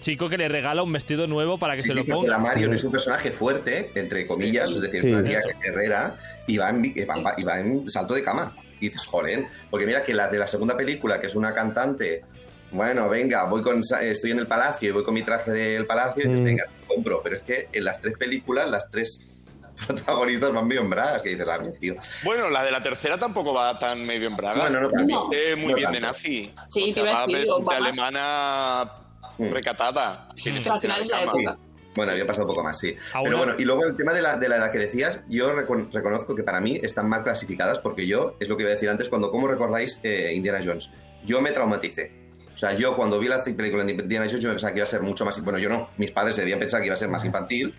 chico 0.00 0.28
que 0.28 0.38
le 0.38 0.48
regala 0.48 0.82
un 0.82 0.92
vestido 0.92 1.26
nuevo 1.26 1.58
para 1.58 1.76
que 1.76 1.82
se 1.82 1.94
lo 1.94 2.04
ponga. 2.04 2.30
La 2.30 2.38
Marion 2.38 2.72
es 2.74 2.84
un 2.84 2.92
personaje 2.92 3.30
fuerte, 3.30 3.90
entre 3.94 4.26
comillas, 4.26 4.70
es 4.70 4.80
decir, 4.80 5.04
una 5.04 5.22
tía 5.22 5.40
guerrera 5.62 6.16
y 6.46 6.56
va, 6.56 6.70
en, 6.70 6.84
y 6.84 7.44
va 7.44 7.60
en 7.60 7.90
salto 7.90 8.14
de 8.14 8.22
cama. 8.22 8.54
Y 8.80 8.88
dices, 8.88 9.06
joder, 9.06 9.46
porque 9.70 9.86
mira 9.86 10.02
que 10.02 10.14
la 10.14 10.28
de 10.28 10.38
la 10.38 10.46
segunda 10.46 10.76
película, 10.76 11.20
que 11.20 11.26
es 11.26 11.34
una 11.34 11.54
cantante, 11.54 12.24
bueno, 12.70 13.08
venga, 13.08 13.44
voy 13.44 13.62
con, 13.62 13.80
estoy 13.80 14.30
en 14.30 14.38
el 14.38 14.46
palacio 14.46 14.90
y 14.90 14.92
voy 14.92 15.04
con 15.04 15.14
mi 15.14 15.22
traje 15.22 15.50
del 15.50 15.86
palacio, 15.86 16.24
y 16.24 16.28
dices, 16.28 16.40
mm. 16.40 16.44
venga, 16.44 16.64
compro. 16.86 17.22
Pero 17.22 17.36
es 17.36 17.42
que 17.42 17.68
en 17.72 17.84
las 17.84 18.00
tres 18.00 18.14
películas, 18.18 18.68
las 18.68 18.90
tres 18.90 19.20
protagonistas 19.86 20.52
van 20.52 20.66
medio 20.66 20.82
en 20.82 20.90
bragas, 20.90 21.22
que 21.22 21.30
dices, 21.30 21.46
la 21.46 21.54
ah, 21.54 21.70
tío. 21.80 21.96
Bueno, 22.24 22.50
la 22.50 22.64
de 22.64 22.70
la 22.70 22.82
tercera 22.82 23.18
tampoco 23.18 23.54
va 23.54 23.78
tan 23.78 24.04
medio 24.06 24.28
en 24.28 24.36
bragas. 24.36 24.70
Bueno, 24.70 24.88
no, 24.88 25.04
Viste 25.04 25.56
muy 25.56 25.74
bien 25.74 25.92
de 25.92 26.00
nazi. 26.00 26.54
Sí, 26.66 26.94
o 26.98 27.04
va 27.04 27.26
de, 27.26 27.76
alemana 27.76 28.92
mm. 29.38 29.50
recatada. 29.50 30.28
Pero 30.42 30.72
al 30.74 30.80
final 30.80 31.00
es 31.00 31.08
la 31.08 31.22
época. 31.22 31.58
Bueno, 31.98 32.12
había 32.12 32.24
pasado 32.26 32.44
un 32.44 32.50
poco 32.50 32.62
más, 32.62 32.78
sí. 32.78 32.96
Pero 33.24 33.38
bueno, 33.38 33.54
y 33.58 33.64
luego 33.64 33.84
el 33.84 33.96
tema 33.96 34.12
de 34.12 34.22
la, 34.22 34.36
de 34.36 34.48
la 34.48 34.56
edad 34.56 34.70
que 34.70 34.78
decías, 34.78 35.22
yo 35.28 35.52
reconozco 35.52 36.36
que 36.36 36.44
para 36.44 36.60
mí 36.60 36.78
están 36.80 37.08
mal 37.08 37.24
clasificadas 37.24 37.80
porque 37.80 38.06
yo, 38.06 38.36
es 38.38 38.48
lo 38.48 38.56
que 38.56 38.62
iba 38.62 38.70
a 38.70 38.74
decir 38.74 38.88
antes, 38.88 39.08
cuando, 39.08 39.32
¿cómo 39.32 39.48
recordáis 39.48 39.98
eh, 40.04 40.32
Indiana 40.32 40.60
Jones? 40.64 40.90
Yo 41.24 41.40
me 41.40 41.50
traumaticé. 41.50 42.12
O 42.54 42.56
sea, 42.56 42.72
yo 42.74 42.94
cuando 42.96 43.18
vi 43.18 43.26
la 43.26 43.42
película 43.42 43.84
de 43.84 43.92
Indiana 43.92 44.26
Jones, 44.26 44.42
yo 44.42 44.50
pensaba 44.50 44.72
que 44.72 44.78
iba 44.78 44.84
a 44.84 44.86
ser 44.86 45.02
mucho 45.02 45.24
más. 45.24 45.42
Bueno, 45.42 45.58
yo 45.58 45.68
no, 45.68 45.90
mis 45.96 46.12
padres 46.12 46.36
debían 46.36 46.60
pensar 46.60 46.80
que 46.80 46.86
iba 46.86 46.94
a 46.94 46.98
ser 46.98 47.08
más 47.08 47.24
infantil 47.24 47.74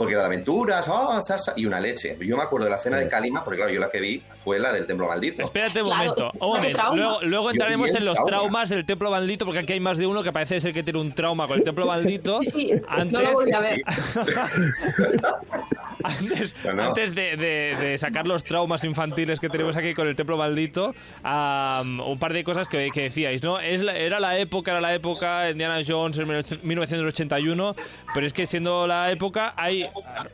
porque 0.00 0.14
era 0.14 0.22
de 0.22 0.28
aventuras, 0.28 0.88
oh, 0.88 1.20
y 1.56 1.66
una 1.66 1.78
leche. 1.78 2.16
Yo 2.20 2.34
me 2.38 2.42
acuerdo 2.42 2.64
de 2.64 2.70
la 2.70 2.78
cena 2.78 2.96
de 2.96 3.06
Kalima, 3.06 3.44
porque 3.44 3.58
claro, 3.58 3.70
yo 3.70 3.80
la 3.80 3.90
que 3.90 4.00
vi 4.00 4.22
fue 4.42 4.58
la 4.58 4.72
del 4.72 4.86
templo 4.86 5.06
maldito. 5.06 5.42
Espérate 5.42 5.82
un 5.82 5.90
momento, 5.90 6.30
un 6.40 6.48
momento. 6.48 7.20
Luego, 7.20 7.50
entraremos 7.50 7.94
en 7.94 8.06
los 8.06 8.16
traumas 8.24 8.70
del 8.70 8.86
templo 8.86 9.10
maldito, 9.10 9.44
porque 9.44 9.58
aquí 9.58 9.74
hay 9.74 9.80
más 9.80 9.98
de 9.98 10.06
uno 10.06 10.22
que 10.22 10.32
parece 10.32 10.58
ser 10.58 10.72
que 10.72 10.82
tiene 10.82 11.00
un 11.00 11.12
trauma 11.12 11.46
con 11.46 11.58
el 11.58 11.64
templo 11.64 11.84
maldito. 11.92 12.42
Sí, 12.42 12.72
antes, 12.88 13.12
no 13.12 13.20
lo 13.20 13.32
voy 13.32 13.52
a 13.52 13.60
ver. 13.60 13.82
antes, 16.04 17.14
de, 17.14 17.94
sacar 17.98 18.26
los 18.26 18.44
traumas 18.44 18.84
infantiles 18.84 19.40
que 19.40 19.48
tenemos 19.48 19.76
aquí 19.76 19.94
con 19.94 20.06
el 20.06 20.16
templo 20.16 20.36
maldito, 20.36 20.94
un 21.24 22.18
par 22.18 22.32
de 22.32 22.44
cosas 22.44 22.68
que, 22.68 22.90
decíais, 22.90 23.42
¿no? 23.42 23.58
Es 23.58 23.82
era 23.82 24.20
la 24.20 24.38
época, 24.38 24.72
era 24.72 24.80
la 24.80 24.94
época, 24.94 25.50
Indiana 25.50 25.80
Jones 25.86 26.18
en 26.18 26.28
1981, 26.62 27.76
pero 28.14 28.26
es 28.26 28.32
que 28.32 28.46
siendo 28.46 28.86
la 28.86 29.10
época 29.10 29.54
hay 29.56 29.88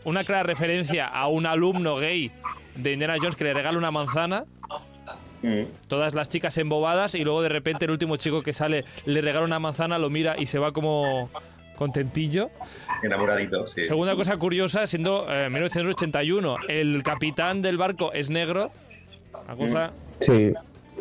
una 0.05 0.25
clara 0.25 0.43
referencia 0.43 1.07
a 1.07 1.29
un 1.29 1.47
alumno 1.47 1.97
gay 1.97 2.31
de 2.75 2.93
Indiana 2.93 3.17
Jones 3.21 3.37
que 3.37 3.45
le 3.45 3.55
regala 3.55 3.79
una 3.79 3.91
manzana. 3.91 4.45
Mm. 5.43 5.65
Todas 5.89 6.15
las 6.15 6.29
chicas 6.29 6.57
embobadas 6.59 7.15
y 7.15 7.23
luego 7.23 7.43
de 7.43 7.51
repente 7.51 7.85
el 7.85 7.91
último 7.91 8.17
chico 8.17 8.43
que 8.43 8.53
sale 8.53 8.85
le 9.05 9.21
regala 9.21 9.45
una 9.45 9.59
manzana, 9.59 9.99
lo 9.99 10.11
mira 10.11 10.35
y 10.39 10.47
se 10.47 10.59
va 10.59 10.73
como 10.73 11.31
contentillo. 11.77 12.51
Enamoradito, 13.03 13.69
sí. 13.69 13.85
Segunda 13.85 14.17
cosa 14.17 14.37
curiosa, 14.37 14.87
siendo 14.87 15.27
1981, 15.27 16.57
eh, 16.69 16.81
el 16.81 17.03
capitán 17.03 17.63
del 17.63 17.77
barco 17.77 18.13
es 18.13 18.31
negro. 18.31 18.71
Una 19.45 19.57
cosa 19.57 19.93
sí. 20.21 20.53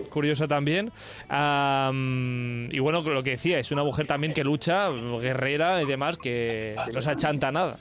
Curiosa 0.10 0.48
también. 0.48 0.92
y 1.30 2.80
bueno, 2.80 3.02
lo 3.02 3.24
que 3.24 3.32
decía, 3.32 3.60
es 3.60 3.72
una 3.72 3.84
mujer 3.84 4.08
también 4.08 4.34
que 4.34 4.44
lucha, 4.44 4.90
guerrera 4.90 5.82
y 5.82 5.86
demás, 5.86 6.18
que 6.18 6.76
no 6.94 7.02
se 7.02 7.12
achanta 7.12 7.52
nada. 7.52 7.78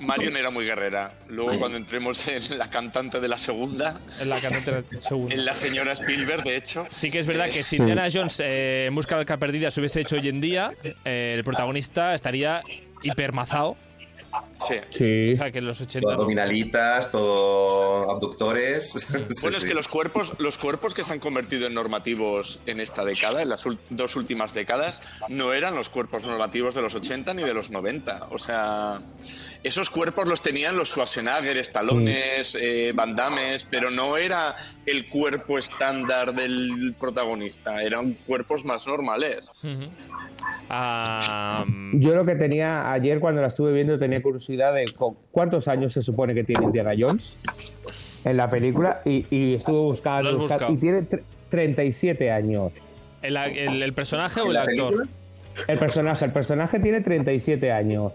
Marion 0.00 0.36
era 0.36 0.50
muy 0.50 0.64
guerrera. 0.64 1.12
Luego, 1.28 1.58
cuando 1.58 1.76
entremos 1.76 2.26
en 2.28 2.58
la 2.58 2.70
cantante 2.70 3.20
de 3.20 3.28
la 3.28 3.36
segunda. 3.36 4.00
En 4.20 4.28
la 4.28 4.40
cantante 4.40 4.70
de 4.70 4.84
la 4.90 5.02
segunda. 5.02 5.34
En 5.34 5.44
la 5.44 5.54
señora 5.54 5.92
Spielberg, 5.92 6.44
de 6.44 6.56
hecho. 6.56 6.86
Sí 6.90 7.10
que 7.10 7.18
es 7.18 7.26
verdad 7.26 7.50
que 7.50 7.62
si 7.62 7.76
Indiana 7.76 8.08
Jones 8.12 8.40
eh, 8.40 8.86
en 8.88 8.94
busca 8.94 9.18
de 9.18 9.24
la 9.24 9.36
perdida 9.36 9.70
se 9.70 9.80
hubiese 9.80 10.00
hecho 10.00 10.16
hoy 10.16 10.28
en 10.28 10.40
día, 10.40 10.72
eh, 11.04 11.34
el 11.36 11.44
protagonista 11.44 12.14
estaría 12.14 12.62
hipermazado. 13.02 13.76
Sí. 14.60 14.74
sí. 14.92 15.32
O 15.32 15.36
sea, 15.36 15.50
que 15.50 15.60
los 15.60 15.80
80. 15.80 16.00
Todo 16.00 16.12
abdominalitas, 16.12 17.10
todo 17.10 18.10
abductores. 18.10 18.94
Bueno, 19.42 19.58
es 19.58 19.64
que 19.64 19.74
los 19.74 19.88
cuerpos, 19.88 20.34
los 20.38 20.58
cuerpos 20.58 20.94
que 20.94 21.02
se 21.02 21.12
han 21.12 21.18
convertido 21.18 21.66
en 21.66 21.74
normativos 21.74 22.60
en 22.66 22.80
esta 22.80 23.04
década, 23.04 23.42
en 23.42 23.48
las 23.48 23.66
dos 23.90 24.16
últimas 24.16 24.54
décadas, 24.54 25.02
no 25.28 25.52
eran 25.52 25.74
los 25.74 25.88
cuerpos 25.88 26.24
normativos 26.24 26.74
de 26.74 26.82
los 26.82 26.94
80 26.94 27.34
ni 27.34 27.42
de 27.42 27.54
los 27.54 27.70
90. 27.70 28.28
O 28.30 28.38
sea, 28.38 29.00
esos 29.62 29.90
cuerpos 29.90 30.26
los 30.26 30.42
tenían 30.42 30.76
los 30.76 30.90
Schwarzenegger, 30.90 31.62
Stalones, 31.64 32.56
eh, 32.60 32.92
Van 32.94 33.16
pero 33.70 33.90
no 33.90 34.16
era 34.16 34.56
el 34.86 35.06
cuerpo 35.06 35.58
estándar 35.58 36.34
del 36.34 36.94
protagonista, 36.98 37.82
eran 37.82 38.14
cuerpos 38.26 38.64
más 38.64 38.86
normales. 38.86 39.50
Yo 41.92 42.14
lo 42.14 42.24
que 42.24 42.34
tenía 42.36 42.92
ayer 42.92 43.20
cuando 43.20 43.42
la 43.42 43.48
estuve 43.48 43.72
viendo 43.72 43.98
tenía 43.98 44.21
curiosidad 44.22 44.74
de 44.74 44.86
cuántos 45.30 45.68
años 45.68 45.92
se 45.92 46.02
supone 46.02 46.34
que 46.34 46.44
tiene 46.44 46.64
Indiana 46.64 46.92
Jones 46.98 47.36
en 48.24 48.36
la 48.36 48.48
película 48.48 49.02
y, 49.04 49.54
estuve 49.54 49.80
buscando, 49.80 50.46
y 50.68 50.76
tiene 50.76 51.06
37 51.50 52.30
años. 52.30 52.72
¿El, 53.22 53.92
personaje 53.92 54.40
o 54.40 54.50
el 54.50 54.56
actor? 54.56 55.06
El 55.68 55.78
personaje, 55.78 56.24
el 56.24 56.32
personaje 56.32 56.80
tiene 56.80 57.00
37 57.00 57.70
años. 57.70 58.12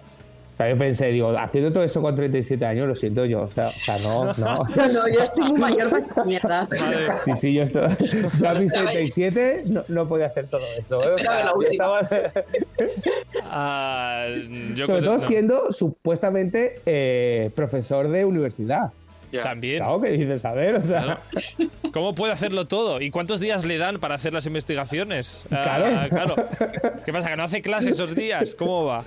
O 0.57 0.59
sea, 0.59 0.69
yo 0.71 0.77
pensé, 0.79 1.11
digo, 1.11 1.37
haciendo 1.37 1.71
todo 1.71 1.83
eso 1.83 2.01
con 2.01 2.15
37 2.15 2.65
años, 2.65 2.87
lo 2.87 2.95
siento 2.95 3.25
yo. 3.25 3.43
O 3.43 3.47
sea, 3.47 3.67
o 3.67 3.79
sea 3.79 3.99
no, 3.99 4.33
no. 4.33 4.63
no, 4.91 5.07
yo 5.07 5.21
estoy 5.21 5.43
muy 5.51 5.59
mayor 5.59 5.91
para 5.91 6.03
esta 6.03 6.23
mierda. 6.23 6.67
Sí, 7.25 7.31
sí, 7.39 7.53
yo 7.53 7.61
estoy. 7.61 7.83
Yo 8.39 8.49
a 8.49 8.53
mis 8.55 8.71
37 8.71 9.65
no, 9.67 9.83
no 9.87 10.07
podía 10.07 10.25
hacer 10.25 10.47
todo 10.47 10.65
eso. 10.79 11.03
¿eh? 11.03 11.13
O 11.13 11.17
sea, 11.19 11.51
yo 11.53 11.61
estaba... 11.61 12.01
uh, 13.53 14.73
yo 14.73 14.87
Sobre 14.87 15.01
todo 15.03 15.19
siendo 15.19 15.71
supuestamente 15.71 16.81
eh, 16.87 17.51
profesor 17.53 18.09
de 18.09 18.25
universidad. 18.25 18.91
También. 19.31 19.77
Claro, 19.77 19.99
que 19.99 20.11
dices, 20.11 20.45
a 20.45 20.53
ver, 20.53 20.75
o 20.75 20.83
sea. 20.83 21.19
¿Cómo 21.91 22.15
puede 22.15 22.33
hacerlo 22.33 22.67
todo? 22.67 23.01
¿Y 23.01 23.11
cuántos 23.11 23.39
días 23.39 23.65
le 23.65 23.77
dan 23.77 23.99
para 23.99 24.15
hacer 24.15 24.33
las 24.33 24.45
investigaciones? 24.45 25.45
Ah, 25.51 26.07
claro. 26.09 26.35
¿Qué 27.05 27.11
pasa? 27.11 27.29
¿Que 27.29 27.37
no 27.37 27.43
hace 27.43 27.61
clase 27.61 27.89
esos 27.91 28.15
días? 28.15 28.55
¿Cómo 28.55 28.85
va? 28.85 29.03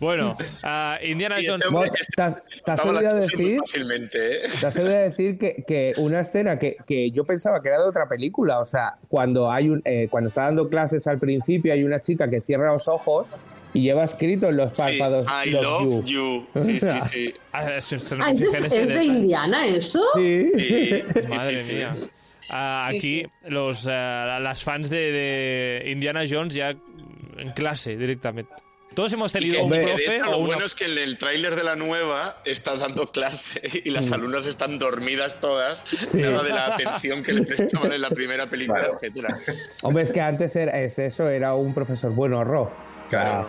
Bueno, 0.00 0.36
uh, 0.62 1.04
Indiana 1.04 1.36
Jones. 1.44 1.64
Este 2.00 2.22
te 2.64 2.72
has 2.72 2.84
olvidado 2.84 3.16
decir, 3.16 3.58
¿eh? 3.58 4.40
te 4.60 4.66
has 4.66 4.76
olvidado 4.76 5.02
decir 5.02 5.38
que, 5.38 5.64
que 5.66 5.92
una 5.98 6.20
escena 6.20 6.58
que, 6.58 6.76
que, 6.86 7.10
yo 7.10 7.24
pensaba 7.24 7.60
que 7.60 7.68
era 7.68 7.78
de 7.78 7.88
otra 7.88 8.08
película, 8.08 8.60
o 8.60 8.66
sea, 8.66 8.94
cuando 9.08 9.50
hay 9.50 9.68
un, 9.68 9.82
eh, 9.84 10.08
cuando 10.10 10.28
está 10.28 10.44
dando 10.44 10.68
clases 10.68 11.06
al 11.06 11.18
principio 11.18 11.72
hay 11.72 11.84
una 11.84 12.00
chica 12.00 12.28
que 12.28 12.40
cierra 12.40 12.72
los 12.72 12.88
ojos 12.88 13.28
y 13.74 13.82
lleva 13.82 14.04
escrito 14.04 14.48
en 14.48 14.56
los 14.56 14.72
párpados. 14.76 15.26
I 15.46 15.50
love, 15.50 16.04
you. 16.04 16.46
Sí, 16.62 16.80
sí, 16.80 16.88
sí. 17.10 17.34
Ah, 17.52 17.74
¿Es, 17.74 17.90
de 17.90 19.04
Indiana 19.04 19.66
eso? 19.66 20.00
Sí. 20.14 20.50
Madre 21.28 21.62
mía. 21.64 21.96
Ah, 22.50 22.88
aquí 22.88 23.26
los 23.46 23.86
uh, 23.86 23.88
las 23.88 24.62
fans 24.62 24.90
de, 24.90 25.12
de 25.12 25.90
Indiana 25.90 26.24
Jones 26.28 26.54
ya 26.54 26.70
en 26.70 27.52
clase 27.54 27.96
directamente. 27.96 28.52
Todos 28.94 29.12
hemos 29.12 29.32
tenido 29.32 29.64
un 29.64 29.70
profe. 29.70 30.20
lo 30.20 30.40
bueno 30.40 30.64
es 30.64 30.74
que 30.74 30.84
en 30.84 30.96
el 30.98 31.18
tráiler 31.18 31.56
de 31.56 31.64
la 31.64 31.74
nueva 31.74 32.40
está 32.44 32.76
dando 32.76 33.10
clase 33.10 33.60
y 33.84 33.90
las 33.90 34.10
mm. 34.10 34.14
alumnas 34.14 34.46
están 34.46 34.78
dormidas 34.78 35.40
todas, 35.40 35.82
nada 36.14 36.42
de 36.44 36.50
la 36.50 36.66
atención 36.66 37.22
que 37.22 37.32
le 37.32 37.42
prestaban 37.42 37.92
en 37.92 38.00
la 38.00 38.10
primera 38.10 38.48
película, 38.48 38.90
etcétera. 38.94 39.36
Hombre, 39.82 40.04
es 40.04 40.12
que 40.12 40.20
antes 40.20 40.54
era, 40.54 40.80
es 40.80 40.98
eso, 40.98 41.28
era 41.28 41.54
un 41.54 41.74
profesor 41.74 42.12
bueno, 42.12 42.44
Ro. 42.44 42.70
Claro. 43.22 43.48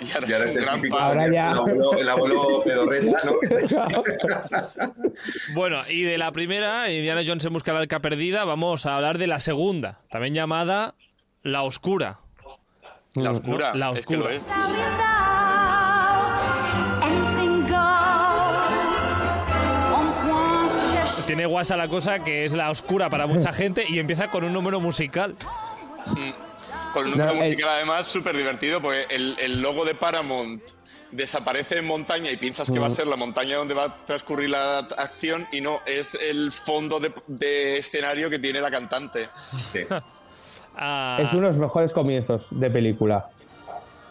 Y 0.00 0.32
ahora, 0.32 0.50
es 0.50 0.56
el 0.56 0.64
gran 0.64 0.82
Ahora 0.92 1.30
ya... 1.30 1.54
El 1.98 2.08
abuelo, 2.08 2.62
pedorreta, 2.64 3.18
¿no? 3.24 4.02
bueno, 5.54 5.82
y 5.88 6.02
de 6.02 6.16
la 6.16 6.32
primera, 6.32 6.90
Indiana 6.90 7.22
Jones 7.26 7.44
en 7.44 7.52
busca 7.52 7.72
de 7.72 7.78
la 7.78 7.82
arca 7.82 8.00
perdida, 8.00 8.44
vamos 8.44 8.86
a 8.86 8.96
hablar 8.96 9.18
de 9.18 9.26
la 9.26 9.40
segunda, 9.40 10.00
también 10.10 10.32
llamada 10.34 10.94
La 11.42 11.62
Oscura. 11.64 12.20
La 13.16 13.32
oscura. 13.32 13.74
la 13.74 13.90
oscura. 13.90 14.32
Es 14.32 14.46
Tiene 21.26 21.46
guasa 21.46 21.76
la 21.76 21.88
cosa 21.88 22.20
que 22.20 22.44
es 22.44 22.54
la 22.54 22.70
oscura 22.70 23.10
para 23.10 23.26
mucha 23.26 23.52
gente 23.54 23.84
y 23.88 23.98
empieza 23.98 24.28
con 24.28 24.44
un 24.44 24.52
número 24.52 24.80
musical. 24.80 25.36
Con 26.92 27.06
un 27.06 27.10
número 27.10 27.34
musical 27.34 27.68
además 27.68 28.06
súper 28.06 28.36
divertido 28.36 28.80
porque 28.82 29.04
el, 29.10 29.60
logo 29.60 29.84
de 29.84 29.94
Paramount 29.94 30.62
desaparece 31.12 31.78
en 31.78 31.86
montaña 31.86 32.30
y 32.30 32.36
piensas 32.36 32.70
que 32.70 32.78
va 32.78 32.86
a 32.86 32.90
mm. 32.90 32.92
ser 32.92 33.06
la 33.06 33.16
montaña 33.16 33.56
donde 33.56 33.74
va 33.74 33.84
a 33.84 34.04
transcurrir 34.06 34.50
la 34.50 34.78
acción 34.78 35.46
y 35.52 35.60
no, 35.60 35.80
es 35.86 36.14
el 36.14 36.52
fondo 36.52 37.00
de, 37.00 37.12
de 37.26 37.78
escenario 37.78 38.30
que 38.30 38.38
tiene 38.38 38.60
la 38.60 38.70
cantante. 38.70 39.28
Sí. 39.72 39.80
Ah. 40.76 41.18
Es 41.20 41.32
uno 41.32 41.42
de 41.42 41.48
los 41.48 41.58
mejores 41.58 41.92
comienzos 41.92 42.46
de 42.50 42.70
película. 42.70 43.28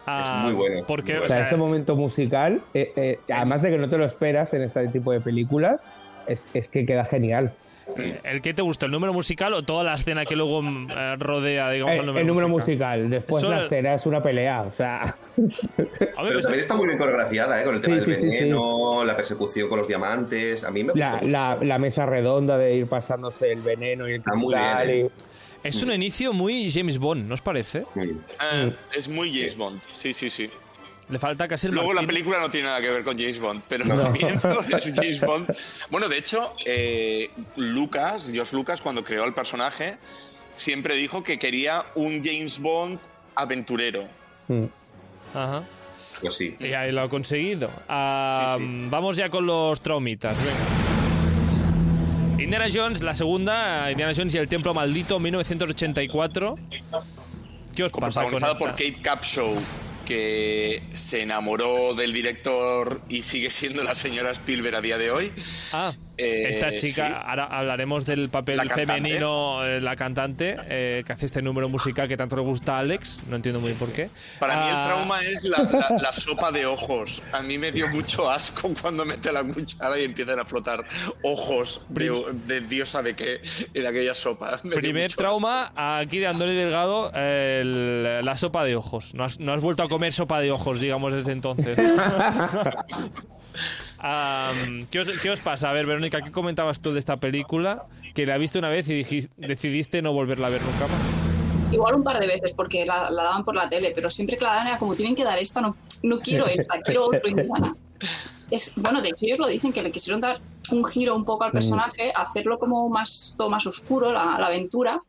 Ah, 0.06 0.24
es 0.24 0.44
muy 0.44 0.54
bueno. 0.54 0.86
Porque, 0.88 1.18
o 1.20 1.28
sea, 1.28 1.44
ese 1.44 1.56
momento 1.56 1.96
musical, 1.96 2.62
eh, 2.74 2.92
eh, 2.96 3.20
además 3.32 3.62
de 3.62 3.72
que 3.72 3.78
no 3.78 3.89
te 3.89 3.98
lo 3.98 4.06
esperas 4.06 4.54
en 4.54 4.63
este 4.63 4.88
tipo 4.89 5.12
de 5.12 5.22
películas, 5.22 5.84
es, 6.28 6.48
que 6.70 6.86
queda 6.86 7.06
genial. 7.06 7.54
¿El 8.23 8.41
que 8.41 8.54
te 8.54 8.62
gusta? 8.62 8.86
¿El 8.86 8.91
número 8.91 9.13
musical 9.13 9.54
o 9.54 9.63
toda 9.63 9.84
la 9.84 9.95
escena 9.95 10.25
que 10.25 10.36
luego 10.36 10.62
mm, 10.62 10.91
eh, 10.91 11.15
rodea, 11.17 11.71
digamos, 11.71 11.95
el, 11.95 12.06
número, 12.06 12.19
el 12.19 12.28
número 12.28 12.49
musical? 12.49 13.10
Después 13.10 13.43
la 13.43 13.63
escena 13.63 13.95
es 13.95 14.06
una 14.06 14.21
pelea, 14.21 14.62
o 14.62 14.71
sea... 14.71 15.17
Pero 15.36 16.39
también 16.41 16.60
está 16.60 16.75
muy 16.75 16.88
bien 16.88 16.97
coreografiada, 16.97 17.62
¿eh? 17.62 17.65
Con 17.65 17.75
el 17.75 17.82
tema 17.82 17.95
del 17.95 18.06
veneno, 18.06 19.04
la 19.04 19.15
persecución 19.15 19.69
con 19.69 19.80
los 19.80 19.88
diamantes. 19.88 20.63
A 20.63 20.71
mí 20.71 20.84
me 20.84 20.93
gusta 20.93 21.21
la, 21.23 21.58
la, 21.62 21.80
mesa 21.80 22.06
redonda 22.06 22.58
de 22.58 22.75
ir 22.75 22.88
pasándose 22.88 23.52
el 23.52 23.60
veneno 23.60 24.08
y 24.08 24.13
el 24.13 24.23
cristal. 24.23 24.89
Y... 24.89 25.08
Es 25.63 25.84
un 25.84 25.91
inicio 25.91 26.34
muy 26.34 26.71
James 26.71 26.97
Bond, 26.97 27.28
¿no 27.28 27.34
os 27.34 27.41
parece? 27.41 27.84
Ah, 28.39 28.69
es 28.95 29.10
muy 29.10 29.34
James 29.34 29.58
Bond, 29.58 29.82
sí, 29.91 30.13
sí, 30.13 30.30
sí. 30.30 30.49
Le 31.10 31.17
falta 31.17 31.48
casi 31.48 31.67
el 31.67 31.74
Luego 31.74 31.93
la 31.93 32.04
película 32.04 32.39
no 32.39 32.52
tiene 32.52 32.67
nada 32.67 32.82
que 32.82 32.89
ver 32.89 33.04
con 33.04 33.17
James 33.17 33.39
Bond, 33.39 33.63
pero 33.67 33.84
el 33.84 33.89
comienzo 33.89 34.62
es 34.78 34.93
James 34.93 35.19
Bond. 35.22 35.52
Bueno, 35.89 36.08
de 36.08 36.17
hecho, 36.17 36.56
eh, 36.65 37.32
Lucas, 37.56 38.32
Josh 38.34 38.54
Lucas, 38.54 38.80
cuando 38.80 39.04
creó 39.04 39.26
el 39.26 39.34
personaje, 39.34 39.98
siempre 40.54 40.95
dijo 40.95 41.24
que 41.24 41.39
quería 41.39 41.84
un 41.95 42.24
James 42.24 42.60
Bond 42.60 43.00
aventurero. 43.34 44.08
Mm. 44.48 44.65
Ajá. 45.34 45.63
Pues 46.22 46.36
sí. 46.36 46.56
Y 46.60 46.74
ahí 46.74 46.91
lo 46.91 47.02
ha 47.02 47.10
conseguido. 47.10 47.72
Ah, 47.88 48.58
vamos 48.60 49.17
ya 49.17 49.30
con 49.30 49.48
los 49.48 49.82
traumitas, 49.82 50.38
venga. 50.38 50.80
Indiana 52.43 52.67
Jones, 52.72 53.02
la 53.02 53.13
segunda, 53.13 53.91
Indiana 53.91 54.13
Jones 54.15 54.34
y 54.36 54.38
el 54.38 54.48
Templo 54.48 54.74
Maldito, 54.74 55.19
1984. 55.19 56.56
¿Qué 57.76 57.84
os 57.84 57.91
pasa 57.91 58.24
con 58.24 58.36
esta? 58.36 58.58
por 58.58 58.72
Kate 58.72 59.00
Capshaw 59.02 59.56
que 60.10 60.82
se 60.91 61.22
enamoró 61.22 61.93
del 61.93 62.13
director 62.13 63.00
y 63.10 63.22
sigue 63.22 63.52
siendo 63.52 63.84
la 63.84 63.93
señora 63.93 64.32
Spielberg 64.32 64.78
a 64.78 64.82
día 64.82 64.98
de 64.98 65.12
hoy. 65.12 65.32
Ah, 65.72 65.93
eh, 66.19 66.49
esta 66.49 66.75
chica, 66.75 67.21
ahora 67.21 67.45
hablaremos 67.45 68.05
del 68.05 68.29
papel 68.29 68.60
femenino, 68.69 69.65
eh, 69.65 69.79
la 69.79 69.95
cantante, 69.95 70.58
eh, 70.65 71.03
que 71.05 71.13
hace 71.13 71.25
este 71.25 71.41
número 71.41 71.69
musical 71.69 72.10
que 72.10 72.17
tanto 72.17 72.36
le 72.36 72.41
gusta 72.41 72.75
a 72.75 72.79
Alex, 72.79 73.21
no 73.29 73.38
entiendo 73.38 73.62
muy 73.62 73.69
bien 73.69 73.79
por 73.79 73.93
qué. 73.93 74.10
Para 74.38 74.58
mí 74.58 74.67
el 74.67 74.75
ah. 74.75 74.84
trauma 74.86 75.21
es 75.21 75.45
la, 75.45 76.12
sopa 76.13 76.51
de 76.51 76.65
ojos. 76.65 77.21
A 77.32 77.41
mí 77.41 77.58
me 77.58 77.71
dio 77.71 77.88
mucho 77.88 78.29
asco 78.29 78.69
cuando 78.82 79.05
mete 79.05 79.32
la 79.32 79.45
cuchara 79.45 79.97
y 79.97 80.03
empiezan 80.03 80.39
a 80.39 80.45
flotar 80.45 80.86
ojos 81.23 81.86
de, 81.88 82.62
Dios 82.67 82.89
sabe 82.89 83.15
qué 83.15 83.39
en 83.73 83.88
aquella 83.88 84.13
sopa. 84.13 84.60
Primer 84.75 85.13
trauma 85.13 85.71
aquí 85.75 86.19
de 86.19 86.27
Andoni 86.27 86.53
Delgado, 86.53 87.12
la 87.13 88.36
sopa 88.36 88.65
de 88.65 88.75
ojos. 88.75 89.13
No 89.13 89.23
has, 89.23 89.39
no 89.39 89.53
has 89.53 89.62
vuelto 89.62 89.84
a 89.84 89.88
comer 89.88 90.12
sopa 90.12 90.41
de 90.41 90.51
ojos, 90.51 90.82
digamos, 90.82 91.13
desde 91.13 91.32
entonces. 91.32 91.77
¿qué, 94.89 94.99
os, 94.99 95.39
pasa? 95.39 95.69
A 95.69 95.73
ver, 95.73 95.85
Verónica, 95.85 96.21
¿qué 96.21 96.31
comentabas 96.31 96.79
tú 96.79 96.91
de 96.91 96.99
esta 96.99 97.17
película? 97.17 97.85
Que 98.13 98.25
la 98.25 98.38
viste 98.38 98.59
una 98.59 98.69
vez 98.69 98.89
y 98.89 99.03
decidiste 99.38 100.01
no 100.01 100.13
volverla 100.13 100.47
a 100.47 100.49
ver 100.49 100.62
nunca 100.62 100.88
más. 100.88 101.73
Igual 101.73 101.95
un 101.95 102.03
par 102.03 102.19
de 102.19 102.27
veces, 102.27 102.53
porque 102.53 102.85
la, 102.85 103.12
daban 103.12 103.43
por 103.43 103.55
la 103.55 103.69
tele, 103.69 103.91
pero 103.93 104.09
siempre 104.09 104.38
que 104.38 104.43
la 104.43 104.51
daban 104.51 104.67
era 104.67 104.77
como, 104.77 104.95
tienen 104.95 105.15
que 105.15 105.23
dar 105.23 105.38
esta, 105.38 105.62
no, 105.62 105.75
no 106.03 106.19
quiero 106.19 106.47
esta, 106.47 106.81
quiero 106.81 107.05
otro 107.05 107.29
Indiana. 107.29 107.75
Es, 108.49 108.73
bueno, 108.77 109.01
de 109.01 109.09
hecho 109.09 109.25
ellos 109.25 109.39
lo 109.39 109.47
dicen, 109.47 109.71
que 109.71 109.83
le 109.83 109.91
quisieron 109.91 110.19
dar 110.19 110.39
un 110.71 110.83
giro 110.85 111.15
un 111.15 111.25
poco 111.25 111.43
al 111.43 111.51
mm. 111.51 111.53
personaje, 111.53 112.12
hacerlo 112.15 112.57
como 112.57 112.89
más, 112.89 113.35
todo 113.38 113.49
más 113.49 113.67
oscuro, 113.67 114.12
la, 114.12 114.38
la 114.39 114.47
aventura. 114.47 115.01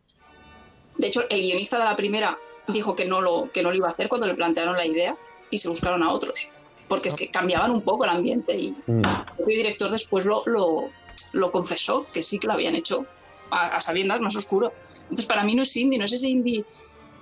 De 0.99 1.07
hecho, 1.07 1.23
el 1.31 1.41
guionista 1.41 1.79
de 1.79 1.85
la 1.85 1.97
primera 1.97 2.37
dijo 2.69 2.95
que 2.95 3.05
no, 3.05 3.21
lo, 3.21 3.49
que 3.49 3.63
no 3.63 3.71
lo 3.71 3.77
iba 3.77 3.89
a 3.89 3.93
hacer 3.93 4.09
cuando 4.09 4.27
le 4.27 4.35
plantearon 4.35 4.77
la 4.77 4.87
idea 4.87 5.17
y 5.51 5.59
se 5.59 5.69
buscaron 5.69 6.03
a 6.03 6.11
otros, 6.11 6.49
porque 6.91 7.09
es 7.09 7.15
que 7.15 7.31
cambiaban 7.31 7.71
un 7.71 7.83
poco 7.83 8.03
el 8.03 8.11
ambiente 8.11 8.59
y 8.59 8.75
mm. 8.85 9.03
el 9.39 9.47
director 9.47 9.89
después 9.93 10.25
lo, 10.27 10.43
lo, 10.45 11.53
confesó, 11.53 12.05
que 12.13 12.21
sí 12.21 12.41
que 12.41 12.49
lo 12.49 12.55
habían 12.55 12.75
hecho 12.75 13.07
a, 13.49 13.81
sabiendas 13.81 14.21
más 14.21 14.35
oscuro. 14.35 14.73
Entonces 15.03 15.25
para 15.25 15.45
mí 15.45 15.55
no 15.55 15.63
es 15.63 15.77
indie, 15.77 16.01
no 16.01 16.05
es 16.05 16.13
ese 16.13 16.29
indie, 16.29 16.65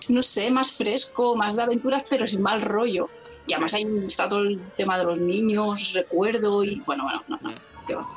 no 0.09 0.23
sé, 0.23 0.51
más 0.51 0.73
fresco, 0.73 1.37
más 1.37 1.55
de 1.55 1.65
aventuras, 1.65 2.03
pero 2.09 2.27
sin 2.27 2.41
mal 2.41 2.63
rollo. 2.63 3.11
Y 3.47 3.53
además 3.53 3.75
ahí 3.75 3.87
está 4.07 4.27
todo 4.27 4.41
el 4.45 4.59
tema 4.75 4.97
de 4.97 5.05
los 5.05 5.19
niños, 5.19 5.93
recuerdo 5.93 6.65
y 6.65 6.81
bueno, 6.87 7.05
bueno, 7.05 7.23
no, 7.29 7.39
no, 7.43 7.55
qué 7.87 7.95
va. 7.95 8.09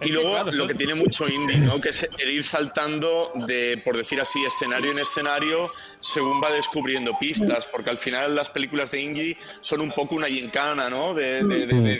Y 0.00 0.10
luego 0.10 0.50
lo 0.50 0.66
que 0.66 0.74
tiene 0.74 0.94
mucho 0.94 1.28
indie, 1.28 1.58
¿no? 1.58 1.80
Que 1.80 1.90
es 1.90 2.08
el 2.18 2.30
ir 2.30 2.44
saltando 2.44 3.32
de, 3.46 3.80
por 3.84 3.96
decir 3.96 4.20
así, 4.20 4.44
escenario 4.44 4.90
en 4.90 4.98
escenario 4.98 5.70
según 6.00 6.42
va 6.42 6.52
descubriendo 6.52 7.16
pistas, 7.18 7.66
porque 7.66 7.90
al 7.90 7.98
final 7.98 8.34
las 8.34 8.50
películas 8.50 8.90
de 8.90 9.00
indie 9.00 9.36
son 9.60 9.80
un 9.80 9.90
poco 9.90 10.16
una 10.16 10.26
gincana, 10.26 10.90
¿no? 10.90 11.14
De, 11.14 11.42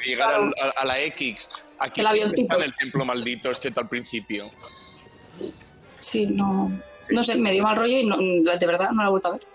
llegar 0.04 0.30
a, 0.76 0.84
la 0.84 1.00
X. 1.00 1.48
Aquí 1.78 2.00
está 2.00 2.56
en 2.56 2.62
el 2.62 2.74
templo 2.74 3.04
maldito, 3.04 3.50
excepto 3.50 3.80
al 3.80 3.88
principio. 3.88 4.50
Sí, 6.00 6.26
no, 6.26 6.70
no 7.10 7.22
sé, 7.22 7.36
me 7.36 7.52
dio 7.52 7.62
mal 7.62 7.76
rollo 7.76 7.96
y 7.96 8.42
de 8.42 8.66
verdad 8.66 8.90
no 8.90 9.02
la 9.02 9.08
he 9.08 9.10
vuelto 9.10 9.28
a 9.28 9.32
ver. 9.32 9.53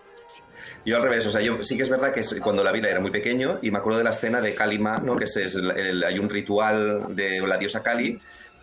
Yo 0.85 0.97
al 0.97 1.03
revés, 1.03 1.25
o 1.27 1.31
sea, 1.31 1.41
yo 1.41 1.63
sí 1.63 1.75
que 1.77 1.83
es 1.83 1.89
verdad 1.89 2.13
que 2.13 2.23
cuando 2.39 2.63
la 2.63 2.71
vi 2.71 2.79
era 2.79 2.99
muy 2.99 3.11
pequeño 3.11 3.59
y 3.61 3.71
me 3.71 3.79
acuerdo 3.79 3.99
de 3.99 4.05
la 4.05 4.11
escena 4.11 4.41
de 4.41 4.55
Kalima, 4.55 4.97
¿no? 4.99 5.15
Que 5.15 5.25
es, 5.25 5.37
hay 5.37 6.19
un 6.19 6.29
ritual 6.29 7.15
de 7.15 7.41
la 7.41 7.57
diosa 7.57 7.83
Kali, 7.83 8.19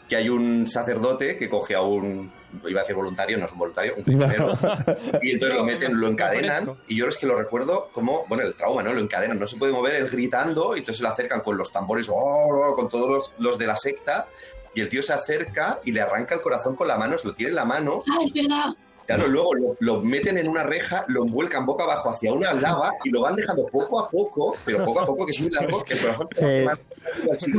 que 0.08 0.16
hay 0.16 0.28
un 0.28 0.66
sacerdote 0.66 1.36
que 1.36 1.48
coge 1.48 1.74
a 1.74 1.82
un, 1.82 2.30
iba 2.68 2.80
a 2.80 2.84
decir 2.84 2.94
voluntario, 2.94 3.38
no 3.38 3.46
es 3.46 3.52
un 3.52 3.58
voluntario, 3.58 3.94
un 3.96 4.04
prisionero, 4.04 4.52
y 5.22 5.32
entonces 5.32 5.56
lo 5.56 5.64
meten, 5.64 6.00
lo 6.00 6.08
encadenan, 6.08 6.74
y 6.86 6.96
yo 6.96 7.08
es 7.08 7.18
que 7.18 7.26
lo 7.26 7.36
recuerdo 7.36 7.90
como, 7.92 8.24
bueno, 8.28 8.44
el 8.44 8.54
trauma, 8.54 8.82
¿no? 8.82 8.92
Lo 8.92 9.00
encadenan, 9.00 9.38
no 9.38 9.46
se 9.46 9.56
puede 9.56 9.72
mover, 9.72 9.96
él 9.96 10.08
gritando, 10.08 10.76
y 10.76 10.80
entonces 10.80 10.98
se 10.98 11.02
lo 11.02 11.08
acercan 11.08 11.40
con 11.40 11.56
los 11.56 11.72
tambores, 11.72 12.08
oh, 12.08 12.72
con 12.76 12.88
todos 12.88 13.08
los, 13.10 13.32
los 13.38 13.58
de 13.58 13.66
la 13.66 13.76
secta, 13.76 14.28
y 14.74 14.80
el 14.80 14.88
tío 14.88 15.02
se 15.02 15.12
acerca 15.12 15.80
y 15.84 15.92
le 15.92 16.02
arranca 16.02 16.34
el 16.34 16.40
corazón 16.40 16.76
con 16.76 16.86
la 16.86 16.98
mano, 16.98 17.18
se 17.18 17.26
lo 17.26 17.34
tiene 17.34 17.50
en 17.50 17.56
la 17.56 17.64
mano. 17.64 18.04
¡Ah, 18.10 18.18
es 18.24 18.32
verdad! 18.32 18.76
Claro, 19.06 19.28
luego 19.28 19.76
lo, 19.78 20.02
meten 20.02 20.36
en 20.36 20.48
una 20.48 20.64
reja, 20.64 21.04
lo 21.06 21.24
envuelcan 21.24 21.64
boca 21.64 21.84
abajo 21.84 22.10
hacia 22.10 22.32
una 22.32 22.52
lava 22.54 22.92
y 23.04 23.10
lo 23.10 23.20
van 23.20 23.36
dejando 23.36 23.64
poco 23.66 24.00
a 24.00 24.10
poco, 24.10 24.56
pero 24.64 24.84
poco 24.84 25.00
a 25.00 25.06
poco, 25.06 25.24
que 25.24 25.32
es 25.32 25.40
muy 25.40 25.50
largo, 25.50 25.82
que 25.86 25.94
por 25.94 26.10
ejemplo 26.10 26.28
se 26.38 26.64
va 26.64 26.78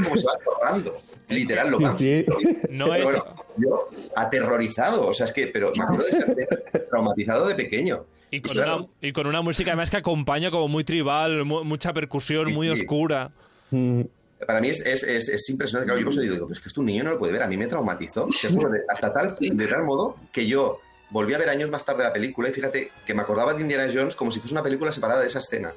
como 0.04 0.18
se 0.18 0.26
va 0.26 0.34
atorrando. 0.34 1.02
Literal, 1.30 1.70
lo 1.70 1.80
van. 1.80 1.98
Sí, 1.98 2.26
No 2.70 2.94
es... 2.94 3.10
yo 3.58 3.88
aterrorizado, 4.16 5.08
o 5.08 5.14
sea, 5.14 5.26
es 5.26 5.32
que, 5.32 5.48
pero 5.48 5.72
me 5.76 5.84
acuerdo 5.84 6.06
de 6.06 6.12
ser 6.12 6.86
traumatizado 6.90 7.48
de 7.48 7.56
pequeño. 7.56 8.06
Y 8.30 8.42
con, 8.42 8.58
una, 8.58 8.88
y 9.02 9.14
con 9.14 9.26
una 9.26 9.42
música 9.42 9.72
además 9.72 9.90
que 9.90 9.98
acompaña 9.98 10.52
como 10.52 10.68
muy 10.68 10.84
tribal, 10.84 11.46
mucha 11.46 11.94
percusión, 11.94 12.52
muy 12.52 12.68
oscura. 12.68 13.32
Mm. 13.72 14.02
para 14.46 14.60
mí 14.60 14.70
es, 14.70 14.86
es, 14.86 15.04
es, 15.04 15.50
impresionante. 15.50 15.88
Claro, 15.88 16.00
yo 16.00 16.06
pues 16.14 16.20
digo, 16.20 16.46
pues 16.46 16.60
que 16.60 16.68
esto 16.68 16.82
un 16.82 16.88
niño 16.88 17.06
no 17.06 17.12
lo 17.12 17.20
puede 17.20 17.32
ver. 17.32 17.44
A 17.44 17.48
mí 17.48 17.56
me 17.56 17.68
traumatizó. 17.68 18.28
hasta 18.90 19.14
tal, 19.14 19.36
de 19.40 19.68
tal 19.68 19.86
modo 19.86 20.18
que 20.34 20.46
yo 20.46 20.82
volví 21.10 21.34
a 21.34 21.38
ver 21.38 21.50
años 21.50 21.70
más 21.70 21.86
tarde 21.86 22.04
la 22.04 22.14
película 22.14 22.50
y 22.50 22.54
fíjate 22.54 22.92
que 23.06 23.14
me 23.14 23.22
acordaba 23.22 23.54
de 23.54 23.62
Indiana 23.62 23.88
Jones 23.92 24.16
como 24.16 24.32
si 24.32 24.40
fuese 24.40 24.54
una 24.54 24.64
película 24.64 24.92
separada 24.92 25.22
de 25.22 25.28
esa 25.28 25.40
escena. 25.40 25.74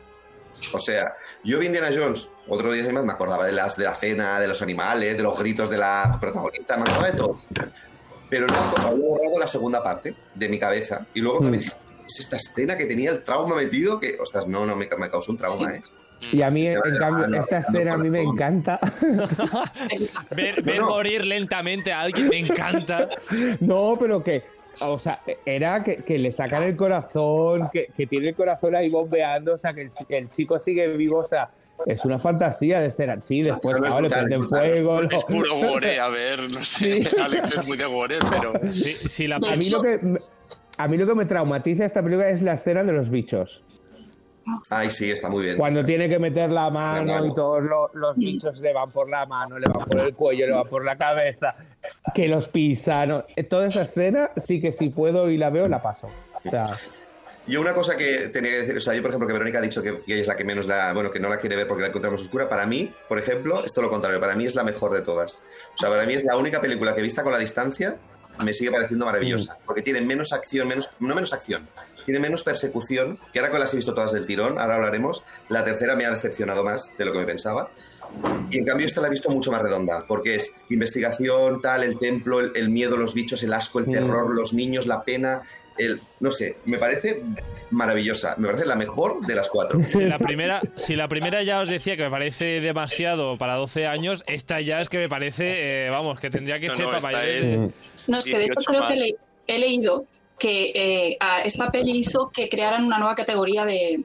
O 0.74 0.78
sea, 0.78 1.14
yo 1.42 1.58
vi 1.58 1.66
Indiana 1.66 1.90
Jones, 1.94 2.28
otro 2.48 2.72
día 2.72 2.90
más 2.92 3.04
me 3.04 3.12
acordaba 3.12 3.46
de 3.46 3.52
las 3.52 3.76
de 3.76 3.84
la 3.84 3.94
cena, 3.94 4.40
de 4.40 4.48
los 4.48 4.60
animales, 4.60 5.16
de 5.16 5.22
los 5.22 5.38
gritos 5.38 5.70
de 5.70 5.78
la 5.78 6.18
protagonista, 6.20 6.76
me 6.76 6.82
acordaba 6.82 7.10
de 7.10 7.16
todo. 7.16 7.40
Pero 8.28 8.46
no 8.46 8.54
había 8.56 8.90
borrado 8.90 9.38
la 9.38 9.46
segunda 9.46 9.82
parte 9.82 10.14
de 10.34 10.48
mi 10.48 10.58
cabeza. 10.58 11.06
Y 11.14 11.20
luego 11.20 11.40
me 11.40 11.56
mm. 11.56 11.60
dije, 11.60 11.72
es 12.06 12.20
esta 12.20 12.36
escena 12.36 12.76
que 12.76 12.86
tenía 12.86 13.10
el 13.10 13.24
trauma 13.24 13.56
metido 13.56 13.98
que, 13.98 14.18
ostras, 14.20 14.46
no, 14.46 14.66
no, 14.66 14.76
me, 14.76 14.88
me 14.98 15.10
causó 15.10 15.32
un 15.32 15.38
trauma, 15.38 15.74
¿eh? 15.74 15.82
Y 16.32 16.42
a 16.42 16.50
mí, 16.50 16.66
en 16.66 16.80
cambio, 16.98 17.40
esta 17.40 17.58
escena 17.58 17.94
a 17.94 17.96
mí 17.96 18.10
me 18.10 18.20
encanta. 18.22 18.78
ver, 20.30 20.82
morir 20.82 21.24
lentamente 21.24 21.92
a 21.92 22.02
alguien 22.02 22.28
me 22.28 22.38
encanta. 22.38 23.08
No, 23.60 23.96
pero 23.98 24.22
que 24.22 24.44
o 24.80 24.98
sea, 24.98 25.20
era 25.44 25.82
que, 25.82 26.18
le 26.18 26.32
sacan 26.32 26.62
el 26.62 26.76
corazón, 26.76 27.68
que, 27.72 27.88
tiene 28.06 28.28
el 28.28 28.34
corazón 28.34 28.74
ahí 28.74 28.88
bombeando, 28.88 29.54
o 29.54 29.58
sea, 29.58 29.74
que 29.74 29.88
el, 30.08 30.30
chico 30.30 30.58
sigue 30.58 30.88
vivo, 30.96 31.18
o 31.18 31.24
sea, 31.24 31.50
es 31.86 32.04
una 32.04 32.18
fantasía 32.18 32.80
de 32.80 32.88
escena. 32.88 33.18
Sí, 33.22 33.42
después 33.42 33.80
le 33.80 34.08
prenden 34.08 34.48
fuego. 34.48 35.00
Es 35.00 35.24
puro 35.24 35.54
gore, 35.56 35.98
a 35.98 36.08
ver, 36.08 36.40
no 36.52 36.64
sé. 36.64 37.08
Alex 37.20 37.58
es 37.58 37.68
muy 37.68 37.76
de 37.76 37.86
gore, 37.86 38.16
pero. 38.28 38.52
a, 38.54 39.56
mí 39.56 39.70
lo 39.70 39.82
que, 39.82 40.00
a 40.76 40.88
mí 40.88 40.96
lo 40.96 41.06
que 41.06 41.14
me 41.14 41.24
traumatiza 41.24 41.84
esta 41.84 42.02
película 42.02 42.28
es 42.28 42.42
la 42.42 42.54
escena 42.54 42.84
de 42.84 42.92
los 42.92 43.10
bichos. 43.10 43.62
Ay, 44.70 44.90
sí, 44.90 45.10
está 45.10 45.28
muy 45.28 45.44
bien. 45.44 45.56
Cuando 45.56 45.84
tiene 45.84 46.08
que 46.08 46.18
meter 46.18 46.50
la 46.50 46.70
mano, 46.70 47.26
y 47.26 47.34
todos 47.34 47.62
los, 47.94 48.16
bichos 48.16 48.58
le 48.60 48.72
van 48.72 48.90
por 48.90 49.08
la 49.08 49.26
mano, 49.26 49.58
le 49.58 49.66
van 49.68 49.86
por 49.86 50.00
el 50.00 50.14
cuello, 50.14 50.46
le 50.46 50.52
van 50.52 50.68
por 50.68 50.84
la 50.84 50.96
cabeza, 50.96 51.54
que 52.14 52.28
los 52.28 52.48
pisan. 52.48 53.24
Toda 53.48 53.68
esa 53.68 53.82
escena 53.82 54.30
sí 54.36 54.60
que 54.60 54.72
si 54.72 54.88
puedo 54.88 55.30
y 55.30 55.36
la 55.36 55.50
veo, 55.50 55.68
la 55.68 55.82
paso. 55.82 56.08
O 56.44 56.50
sea, 56.50 56.64
yo 57.46 57.60
una 57.60 57.74
cosa 57.74 57.96
que 57.96 58.28
tenía 58.28 58.50
que 58.52 58.58
decir, 58.58 58.76
o 58.76 58.80
sea, 58.80 58.94
yo 58.94 59.02
por 59.02 59.10
ejemplo 59.10 59.26
que 59.26 59.32
Verónica 59.32 59.58
ha 59.58 59.62
dicho 59.62 59.82
que, 59.82 60.02
es 60.06 60.26
la 60.26 60.36
que 60.36 60.44
menos 60.44 60.66
la, 60.66 60.92
bueno, 60.92 61.10
que 61.10 61.18
no 61.18 61.28
la 61.28 61.38
quiere 61.38 61.56
ver 61.56 61.66
porque 61.66 61.82
la 61.82 61.88
encontramos 61.88 62.20
oscura, 62.20 62.48
para 62.48 62.66
mí, 62.66 62.92
por 63.08 63.18
ejemplo, 63.18 63.64
esto 63.64 63.82
lo 63.82 63.90
contrario, 63.90 64.20
para 64.20 64.34
mí 64.34 64.46
es 64.46 64.54
la 64.54 64.62
mejor 64.62 64.92
de 64.92 65.02
todas. 65.02 65.42
O 65.74 65.76
sea, 65.76 65.88
para 65.88 66.06
mí 66.06 66.14
es 66.14 66.24
la 66.24 66.36
única 66.36 66.60
película 66.60 66.94
que 66.94 67.02
vista 67.02 67.22
con 67.22 67.32
la 67.32 67.38
distancia 67.38 67.96
me 68.38 68.54
sigue 68.54 68.70
pareciendo 68.70 69.04
maravillosa, 69.04 69.54
mm. 69.54 69.66
porque 69.66 69.82
tiene 69.82 70.00
menos 70.00 70.32
acción, 70.32 70.68
menos, 70.68 70.90
no 71.00 71.14
menos 71.14 71.32
acción, 71.32 71.68
tiene 72.04 72.20
menos 72.20 72.42
persecución, 72.42 73.18
que 73.32 73.40
ahora 73.40 73.50
que 73.52 73.58
las 73.58 73.72
he 73.72 73.76
visto 73.76 73.94
todas 73.94 74.12
del 74.12 74.26
tirón, 74.26 74.58
ahora 74.58 74.76
hablaremos, 74.76 75.22
la 75.48 75.64
tercera 75.64 75.96
me 75.96 76.06
ha 76.06 76.12
decepcionado 76.12 76.64
más 76.64 76.96
de 76.96 77.04
lo 77.04 77.12
que 77.12 77.18
me 77.18 77.26
pensaba. 77.26 77.70
Y 78.50 78.58
en 78.58 78.64
cambio 78.64 78.86
esta 78.86 79.00
la 79.00 79.06
he 79.06 79.10
visto 79.10 79.30
mucho 79.30 79.52
más 79.52 79.62
redonda, 79.62 80.04
porque 80.06 80.36
es 80.36 80.52
investigación, 80.68 81.60
tal, 81.62 81.82
el 81.82 81.98
templo, 81.98 82.40
el, 82.40 82.68
miedo, 82.68 82.96
los 82.96 83.14
bichos, 83.14 83.42
el 83.42 83.52
asco, 83.52 83.78
el 83.78 83.88
mm. 83.88 83.92
terror, 83.92 84.34
los 84.34 84.52
niños, 84.52 84.86
la 84.86 85.02
pena, 85.02 85.42
el, 85.78 86.00
no 86.18 86.30
sé, 86.30 86.56
me 86.66 86.76
parece 86.76 87.22
maravillosa, 87.70 88.34
me 88.38 88.48
parece 88.48 88.66
la 88.66 88.76
mejor 88.76 89.24
de 89.26 89.34
las 89.34 89.48
cuatro. 89.48 89.80
Si 89.88 90.04
la 90.04 90.18
primera, 90.18 90.60
si 90.76 90.96
la 90.96 91.08
primera 91.08 91.42
ya 91.42 91.60
os 91.60 91.68
decía 91.68 91.96
que 91.96 92.02
me 92.02 92.10
parece 92.10 92.60
demasiado 92.60 93.38
para 93.38 93.54
12 93.54 93.86
años, 93.86 94.24
esta 94.26 94.60
ya 94.60 94.80
es 94.80 94.88
que 94.88 94.98
me 94.98 95.08
parece, 95.08 95.86
eh, 95.86 95.90
vamos, 95.90 96.18
que 96.20 96.30
tendría 96.30 96.58
que 96.58 96.68
ser 96.68 96.86
para 96.86 97.00
mayores. 97.00 97.58
No, 98.06 98.18
es 98.18 98.24
que 98.24 98.38
de 98.38 98.44
hecho 98.44 98.66
creo 98.66 98.88
que 98.88 99.14
he 99.46 99.58
leído 99.58 100.06
que 100.38 100.72
eh, 100.74 101.18
esta 101.44 101.70
peli 101.70 101.98
hizo 101.98 102.30
que 102.32 102.48
crearan 102.48 102.84
una 102.84 102.98
nueva 102.98 103.14
categoría 103.14 103.64
de, 103.64 104.02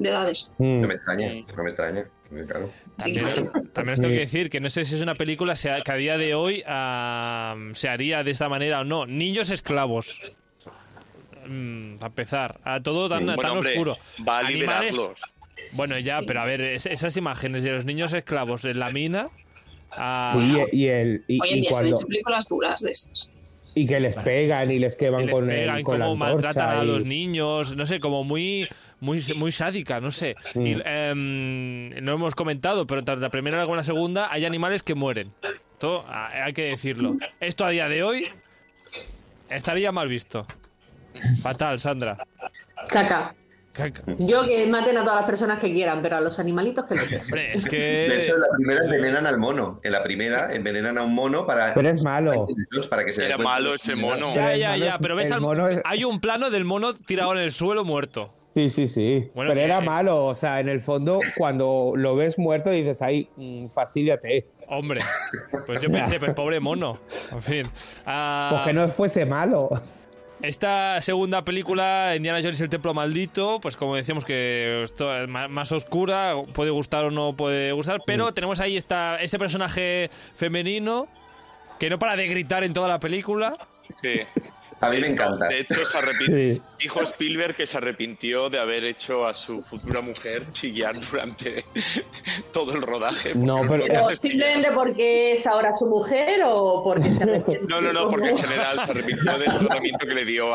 edades. 0.00 0.50
Mm. 0.58 0.80
No 0.80 0.88
me 0.88 0.94
extraña, 0.94 1.28
no 1.56 1.62
me 1.62 1.70
extraña. 1.70 2.04
También, 3.72 3.94
os 3.94 4.00
tengo 4.00 4.14
que 4.14 4.20
decir 4.20 4.50
que 4.50 4.60
no 4.60 4.70
sé 4.70 4.84
si 4.84 4.94
es 4.94 5.02
una 5.02 5.14
película 5.14 5.54
que 5.54 5.92
a 5.92 5.96
día 5.96 6.18
de 6.18 6.34
hoy 6.34 6.62
se 7.74 7.88
haría 7.88 8.24
de 8.24 8.30
esta 8.30 8.48
manera 8.48 8.80
o 8.80 8.84
no. 8.84 9.06
Niños 9.06 9.50
esclavos. 9.50 10.20
Mm, 11.46 11.96
para 11.96 12.08
empezar, 12.08 12.60
a 12.64 12.80
todo 12.80 13.08
tan, 13.08 13.28
oscuro. 13.28 13.96
Va 14.26 14.38
a 14.38 14.42
liberarlos. 14.42 15.20
Bueno, 15.72 15.98
ya, 15.98 16.20
pero 16.26 16.40
a 16.40 16.44
ver, 16.44 16.60
esas 16.60 17.16
imágenes 17.16 17.62
de 17.62 17.72
los 17.72 17.84
niños 17.84 18.12
esclavos 18.12 18.64
en 18.64 18.78
la 18.78 18.90
mina. 18.90 19.28
Sí, 20.32 20.56
y 20.72 20.86
el. 20.86 21.24
Y, 21.26 21.40
Hoy 21.40 21.48
en 21.50 21.60
día 21.60 21.72
se 21.72 21.82
han 21.82 21.88
hecho 21.88 22.06
películas 22.06 22.48
duras 22.48 22.80
de 22.82 22.92
esas. 22.92 23.30
Y 23.74 23.86
que 23.86 24.00
les 24.00 24.16
pegan 24.16 24.70
y 24.70 24.78
les 24.78 24.96
queman 24.96 25.28
con, 25.28 25.46
pegan, 25.46 25.82
con 25.82 26.00
como 26.00 26.16
maltratan 26.16 26.78
a 26.78 26.84
los 26.84 27.04
niños, 27.04 27.76
no 27.76 27.86
sé, 27.86 28.00
como 28.00 28.24
muy 28.24 28.68
muy, 29.00 29.22
muy 29.36 29.52
sádica, 29.52 30.00
no 30.00 30.10
sé. 30.10 30.36
Y, 30.54 30.76
em, 30.84 31.90
no 32.04 32.12
hemos 32.12 32.34
comentado, 32.34 32.86
pero 32.86 33.02
tanto 33.02 33.20
la 33.20 33.30
primera 33.30 33.62
como 33.64 33.76
la 33.76 33.84
segunda 33.84 34.32
hay 34.32 34.44
animales 34.44 34.82
que 34.82 34.94
mueren. 34.94 35.32
Hay 36.08 36.52
que 36.52 36.64
decirlo. 36.64 37.16
Esto 37.40 37.64
a 37.64 37.70
día 37.70 37.88
de 37.88 38.02
hoy 38.02 38.28
estaría 39.48 39.92
mal 39.92 40.08
visto. 40.08 40.46
Fatal, 41.42 41.80
Sandra. 41.80 42.18
Caca. 42.88 43.34
Yo 44.18 44.44
que 44.44 44.66
maten 44.66 44.98
a 44.98 45.04
todas 45.04 45.20
las 45.20 45.26
personas 45.26 45.58
que 45.58 45.72
quieran, 45.72 46.00
pero 46.02 46.16
a 46.16 46.20
los 46.20 46.38
animalitos 46.38 46.84
que 46.86 46.96
no 46.96 47.02
Hombre, 47.22 47.56
es 47.56 47.64
que... 47.64 47.78
De 47.78 48.20
hecho, 48.20 48.34
en 48.34 48.40
la 48.40 48.48
primera 48.56 48.84
envenenan 48.84 49.26
al 49.26 49.38
mono. 49.38 49.80
En 49.82 49.92
la 49.92 50.02
primera 50.02 50.52
envenenan 50.52 50.98
a 50.98 51.04
un 51.04 51.14
mono 51.14 51.46
para... 51.46 51.72
Pero 51.72 51.88
es 51.88 52.04
malo. 52.04 52.48
Para 52.90 53.04
que 53.04 53.12
se 53.12 53.26
Era 53.26 53.38
malo 53.38 53.74
ese 53.74 53.94
mono. 53.94 54.34
Ya, 54.34 54.54
ya, 54.56 54.76
ya. 54.76 54.98
Pero 54.98 55.16
ves, 55.16 55.32
hay 55.84 56.04
un 56.04 56.20
plano 56.20 56.50
del 56.50 56.64
mono 56.64 56.94
tirado 56.94 57.32
en 57.32 57.38
el 57.38 57.52
suelo 57.52 57.84
muerto. 57.84 58.34
Sí, 58.54 58.68
sí, 58.68 58.88
sí. 58.88 59.30
pero 59.34 59.52
era 59.52 59.80
malo. 59.80 60.26
O 60.26 60.34
sea, 60.34 60.60
en 60.60 60.68
el 60.68 60.80
fondo, 60.80 61.20
cuando 61.36 61.92
lo 61.94 62.16
ves 62.16 62.38
muerto, 62.38 62.70
dices, 62.70 63.00
ay, 63.02 63.28
mm, 63.36 63.68
fastidiate. 63.68 64.46
Hombre, 64.68 65.00
pues 65.66 65.80
yo 65.80 65.90
pensé, 65.92 66.18
pues 66.18 66.34
pobre 66.34 66.60
mono. 66.60 66.98
En 67.32 67.42
fin. 67.42 67.66
Uh, 68.06 68.50
pues 68.50 68.62
que 68.62 68.72
no 68.72 68.88
fuese 68.88 69.24
malo. 69.24 69.70
Esta 70.42 71.00
segunda 71.02 71.44
película, 71.44 72.14
Indiana 72.16 72.40
Jones 72.42 72.58
y 72.60 72.62
el 72.62 72.70
Templo 72.70 72.94
Maldito, 72.94 73.60
pues 73.60 73.76
como 73.76 73.94
decíamos 73.94 74.24
que 74.24 74.82
esto 74.82 75.14
es 75.14 75.28
más 75.28 75.70
oscura, 75.70 76.34
puede 76.54 76.70
gustar 76.70 77.04
o 77.04 77.10
no 77.10 77.36
puede 77.36 77.72
gustar, 77.72 78.00
pero 78.06 78.28
mm. 78.28 78.32
tenemos 78.32 78.60
ahí 78.60 78.78
esta, 78.78 79.16
ese 79.16 79.38
personaje 79.38 80.08
femenino 80.34 81.08
que 81.78 81.90
no 81.90 81.98
para 81.98 82.16
de 82.16 82.26
gritar 82.26 82.64
en 82.64 82.72
toda 82.72 82.88
la 82.88 82.98
película. 82.98 83.54
Sí. 83.94 84.20
A 84.80 84.88
mí 84.88 84.98
me 84.98 85.08
encanta. 85.08 85.46
De 85.48 85.60
hecho, 85.60 85.76
dijo 86.78 87.02
Spielberg 87.02 87.54
que 87.54 87.66
se 87.66 87.76
arrepintió 87.76 88.48
de 88.48 88.58
haber 88.58 88.84
hecho 88.84 89.26
a 89.26 89.34
su 89.34 89.62
futura 89.62 90.00
mujer 90.00 90.50
chillar 90.52 90.98
durante 90.98 91.64
todo 92.52 92.74
el 92.74 92.82
rodaje. 92.82 93.34
No, 93.34 93.60
pero, 93.68 94.08
simplemente 94.10 94.72
porque 94.72 95.34
es 95.34 95.46
ahora 95.46 95.74
su 95.78 95.84
mujer 95.84 96.40
o 96.46 96.82
porque 96.82 97.14
se 97.14 97.22
arrepintió. 97.22 97.60
No, 97.70 97.80
no, 97.80 97.92
no, 97.92 98.08
porque 98.08 98.30
en 98.30 98.38
general 98.38 98.80
se 98.84 98.90
arrepintió 98.90 99.38
del 99.38 99.58
tratamiento 99.58 100.06
que 100.06 100.14
le 100.14 100.24
dio 100.24 100.54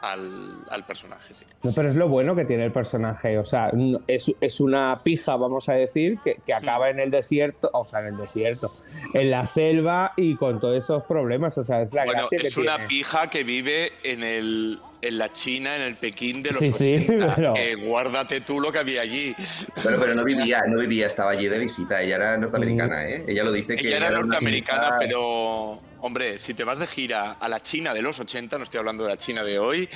al, 0.00 0.84
personaje. 0.86 1.34
Sí. 1.34 1.44
No, 1.62 1.72
pero 1.72 1.88
es 1.88 1.96
lo 1.96 2.08
bueno 2.08 2.34
que 2.34 2.44
tiene 2.44 2.64
el 2.64 2.72
personaje. 2.72 3.38
O 3.38 3.44
sea, 3.44 3.70
es, 4.06 4.32
es 4.40 4.60
una 4.60 5.00
pija, 5.02 5.36
vamos 5.36 5.68
a 5.68 5.74
decir, 5.74 6.18
que, 6.24 6.36
que 6.44 6.54
acaba 6.54 6.90
en 6.90 7.00
el 7.00 7.10
desierto, 7.10 7.70
o 7.72 7.84
sea, 7.84 8.00
en 8.00 8.06
el 8.06 8.16
desierto, 8.16 8.72
en 9.14 9.30
la 9.30 9.46
selva 9.46 10.12
y 10.16 10.36
con 10.36 10.60
todos 10.60 10.78
esos 10.78 11.04
problemas. 11.04 11.56
O 11.58 11.64
sea, 11.64 11.82
es 11.82 11.92
la 11.92 12.04
bueno, 12.04 12.28
es 12.30 12.56
una 12.56 12.86
pija 12.86 13.28
que 13.28 13.44
vive 13.44 13.92
en 14.04 14.22
el 14.22 14.78
en 15.02 15.18
la 15.18 15.28
China, 15.28 15.76
en 15.76 15.82
el 15.82 15.96
Pekín 15.96 16.42
de 16.42 16.52
los 16.52 16.62
80, 16.62 17.52
que 17.54 17.74
guárdate 17.76 18.40
tú 18.40 18.60
lo 18.60 18.72
que 18.72 18.78
había 18.78 19.02
allí. 19.02 19.34
Pero, 19.82 19.98
pero 19.98 20.14
no 20.14 20.24
vivía, 20.24 20.62
no 20.66 20.78
vivía, 20.78 21.06
estaba 21.06 21.30
allí 21.30 21.48
de 21.48 21.58
visita, 21.58 22.02
ella 22.02 22.16
era 22.16 22.36
norteamericana, 22.36 23.08
¿eh? 23.08 23.24
Ella 23.26 23.44
lo 23.44 23.52
dice 23.52 23.76
que... 23.76 23.88
Ella 23.88 24.08
era, 24.08 24.10
norteamericana, 24.10 24.96
pero... 24.98 25.80
Hombre, 26.02 26.38
si 26.38 26.54
te 26.54 26.64
vas 26.64 26.78
de 26.78 26.86
gira 26.86 27.32
a 27.32 27.46
la 27.46 27.60
China 27.60 27.92
de 27.92 28.00
los 28.00 28.18
80, 28.18 28.56
no 28.56 28.64
estoy 28.64 28.78
hablando 28.78 29.04
de 29.04 29.10
la 29.10 29.18
China 29.18 29.44
de 29.44 29.58
hoy, 29.58 29.86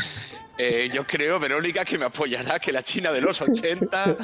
eh, 0.59 0.91
yo 0.93 1.07
creo, 1.07 1.41
Verónica, 1.41 1.83
que 1.85 1.97
me 1.97 2.05
apoyará 2.05 2.59
que 2.59 2.73
la 2.73 2.83
China 2.83 3.11
de 3.11 3.23
los 3.23 3.41
80 3.41 4.17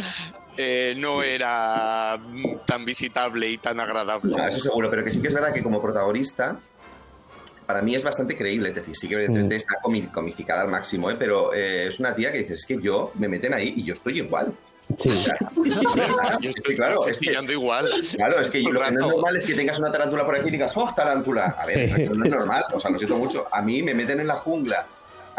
eh, 0.58 0.94
no 0.98 1.22
era 1.22 2.20
tan 2.66 2.84
visitable 2.84 3.48
y 3.48 3.56
tan 3.56 3.80
agradable. 3.80 4.36
eso 4.46 4.60
seguro, 4.60 4.90
pero 4.90 5.02
que 5.02 5.10
sí 5.10 5.22
que 5.22 5.28
es 5.28 5.34
verdad 5.34 5.54
que 5.54 5.62
como 5.62 5.80
protagonista 5.80 6.60
para 7.70 7.82
mí 7.82 7.94
es 7.94 8.02
bastante 8.02 8.36
creíble, 8.36 8.70
es 8.70 8.74
decir, 8.74 8.96
sí 8.96 9.06
que 9.06 9.14
evidentemente 9.14 9.54
mm. 9.54 9.58
está 9.58 9.74
comificada 10.12 10.62
al 10.62 10.68
máximo, 10.68 11.08
¿eh? 11.08 11.14
pero 11.16 11.54
eh, 11.54 11.86
es 11.86 12.00
una 12.00 12.12
tía 12.12 12.32
que 12.32 12.38
dices, 12.38 12.58
es 12.58 12.66
que 12.66 12.82
yo 12.82 13.12
me 13.14 13.28
meten 13.28 13.54
ahí 13.54 13.74
y 13.76 13.84
yo 13.84 13.92
estoy 13.92 14.18
igual. 14.18 14.52
Sí. 14.98 15.08
yo 16.40 16.50
estoy, 16.50 16.74
claro, 16.74 17.06
es 17.06 17.20
que, 17.20 17.30
igual. 17.30 17.88
Claro, 18.16 18.40
es 18.40 18.50
que 18.50 18.58
lo 18.58 18.72
que 18.72 18.72
no 18.72 18.86
es 18.86 18.92
normal 18.92 19.36
es 19.36 19.46
que 19.46 19.54
tengas 19.54 19.78
una 19.78 19.92
tarántula 19.92 20.26
por 20.26 20.34
aquí 20.34 20.48
y 20.48 20.50
digas, 20.50 20.72
¡oh, 20.74 20.92
tarántula! 20.92 21.54
A 21.60 21.64
ver, 21.64 22.10
no 22.10 22.24
es 22.24 22.30
normal, 22.32 22.64
o 22.72 22.80
sea, 22.80 22.90
lo 22.90 22.98
siento 22.98 23.16
mucho. 23.16 23.46
A 23.52 23.62
mí 23.62 23.84
me 23.84 23.94
meten 23.94 24.18
en 24.18 24.26
la 24.26 24.34
jungla 24.34 24.84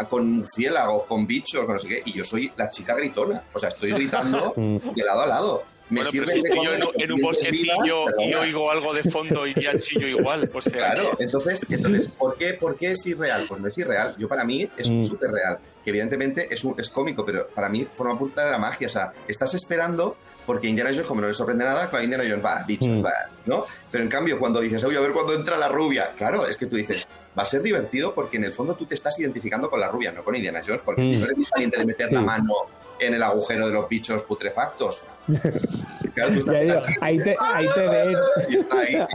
con 0.08 0.26
murciélagos, 0.30 1.04
con 1.04 1.26
bichos, 1.26 1.66
con 1.66 1.74
no 1.74 1.80
sé 1.80 1.88
qué, 1.88 2.02
y 2.06 2.14
yo 2.14 2.24
soy 2.24 2.50
la 2.56 2.70
chica 2.70 2.94
gritona. 2.94 3.42
O 3.52 3.58
sea, 3.58 3.68
estoy 3.68 3.92
gritando 3.92 4.54
de 4.56 5.04
lado 5.04 5.20
a 5.20 5.26
lado 5.26 5.71
bueno, 5.94 6.10
pero 6.12 6.26
si 6.26 6.38
estoy 6.38 6.64
yo 6.64 6.72
en, 6.74 7.12
un 7.12 7.20
bosquecillo 7.20 8.06
y 8.18 8.34
oigo 8.34 8.70
algo 8.70 8.94
de 8.94 9.02
fondo 9.02 9.46
y 9.46 9.54
ya 9.54 9.76
chillo 9.78 10.06
igual, 10.06 10.48
pues 10.48 10.66
Claro, 10.72 11.16
entonces, 11.18 11.66
entonces 11.70 12.08
¿por, 12.08 12.36
qué, 12.36 12.54
¿por 12.54 12.76
qué 12.76 12.92
es 12.92 13.06
irreal? 13.06 13.44
Pues 13.48 13.60
no 13.60 13.68
es 13.68 13.78
irreal. 13.78 14.14
Yo 14.18 14.28
para 14.28 14.44
mí 14.44 14.68
es 14.76 14.90
mm. 14.90 15.02
súper 15.02 15.30
real. 15.30 15.58
Que 15.84 15.90
evidentemente 15.90 16.48
es, 16.50 16.64
un, 16.64 16.78
es 16.78 16.88
cómico, 16.90 17.24
pero 17.24 17.48
para 17.48 17.68
mí 17.68 17.86
forma 17.94 18.18
parte 18.18 18.40
de 18.40 18.50
la 18.50 18.58
magia. 18.58 18.86
O 18.86 18.90
sea, 18.90 19.12
estás 19.28 19.54
esperando 19.54 20.16
porque 20.46 20.66
Indiana 20.66 20.90
Jones, 20.92 21.06
como 21.06 21.20
no 21.20 21.28
le 21.28 21.34
sorprende 21.34 21.64
nada, 21.64 21.88
claro, 21.88 22.04
Indiana 22.04 22.24
Jones 22.26 22.44
va, 22.44 22.64
bichos, 22.66 22.88
mm. 22.88 23.04
va, 23.04 23.12
¿no? 23.46 23.64
Pero 23.90 24.04
en 24.04 24.10
cambio, 24.10 24.38
cuando 24.38 24.60
dices, 24.60 24.82
oye, 24.84 24.96
a 24.96 25.00
ver 25.00 25.12
cuándo 25.12 25.34
entra 25.34 25.56
la 25.56 25.68
rubia, 25.68 26.10
claro, 26.16 26.46
es 26.46 26.56
que 26.56 26.66
tú 26.66 26.76
dices, 26.76 27.06
va 27.38 27.44
a 27.44 27.46
ser 27.46 27.62
divertido 27.62 28.14
porque 28.14 28.38
en 28.38 28.44
el 28.44 28.52
fondo 28.52 28.74
tú 28.74 28.86
te 28.86 28.94
estás 28.94 29.18
identificando 29.20 29.70
con 29.70 29.80
la 29.80 29.88
rubia, 29.88 30.10
no 30.10 30.24
con 30.24 30.34
Indiana 30.34 30.62
Jones, 30.66 30.82
porque 30.84 31.02
mm. 31.02 31.20
no 31.20 31.24
eres 31.24 31.50
valiente 31.50 31.78
de 31.78 31.84
meter 31.84 32.12
la 32.12 32.22
mano 32.22 32.54
en 32.98 33.14
el 33.14 33.22
agujero 33.22 33.66
de 33.66 33.74
los 33.74 33.88
bichos 33.88 34.22
putrefactos. 34.22 35.02
Claro, 36.14 36.32
tú 36.32 36.52
estás 36.52 36.88
ahí, 37.00 37.18
te, 37.18 37.36
ahí 37.40 37.66
te 37.74 37.88
ves. 37.88 38.18
Y 38.48 38.56
está 38.56 38.78
ahí. 38.80 39.06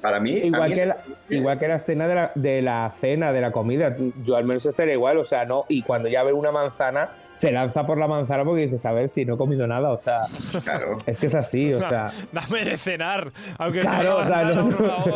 Para 0.00 0.20
mí. 0.20 0.32
Igual, 0.32 0.74
que 0.74 0.86
la, 0.86 0.96
igual 1.28 1.58
que 1.58 1.68
la 1.68 1.76
escena 1.76 2.06
de 2.06 2.14
la, 2.14 2.32
de 2.34 2.62
la 2.62 2.94
cena, 3.00 3.32
de 3.32 3.40
la 3.40 3.50
comida. 3.50 3.96
Yo 4.24 4.36
al 4.36 4.44
menos 4.44 4.64
estaría 4.66 4.94
igual, 4.94 5.18
o 5.18 5.24
sea, 5.24 5.44
no. 5.44 5.64
Y 5.68 5.82
cuando 5.82 6.08
ya 6.08 6.22
ve 6.22 6.32
una 6.32 6.52
manzana 6.52 7.10
se 7.36 7.52
lanza 7.52 7.86
por 7.86 7.98
la 7.98 8.08
manzana 8.08 8.44
porque 8.44 8.62
dices, 8.62 8.84
a 8.86 8.92
ver, 8.92 9.10
si 9.10 9.26
no 9.26 9.34
he 9.34 9.36
comido 9.36 9.66
nada, 9.66 9.90
o 9.90 10.00
sea, 10.00 10.22
claro. 10.64 10.98
es 11.04 11.18
que 11.18 11.26
es 11.26 11.34
así, 11.34 11.72
o 11.72 11.78
sea... 11.78 12.10
Dame 12.32 12.64
de 12.64 12.76
cenar, 12.78 13.30
aunque 13.58 13.80
claro, 13.80 14.18
o 14.18 14.24
sea, 14.24 14.44
no, 14.44 14.68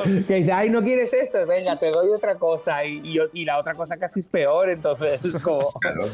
que 0.28 0.34
dice, 0.34 0.52
ay, 0.52 0.68
no 0.68 0.82
quieres 0.82 1.12
esto, 1.14 1.46
venga, 1.46 1.78
te 1.78 1.90
doy 1.90 2.10
otra 2.10 2.34
cosa, 2.34 2.84
y, 2.84 3.18
y, 3.32 3.44
la 3.46 3.58
otra 3.58 3.74
cosa 3.74 3.96
casi 3.96 4.20
es 4.20 4.26
peor, 4.26 4.68
entonces, 4.70 5.20
como... 5.42 5.72
Claro. 5.80 6.04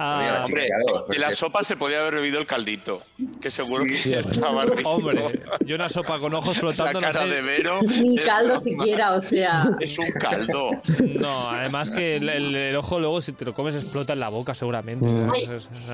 Ah, 0.00 0.44
hombre, 0.44 0.68
de 1.08 1.18
la 1.18 1.32
sopa 1.32 1.64
se 1.64 1.76
podía 1.76 2.00
haber 2.00 2.14
bebido 2.14 2.38
el 2.38 2.46
caldito, 2.46 3.02
que 3.40 3.50
seguro 3.50 3.84
que 3.84 4.16
estaba 4.16 4.64
rico. 4.66 4.88
Hombre, 4.88 5.42
yo 5.64 5.74
una 5.74 5.88
sopa 5.88 6.20
con 6.20 6.32
ojos 6.34 6.56
flotando... 6.56 7.00
La 7.00 7.12
cara 7.12 7.26
de 7.26 7.42
Vero... 7.42 7.80
Ni 7.82 8.16
caldo 8.18 8.60
siquiera, 8.60 9.14
o 9.14 9.22
sea... 9.24 9.70
Es 9.80 9.98
un 9.98 10.12
caldo. 10.12 10.70
No, 11.00 11.50
además 11.50 11.90
que 11.90 12.16
el, 12.16 12.76
ojo 12.76 13.00
luego 13.00 13.20
si 13.20 13.32
te 13.32 13.44
lo 13.44 13.52
comes 13.52 13.74
explota 13.74 14.12
en 14.12 14.20
la 14.20 14.28
boca 14.28 14.54
seguramente. 14.54 15.12
Mm. 15.12 15.32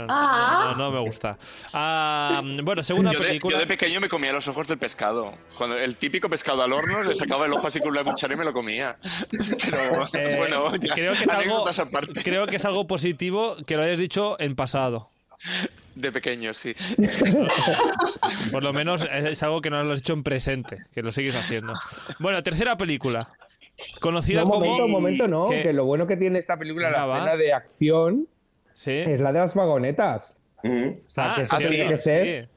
Ah. 0.09 0.74
No, 0.76 0.90
me 0.90 1.00
gusta. 1.00 1.38
Ah, 1.72 2.42
bueno, 2.62 2.82
segunda 2.82 3.11
película. 3.11 3.55
Yo 3.55 3.61
de 3.61 3.66
pequeño 3.66 4.00
me 4.00 4.11
comía 4.11 4.32
los 4.32 4.46
ojos 4.48 4.68
del 4.68 4.76
pescado. 4.76 5.32
Cuando 5.57 5.78
el 5.78 5.96
típico 5.96 6.28
pescado 6.28 6.62
al 6.62 6.74
horno, 6.74 7.02
le 7.02 7.14
sacaba 7.14 7.46
el 7.46 7.52
ojo 7.55 7.68
así 7.68 7.80
con 7.80 7.90
una 7.90 8.05
cuchara 8.05 8.34
y 8.34 8.36
me 8.36 8.44
lo 8.44 8.52
comía. 8.52 8.98
Pero 9.70 10.05
eh, 10.12 10.36
bueno, 10.36 10.70
creo, 10.94 11.12
que 11.14 11.24
es 11.24 11.28
algo, 11.30 11.64
creo 12.22 12.46
que 12.46 12.57
es 12.57 12.64
algo 12.66 12.86
positivo 12.86 13.57
que 13.66 13.76
lo 13.76 13.82
hayas 13.82 13.93
dicho 13.99 14.36
en 14.38 14.57
pasado. 14.57 15.11
De 15.95 16.11
pequeño, 16.11 16.55
sí. 16.55 16.74
Por 18.53 18.62
lo 18.62 18.72
menos 18.72 19.07
es 19.12 19.42
algo 19.42 19.61
que 19.61 19.70
no 19.70 19.82
lo 19.82 19.92
has 19.92 20.01
hecho 20.01 20.12
en 20.12 20.22
presente, 20.22 20.78
que 20.92 21.03
lo 21.03 21.12
sigues 21.12 21.36
haciendo. 21.36 21.72
Bueno, 22.18 22.42
tercera 22.42 22.76
película. 22.76 23.28
Conocida 24.01 24.40
no, 24.40 24.47
como. 24.47 24.64
Momento, 24.64 24.88
momento, 24.88 25.28
no. 25.28 25.49
Que... 25.49 25.72
lo 25.72 25.84
bueno 25.84 26.07
que 26.07 26.16
tiene 26.16 26.38
esta 26.38 26.57
película, 26.59 26.90
la 26.90 27.03
escena 27.03 27.36
de 27.36 27.53
acción, 27.53 28.28
es 28.74 29.20
la 29.20 29.32
de 29.32 29.38
las 29.38 29.55
vagonetas. 29.55 30.36
O 30.64 31.11
sea, 31.11 31.34
que 31.36 31.42
eso 31.42 31.57
ah, 31.57 31.59
tiene 31.59 31.88
que 31.88 31.99
ser 31.99 32.49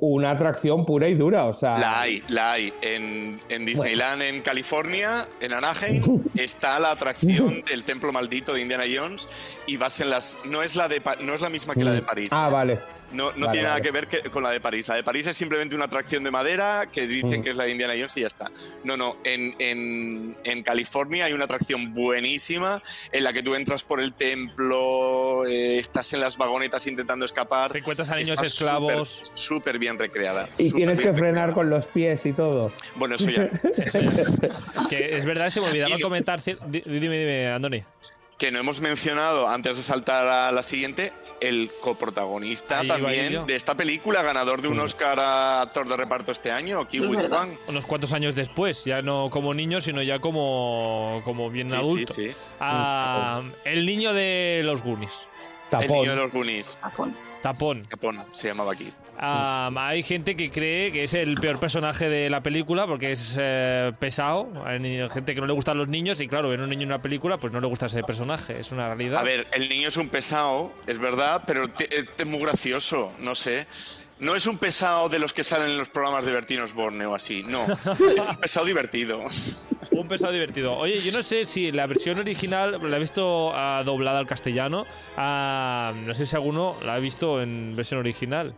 una 0.00 0.30
atracción 0.30 0.84
pura 0.84 1.08
y 1.08 1.14
dura. 1.14 1.46
O 1.46 1.54
sea... 1.54 1.76
La 1.78 2.00
hay, 2.00 2.22
la 2.28 2.52
hay. 2.52 2.72
En, 2.82 3.38
Disneyland, 3.64 4.22
en 4.22 4.40
California, 4.40 5.26
en 5.40 5.52
Anaheim, 5.52 6.22
está 6.34 6.78
la 6.78 6.90
atracción 6.90 7.62
del 7.62 7.84
templo 7.84 8.12
maldito 8.12 8.54
de 8.54 8.62
Indiana 8.62 8.84
Jones 8.92 9.28
y 9.66 9.76
vas 9.76 10.00
en 10.00 10.10
las. 10.10 10.38
No 10.44 10.62
es 10.62 10.76
la, 10.76 10.88
de, 10.88 11.02
no 11.20 11.34
es 11.34 11.40
la 11.40 11.50
misma 11.50 11.74
que 11.74 11.84
la 11.84 11.92
de 11.92 12.02
mm. 12.02 12.06
París. 12.06 12.30
Ah, 12.32 12.48
vale. 12.48 12.78
No, 13.12 13.32
no 13.32 13.50
tiene 13.50 13.66
nada 13.66 13.80
que 13.80 13.90
ver 13.90 14.08
con 14.30 14.42
la 14.42 14.50
de 14.50 14.60
París. 14.60 14.88
La 14.88 14.96
de 14.96 15.02
París 15.02 15.26
es 15.26 15.36
simplemente 15.36 15.74
una 15.74 15.86
atracción 15.86 16.24
de 16.24 16.30
madera 16.30 16.86
que 16.90 17.06
dicen 17.06 17.40
mm. 17.40 17.42
que 17.42 17.50
es 17.50 17.56
la 17.56 17.64
de 17.64 17.70
Indiana 17.70 17.94
Jones 17.94 18.16
y 18.16 18.20
ya 18.20 18.26
está. 18.26 18.50
No, 18.84 18.96
no. 18.96 19.16
En, 19.24 19.54
en, 19.58 20.62
California 20.62 21.24
hay 21.24 21.32
una 21.32 21.44
atracción 21.44 21.94
buenísima 21.94 22.82
en 23.12 23.24
la 23.24 23.32
que 23.32 23.42
tú 23.42 23.54
entras 23.54 23.84
por 23.84 24.00
el 24.00 24.12
templo, 24.12 25.46
eh, 25.46 25.78
estás 25.78 26.12
en 26.12 26.20
las 26.20 26.36
vagonetas 26.36 26.86
intentando 26.86 27.24
escapar. 27.24 27.72
Te 27.72 27.78
encuentras 27.78 28.10
a 28.10 28.16
niños 28.16 28.42
esclavos. 28.42 29.22
Súper 29.34 29.78
bien 29.78 29.98
recreada. 29.98 30.48
Y 30.58 30.72
tienes 30.72 31.00
que 31.00 31.14
frenar 31.14 31.54
con 31.54 31.70
los 31.70 31.86
pies 31.86 32.26
y 32.26 32.32
todo. 32.32 32.72
Bueno, 32.96 33.16
eso 33.16 33.30
ya. 33.30 33.48
que 34.90 35.16
es 35.16 35.24
verdad, 35.24 35.48
se 35.50 35.60
me 35.60 35.68
olvidaba 35.68 35.96
comentar. 36.02 36.42
Dime, 36.42 37.00
dime, 37.00 37.48
Andoni. 37.48 37.84
Que 38.38 38.50
no 38.50 38.58
hemos 38.60 38.80
mencionado 38.80 39.48
antes 39.48 39.76
de 39.76 39.82
saltar 39.82 40.26
a 40.26 40.52
la 40.52 40.62
siguiente 40.62 41.12
el 41.40 41.70
coprotagonista 41.80 42.84
también 42.86 43.46
de 43.46 43.56
esta 43.56 43.76
película, 43.76 44.22
ganador 44.22 44.62
de 44.62 44.68
un 44.68 44.78
Oscar 44.80 45.18
a 45.20 45.62
actor 45.62 45.88
de 45.88 45.96
reparto 45.96 46.32
este 46.32 46.50
año, 46.50 46.86
Kiwi 46.86 47.16
Unos 47.66 47.86
cuantos 47.86 48.12
años 48.12 48.34
después, 48.34 48.84
ya 48.84 49.02
no 49.02 49.28
como 49.30 49.54
niño, 49.54 49.80
sino 49.80 50.02
ya 50.02 50.18
como, 50.18 51.20
como 51.24 51.50
bien 51.50 51.72
adulto. 51.72 52.14
Ah, 52.60 53.42
el 53.64 53.86
niño 53.86 54.12
de 54.14 54.62
los 54.64 54.82
Goonies. 54.82 55.28
El 55.72 55.88
niño 55.88 56.10
de 56.10 56.16
los 56.16 56.32
Goonies. 56.32 56.78
Tapón. 56.80 57.27
Tapón 57.88 58.24
se 58.32 58.48
llamaba 58.48 58.72
aquí. 58.72 58.90
hay 59.18 60.02
gente 60.02 60.36
que 60.36 60.50
cree 60.50 60.92
que 60.92 61.04
es 61.04 61.14
el 61.14 61.38
peor 61.40 61.60
personaje 61.60 62.08
de 62.08 62.30
la 62.30 62.42
película 62.42 62.86
porque 62.86 63.12
es 63.12 63.36
eh, 63.38 63.92
pesado. 63.98 64.50
Hay 64.64 64.80
gente 65.10 65.34
que 65.34 65.40
no 65.40 65.46
le 65.46 65.52
gustan 65.52 65.78
los 65.78 65.88
niños 65.88 66.20
y 66.20 66.28
claro, 66.28 66.48
ver 66.48 66.60
un 66.60 66.70
niño 66.70 66.82
en 66.82 66.88
una 66.88 67.02
película 67.02 67.38
pues 67.38 67.52
no 67.52 67.60
le 67.60 67.66
gusta 67.66 67.86
ese 67.86 68.02
personaje. 68.02 68.60
Es 68.60 68.72
una 68.72 68.86
realidad. 68.86 69.20
A 69.20 69.24
ver, 69.24 69.46
el 69.52 69.68
niño 69.68 69.88
es 69.88 69.96
un 69.96 70.08
pesado, 70.08 70.72
es 70.86 70.98
verdad, 70.98 71.44
pero 71.46 71.64
es 71.78 72.26
muy 72.26 72.40
gracioso, 72.40 73.12
no 73.20 73.34
sé. 73.34 73.66
No 74.20 74.34
es 74.34 74.46
un 74.46 74.58
pesado 74.58 75.08
de 75.08 75.20
los 75.20 75.32
que 75.32 75.44
salen 75.44 75.70
en 75.70 75.78
los 75.78 75.90
programas 75.90 76.26
de 76.26 76.32
Bertinos 76.32 76.74
Borne 76.74 77.06
o 77.06 77.14
así, 77.14 77.44
no. 77.46 77.66
es 77.82 78.00
un 78.00 78.40
pesado 78.40 78.66
divertido. 78.66 79.20
Un 79.98 80.06
pesado 80.06 80.32
divertido. 80.32 80.76
Oye, 80.76 81.00
yo 81.00 81.10
no 81.10 81.22
sé 81.22 81.44
si 81.44 81.72
la 81.72 81.86
versión 81.86 82.18
original 82.18 82.78
la 82.88 82.96
he 82.96 83.00
visto 83.00 83.48
uh, 83.48 83.84
doblada 83.84 84.20
al 84.20 84.26
castellano. 84.26 84.86
Uh, 85.16 85.94
no 86.06 86.14
sé 86.14 86.24
si 86.24 86.36
alguno 86.36 86.76
la 86.84 86.94
ha 86.94 86.98
visto 87.00 87.42
en 87.42 87.74
versión 87.74 87.98
original. 88.00 88.54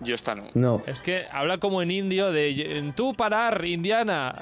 Yo 0.00 0.14
esta 0.14 0.34
no. 0.36 0.44
No. 0.54 0.82
Es 0.86 1.00
que 1.00 1.26
habla 1.32 1.58
como 1.58 1.82
en 1.82 1.90
indio 1.90 2.30
de 2.30 2.92
tú 2.94 3.14
parar, 3.14 3.64
Indiana. 3.64 4.32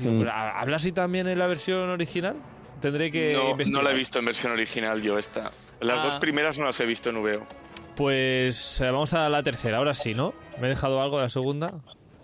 Mm. 0.00 0.26
¿Habla 0.28 0.76
así 0.76 0.92
también 0.92 1.26
en 1.26 1.38
la 1.38 1.46
versión 1.46 1.88
original? 1.88 2.36
Tendré 2.80 3.10
que. 3.10 3.32
No, 3.32 3.56
no 3.56 3.82
la 3.82 3.92
he 3.92 3.94
visto 3.94 4.18
en 4.18 4.26
versión 4.26 4.52
original 4.52 5.00
yo 5.00 5.18
esta. 5.18 5.52
Las 5.80 6.04
dos 6.04 6.16
ah. 6.16 6.20
primeras 6.20 6.58
no 6.58 6.66
las 6.66 6.78
he 6.80 6.86
visto 6.86 7.08
en 7.08 7.22
VO. 7.22 7.46
Pues 7.96 8.80
eh, 8.80 8.90
vamos 8.90 9.14
a 9.14 9.28
la 9.28 9.42
tercera, 9.42 9.78
ahora 9.78 9.94
sí, 9.94 10.14
¿no? 10.14 10.34
Me 10.60 10.66
he 10.66 10.70
dejado 10.70 11.00
algo 11.00 11.16
de 11.16 11.22
la 11.22 11.28
segunda. 11.28 11.74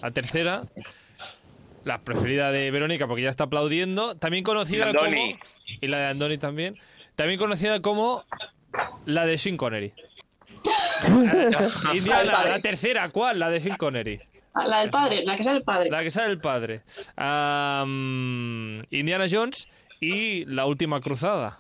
La 0.03 0.11
tercera, 0.11 0.65
la 1.85 2.03
preferida 2.03 2.51
de 2.53 2.71
Verónica 2.71 3.07
porque 3.07 3.23
ya 3.23 3.31
está 3.31 3.45
aplaudiendo. 3.45 4.17
También 4.17 4.45
conocida 4.45 4.93
como. 4.93 5.17
Y 5.81 5.87
la 5.87 5.99
de 5.99 6.07
Andoni 6.07 6.39
también. 6.39 6.77
También 7.17 7.39
conocida 7.39 7.81
como 7.81 8.25
la 9.07 9.27
de 9.27 9.39
Sean 9.39 9.57
Connery. 9.57 9.93
Indiana, 11.95 12.45
la 12.45 12.61
tercera, 12.61 13.09
¿cuál? 13.11 13.39
La 13.39 13.49
de 13.51 13.61
Sean 13.61 13.77
Connery. 13.77 14.21
Ah, 14.53 14.67
la 14.67 14.81
del 14.81 14.91
padre, 14.91 15.25
la 15.25 15.37
que 15.37 15.45
sale 15.45 15.59
el 15.59 15.63
padre. 15.65 15.91
La 15.91 16.03
que 16.03 16.11
sale 16.11 16.31
el 16.31 16.41
padre. 16.41 16.83
Indiana 18.91 19.27
Jones 19.31 19.69
y 20.01 20.45
La 20.47 20.67
Última 20.67 21.01
Cruzada. 21.01 21.59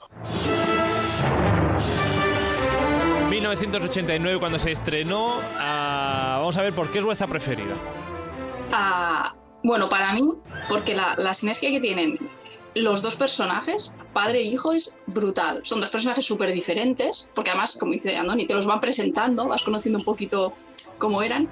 1989 3.31 4.41
cuando 4.41 4.59
se 4.59 4.73
estrenó. 4.73 5.41
Ah, 5.57 6.37
vamos 6.39 6.59
a 6.59 6.63
ver 6.63 6.73
por 6.73 6.91
qué 6.91 6.99
es 6.99 7.05
vuestra 7.05 7.27
preferida. 7.27 7.75
Ah, 8.73 9.31
bueno, 9.63 9.89
para 9.89 10.13
mí, 10.13 10.33
porque 10.69 10.95
la, 10.95 11.35
sinergia 11.35 11.71
que 11.71 11.81
tienen 11.81 12.19
los 12.75 13.03
dos 13.03 13.17
personajes, 13.17 13.93
padre 14.13 14.39
e 14.39 14.43
hijo, 14.45 14.73
es 14.73 14.97
brutal. 15.07 15.61
Son 15.65 15.81
dos 15.81 15.91
personajes 15.91 16.25
súper 16.25 16.53
diferentes, 16.53 17.29
porque 17.35 17.51
además, 17.51 17.77
como 17.79 17.93
dice 17.93 18.17
Andoni, 18.17 18.47
te 18.47 18.55
los 18.55 18.67
van 18.67 18.81
presentando, 18.81 19.49
vas 19.49 19.63
conociendo 19.63 19.99
un 19.99 20.05
poquito 20.05 20.55
cómo 20.99 21.23
eran. 21.23 21.49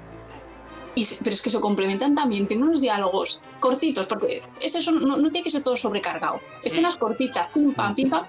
Y, 0.95 1.05
pero 1.23 1.33
es 1.33 1.41
que 1.41 1.49
se 1.49 1.59
complementan 1.59 2.15
también, 2.15 2.47
tienen 2.47 2.65
unos 2.65 2.81
diálogos 2.81 3.41
cortitos, 3.59 4.07
porque 4.07 4.41
es 4.59 4.75
eso, 4.75 4.91
no, 4.91 5.17
no 5.17 5.29
tiene 5.29 5.43
que 5.43 5.51
ser 5.51 5.61
todo 5.61 5.75
sobrecargado. 5.75 6.41
Escenas 6.63 6.97
cortitas, 6.97 7.51
pim 7.53 7.73
pam, 7.73 7.93
pim 7.93 8.09
pam, 8.09 8.25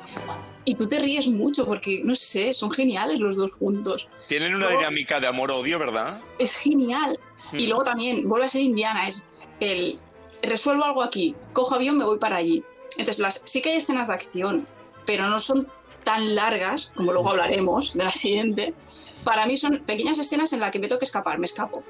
y 0.64 0.74
tú 0.74 0.87
te 0.87 0.99
ríes 0.99 1.28
mucho 1.28 1.64
porque, 1.64 2.03
no 2.05 2.14
sé, 2.14 2.53
son 2.53 2.70
geniales 2.70 3.18
los 3.18 3.37
dos 3.37 3.53
juntos. 3.53 4.09
Tienen 4.28 4.55
una 4.55 4.68
dinámica 4.68 5.18
de 5.18 5.26
amor-odio, 5.26 5.78
¿verdad? 5.78 6.20
Es 6.39 6.57
genial. 6.57 7.18
Y 7.53 7.64
hmm. 7.64 7.68
luego 7.68 7.85
también 7.85 8.28
vuelve 8.28 8.47
a 8.47 8.49
ser 8.49 8.61
Indiana, 8.61 9.09
es 9.09 9.26
el 9.61 10.00
resuelvo 10.42 10.84
algo 10.84 11.02
aquí, 11.02 11.34
cojo 11.52 11.74
avión, 11.74 11.98
me 11.98 12.04
voy 12.04 12.18
para 12.18 12.36
allí. 12.36 12.64
Entonces, 12.96 13.18
las, 13.20 13.42
sí 13.44 13.62
que 13.62 13.70
hay 13.70 13.76
escenas 13.76 14.08
de 14.08 14.14
acción, 14.14 14.66
pero 15.06 15.28
no 15.28 15.38
son 15.38 15.68
tan 16.02 16.34
largas, 16.34 16.92
como 16.96 17.12
luego 17.12 17.30
hablaremos 17.30 17.94
de 17.94 18.04
la 18.04 18.11
siguiente. 18.11 18.74
Para 19.24 19.46
mí 19.46 19.56
son 19.56 19.80
pequeñas 19.80 20.18
escenas 20.18 20.52
en 20.52 20.61
las 20.61 20.72
que 20.72 20.78
me 20.78 20.88
tengo 20.88 20.98
que 20.98 21.04
escapar, 21.04 21.38
me 21.38 21.44
escapo. 21.44 21.82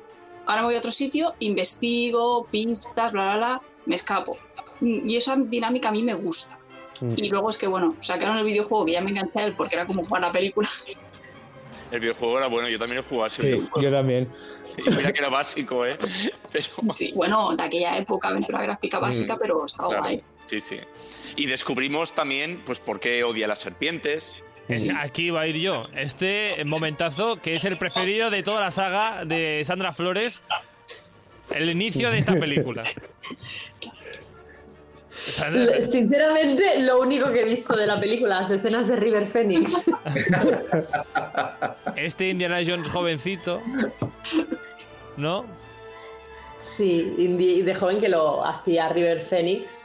Ahora 0.47 0.63
me 0.63 0.69
voy 0.69 0.75
a 0.75 0.79
otro 0.79 0.91
sitio, 0.91 1.35
investigo, 1.39 2.47
pistas, 2.51 3.13
bla, 3.13 3.23
bla, 3.23 3.37
bla, 3.37 3.63
me 3.87 3.95
escapo. 3.97 4.37
Y 4.81 5.17
esa 5.17 5.37
dinámica 5.37 5.91
a 5.91 5.93
mí 5.93 6.03
me 6.03 6.15
gusta. 6.15 6.59
Y 7.17 7.29
luego 7.29 7.49
es 7.49 7.57
que, 7.57 7.67
bueno, 7.67 7.97
sacaron 8.01 8.37
el 8.39 8.45
videojuego 8.45 8.85
que 8.85 8.93
ya 8.93 9.01
me 9.01 9.11
enganché 9.11 9.41
a 9.41 9.47
él 9.47 9.55
porque 9.57 9.75
era 9.77 9.87
como 9.87 10.03
jugar 10.05 10.23
la 10.23 10.33
película. 10.33 10.69
El 11.91 12.01
videojuego 12.01 12.39
era 12.39 12.47
bueno, 12.47 12.69
yo 12.69 12.79
también 12.79 13.01
he 13.01 13.09
jugado 13.09 13.31
Sí, 13.31 13.67
yo 13.81 13.91
también. 13.91 14.31
Y 14.77 14.91
mira 14.91 15.13
que 15.13 15.21
era 15.21 15.29
básico, 15.29 15.87
¿eh? 15.87 15.97
Sí, 16.95 17.13
bueno, 17.15 17.55
de 17.55 17.63
aquella 17.63 17.97
época, 17.97 18.29
aventura 18.29 18.63
gráfica 18.63 18.99
básica, 18.99 19.37
mm, 19.37 19.39
pero 19.41 19.67
estaba 19.67 19.99
guay. 19.99 20.23
Sí, 20.45 20.61
sí. 20.61 20.81
Y 21.37 21.47
descubrimos 21.47 22.13
también, 22.13 22.61
pues, 22.65 22.81
por 22.81 22.99
qué 22.99 23.23
odia 23.23 23.47
las 23.47 23.61
serpientes. 23.61 24.35
aquí 24.99 25.31
va 25.31 25.43
a 25.43 25.47
ir 25.47 25.57
yo. 25.59 25.87
Este 25.95 26.65
momentazo 26.65 27.41
que 27.41 27.55
es 27.55 27.65
el 27.65 27.79
preferido 27.79 28.31
de 28.31 28.43
toda 28.43 28.61
la 28.61 28.71
saga 28.71 29.25
de 29.25 29.63
Sandra 29.65 29.93
Flores. 29.93 30.43
El 31.55 31.71
inicio 31.71 32.11
de 32.11 32.19
esta 32.19 32.35
película. 32.35 32.85
Sinceramente, 35.91 36.81
lo 36.81 37.01
único 37.01 37.29
que 37.31 37.43
he 37.43 37.45
visto 37.45 37.77
de 37.77 37.87
la 37.87 38.01
película, 38.01 38.43
las 38.43 38.51
escenas 38.51 38.89
de 38.89 38.97
River 38.97 39.27
Phoenix. 39.27 39.85
Este 41.97 42.29
Indiana 42.29 42.61
Jones 42.67 42.89
jovencito, 42.89 43.61
¿no? 45.17 45.45
Sí, 46.77 47.15
y 47.19 47.63
de 47.63 47.75
joven 47.75 48.01
que 48.01 48.09
lo 48.09 48.45
hacía 48.45 48.89
River 48.89 49.21
Phoenix. 49.21 49.85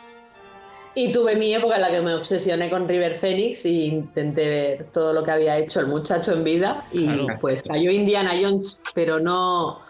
Y 0.97 1.11
tuve 1.11 1.35
mi 1.35 1.53
época 1.53 1.75
en 1.75 1.81
la 1.81 1.91
que 1.91 1.99
me 1.99 2.13
obsesioné 2.13 2.69
con 2.69 2.87
River 2.87 3.17
Phoenix 3.17 3.65
e 3.65 3.69
intenté 3.69 4.47
ver 4.47 4.85
todo 4.93 5.11
lo 5.11 5.23
que 5.23 5.31
había 5.31 5.57
hecho 5.57 5.81
el 5.81 5.87
muchacho 5.87 6.31
en 6.31 6.45
vida. 6.45 6.85
Y 6.93 7.09
pues 7.41 7.63
cayó 7.63 7.91
Indiana 7.91 8.31
Jones, 8.41 8.79
pero 8.93 9.19
no. 9.19 9.81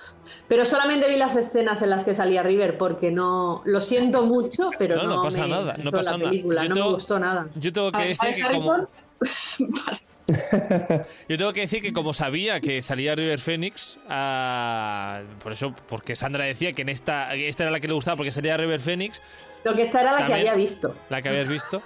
Pero 0.47 0.65
solamente 0.65 1.07
vi 1.07 1.17
las 1.17 1.35
escenas 1.35 1.81
en 1.81 1.89
las 1.89 2.03
que 2.03 2.15
salía 2.15 2.43
River 2.43 2.77
porque 2.77 3.11
no. 3.11 3.61
Lo 3.65 3.81
siento 3.81 4.23
mucho, 4.23 4.69
pero 4.77 4.95
no. 4.97 5.15
No, 5.15 5.21
pasa 5.21 5.47
nada, 5.47 5.75
no 5.77 5.91
pasa 5.91 6.17
nada. 6.17 6.31
no 6.67 6.75
me 6.75 6.81
gustó 6.81 7.19
nada. 7.19 7.47
Yo 7.55 7.71
tengo 7.71 7.91
que 7.91 8.07
decir 8.07 8.45
que 8.47 8.53
como... 8.53 8.87
Yo 11.29 11.37
tengo 11.37 11.53
que 11.53 11.61
decir 11.61 11.81
que 11.81 11.93
como 11.93 12.11
sabía 12.11 12.59
que 12.59 12.81
salía 12.81 13.13
River 13.13 13.39
Phoenix, 13.39 13.99
ah, 14.09 15.21
por 15.43 15.51
eso, 15.51 15.73
porque 15.87 16.15
Sandra 16.15 16.45
decía 16.45 16.73
que 16.73 16.81
en 16.81 16.89
esta, 16.89 17.35
esta 17.35 17.63
era 17.63 17.71
la 17.71 17.79
que 17.79 17.87
le 17.87 17.93
gustaba 17.93 18.17
porque 18.17 18.31
salía 18.31 18.57
River 18.57 18.79
Phoenix, 18.79 19.21
lo 19.65 19.75
que 19.75 19.81
esta 19.81 20.01
era 20.01 20.19
la 20.19 20.27
que 20.27 20.33
había 20.33 20.53
visto. 20.53 20.95
La 21.09 21.21
que 21.21 21.29
habías 21.29 21.47
visto. 21.47 21.81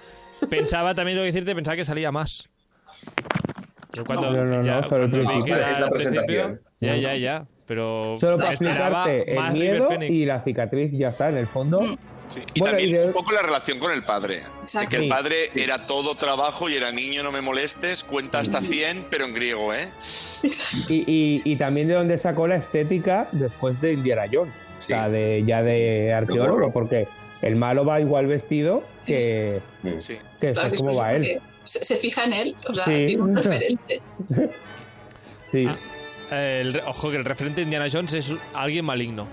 Pensaba 0.49 0.93
también, 0.93 1.17
lo 1.17 1.21
que 1.23 1.27
decirte, 1.27 1.55
pensaba 1.55 1.77
que 1.77 1.85
salía 1.85 2.11
más. 2.11 2.49
Yo 3.93 4.05
cuando, 4.05 4.31
no, 4.31 4.43
no, 4.43 4.61
no, 4.61 4.83
solo 4.83 5.05
es 5.05 5.49
la 5.49 5.89
presentación. 5.89 6.61
Ya, 6.79 6.95
ya, 6.95 7.15
ya. 7.15 7.45
Pero 7.65 8.15
solo 8.17 8.37
para 8.37 8.51
explicarte 8.51 9.31
el 9.31 9.51
miedo 9.51 9.89
y 10.01 10.25
la 10.25 10.41
cicatriz 10.43 10.91
ya 10.91 11.09
está 11.09 11.29
en 11.29 11.37
el 11.37 11.47
fondo. 11.47 11.81
Mm. 11.81 11.97
Y 12.53 12.61
también 12.61 13.07
un 13.07 13.13
poco 13.13 13.31
la 13.31 13.41
relación 13.41 13.79
con 13.79 13.91
el 13.91 14.03
padre. 14.03 14.41
que 14.89 14.97
el 14.97 15.07
padre 15.07 15.35
era 15.55 15.85
todo 15.85 16.15
trabajo 16.15 16.69
y 16.69 16.75
era 16.75 16.91
niño, 16.91 17.23
no 17.23 17.31
me 17.31 17.41
molestes, 17.41 18.03
cuenta 18.03 18.39
hasta 18.39 18.61
100, 18.61 19.07
pero 19.09 19.25
en 19.25 19.33
griego, 19.33 19.73
¿eh? 19.73 19.89
Y, 20.89 21.41
y, 21.43 21.55
también 21.57 21.87
de 21.87 21.95
dónde 21.95 22.17
sacó 22.17 22.47
la 22.47 22.55
estética 22.55 23.27
después 23.31 23.79
de 23.81 23.93
Indiana 23.93 24.23
Jones. 24.31 24.53
O 24.77 24.81
sea, 24.81 25.09
de, 25.09 25.43
ya 25.45 25.61
de 25.61 26.13
arqueólogo, 26.13 26.71
porque 26.71 27.07
el 27.41 27.55
malo 27.55 27.85
va 27.85 27.99
igual 27.99 28.27
vestido 28.27 28.83
que, 29.05 29.61
sí. 29.99 30.17
que 30.39 30.53
como 30.77 30.95
va 30.95 31.13
él. 31.13 31.39
Se, 31.63 31.95
fija 31.97 32.23
en 32.23 32.33
él, 32.33 32.55
o 32.67 32.73
sea, 32.73 32.85
tiene 32.85 33.21
un 33.21 33.35
referente. 33.35 34.01
sí. 35.49 35.65
Ah, 35.67 35.75
ojo, 36.85 37.11
que 37.11 37.17
el 37.17 37.25
referente 37.25 37.61
de 37.61 37.63
Indiana 37.63 37.87
Jones 37.91 38.13
es 38.13 38.33
alguien 38.53 38.85
maligno. 38.85 39.27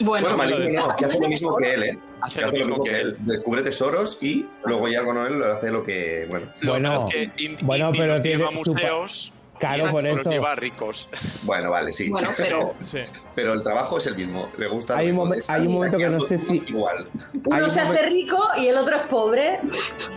Bueno, 0.00 0.36
maligno 0.36 0.88
no, 0.88 0.96
que 0.96 1.04
hace 1.06 1.20
lo 1.20 1.28
mismo 1.28 1.56
que 1.56 1.70
él, 1.70 1.82
¿eh? 1.82 1.98
Hace, 2.20 2.42
lo, 2.42 2.52
mismo 2.52 2.82
que, 2.82 3.00
él. 3.00 3.16
Descubre 3.20 3.62
tesoros 3.62 4.18
y 4.20 4.46
luego 4.64 4.88
ya 4.88 5.04
con 5.04 5.16
él 5.18 5.42
hace 5.42 5.70
lo 5.70 5.84
que. 5.84 6.26
Bueno, 6.28 6.48
bueno, 6.62 6.96
es 6.96 7.04
que 7.04 7.56
bueno 7.62 7.92
pero 7.96 8.20
tiene 8.20 8.44
museos. 8.52 9.32
Claro, 9.58 9.90
por 9.90 10.06
eso. 10.06 10.30
lleva 10.30 10.54
ricos. 10.54 11.08
Bueno, 11.44 11.70
vale, 11.70 11.92
sí. 11.92 12.08
Bueno, 12.08 12.30
pero. 12.36 12.74
Pero 13.34 13.52
el 13.52 13.62
trabajo 13.62 13.98
es 13.98 14.06
el 14.06 14.16
mismo. 14.16 14.48
Le 14.56 14.66
gusta. 14.66 14.96
Hay, 14.96 15.10
un, 15.10 15.34
hay 15.48 15.66
un 15.66 15.72
momento 15.72 15.98
que 15.98 16.08
no 16.08 16.20
sé 16.20 16.38
si. 16.38 16.56
Igual. 16.68 17.06
Uno 17.44 17.68
se 17.68 17.80
hace 17.80 18.06
rico 18.06 18.38
y 18.56 18.68
el 18.68 18.76
otro 18.76 18.96
es 18.96 19.02
pobre. 19.08 19.60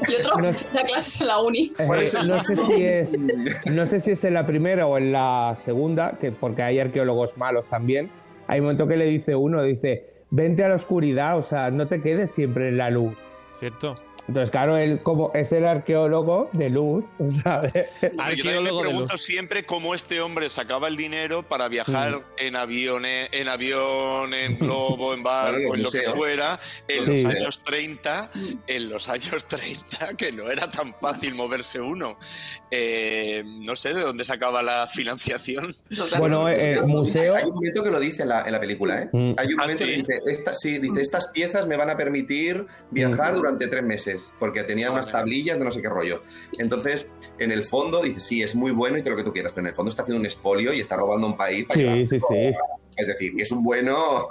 y 0.07 0.15
otro 0.15 0.37
no, 0.37 0.51
da 0.73 0.83
clases 0.83 1.19
en 1.19 1.27
la 1.27 1.41
uni. 1.41 1.71
Eh, 1.77 2.09
no 2.25 2.41
sé 2.41 2.55
si 2.55 2.83
es. 2.83 3.19
No 3.65 3.87
sé 3.87 3.99
si 3.99 4.11
es 4.11 4.23
en 4.23 4.33
la 4.33 4.45
primera 4.45 4.87
o 4.87 4.97
en 4.97 5.11
la 5.11 5.55
segunda, 5.61 6.17
que 6.19 6.31
porque 6.31 6.63
hay 6.63 6.79
arqueólogos 6.79 7.37
malos 7.37 7.67
también. 7.67 8.09
Hay 8.47 8.59
un 8.59 8.67
momento 8.67 8.87
que 8.87 8.95
le 8.95 9.05
dice 9.05 9.35
uno, 9.35 9.61
dice, 9.61 10.05
vente 10.29 10.63
a 10.63 10.69
la 10.69 10.75
oscuridad, 10.75 11.37
o 11.37 11.43
sea, 11.43 11.69
no 11.71 11.87
te 11.87 12.01
quedes 12.01 12.31
siempre 12.31 12.69
en 12.69 12.77
la 12.77 12.89
luz. 12.89 13.15
Cierto. 13.55 13.95
Entonces, 14.30 14.51
claro, 14.51 14.77
él 14.77 15.01
como 15.01 15.32
es 15.34 15.51
el 15.51 15.65
arqueólogo 15.65 16.51
de 16.53 16.69
luz, 16.69 17.03
¿sabes? 17.43 17.73
Yo 18.36 18.61
me 18.61 18.69
pregunto 18.80 19.17
siempre 19.17 19.63
cómo 19.63 19.95
este 19.95 20.21
hombre 20.21 20.51
sacaba 20.51 20.88
el 20.88 20.97
dinero 20.97 21.41
para 21.41 21.67
viajar 21.67 22.11
mm. 22.11 22.23
en 22.38 22.55
aviones, 22.55 23.30
en 23.32 23.47
avión, 23.47 24.32
en 24.36 24.59
globo, 24.59 25.15
en 25.15 25.23
barco, 25.23 25.73
en 25.73 25.82
lo 25.82 25.89
que 25.89 26.03
fuera, 26.03 26.59
en 26.88 27.07
los 27.07 27.36
años 27.36 27.59
30, 27.63 28.30
en 28.67 28.89
los 28.89 29.09
años 29.09 29.45
30, 29.47 30.15
que 30.15 30.32
no 30.32 30.51
era 30.51 30.69
tan 30.69 30.93
fácil 31.01 31.34
moverse 31.34 31.82
uno. 31.82 32.15
Eh, 32.69 33.43
no 33.43 33.75
sé 33.75 33.95
de 33.95 34.01
dónde 34.01 34.25
sacaba 34.25 34.61
la 34.61 34.86
financiación. 34.86 35.73
Bueno, 36.19 36.47
el 36.47 36.86
museo. 36.86 37.36
Hay 37.36 37.45
un 37.45 37.55
momento 37.55 37.84
que 37.84 37.89
lo 37.89 37.99
dice 37.99 38.21
en 38.21 38.30
la, 38.30 38.59
película, 38.59 39.01
¿eh? 39.01 39.09
Mm. 39.11 39.34
Hay 39.38 39.47
un 39.53 39.59
ah, 39.59 39.63
momento 39.63 39.86
que 39.86 39.91
dice, 39.91 40.21
sí, 40.53 40.77
dice, 40.77 41.01
estas 41.01 41.30
piezas 41.30 41.65
me 41.65 41.77
van 41.77 41.89
a 41.89 41.97
permitir 41.97 42.67
viajar 42.91 43.34
mm. 43.34 43.38
durante 43.38 43.67
tres 43.67 43.82
meses 43.82 44.18
porque 44.39 44.63
tenía 44.63 44.91
unas 44.91 45.11
tablillas 45.11 45.59
de 45.59 45.65
no 45.65 45.72
sé 45.72 45.82
qué 45.82 45.89
rollo. 45.89 46.24
Entonces, 46.57 47.11
en 47.38 47.51
el 47.51 47.63
fondo, 47.63 48.01
dice, 48.01 48.20
sí, 48.20 48.43
es 48.43 48.55
muy 48.55 48.72
bueno 48.72 48.97
y 48.97 49.01
todo 49.01 49.11
lo 49.11 49.17
que 49.17 49.24
tú 49.24 49.34
quieras, 49.34 49.51
pero 49.53 49.65
en 49.65 49.70
el 49.70 49.76
fondo 49.76 49.89
está 49.89 50.03
haciendo 50.03 50.20
un 50.20 50.26
expolio 50.26 50.74
y 50.74 50.80
está 50.80 50.95
robando 50.95 51.28
un 51.28 51.38
país. 51.38 51.67
sí, 51.74 52.07
sí, 52.07 52.20
sí. 52.20 52.53
Es 52.99 53.07
decir, 53.07 53.33
que 53.33 53.43
es 53.43 53.51
un 53.51 53.63
bueno. 53.63 54.27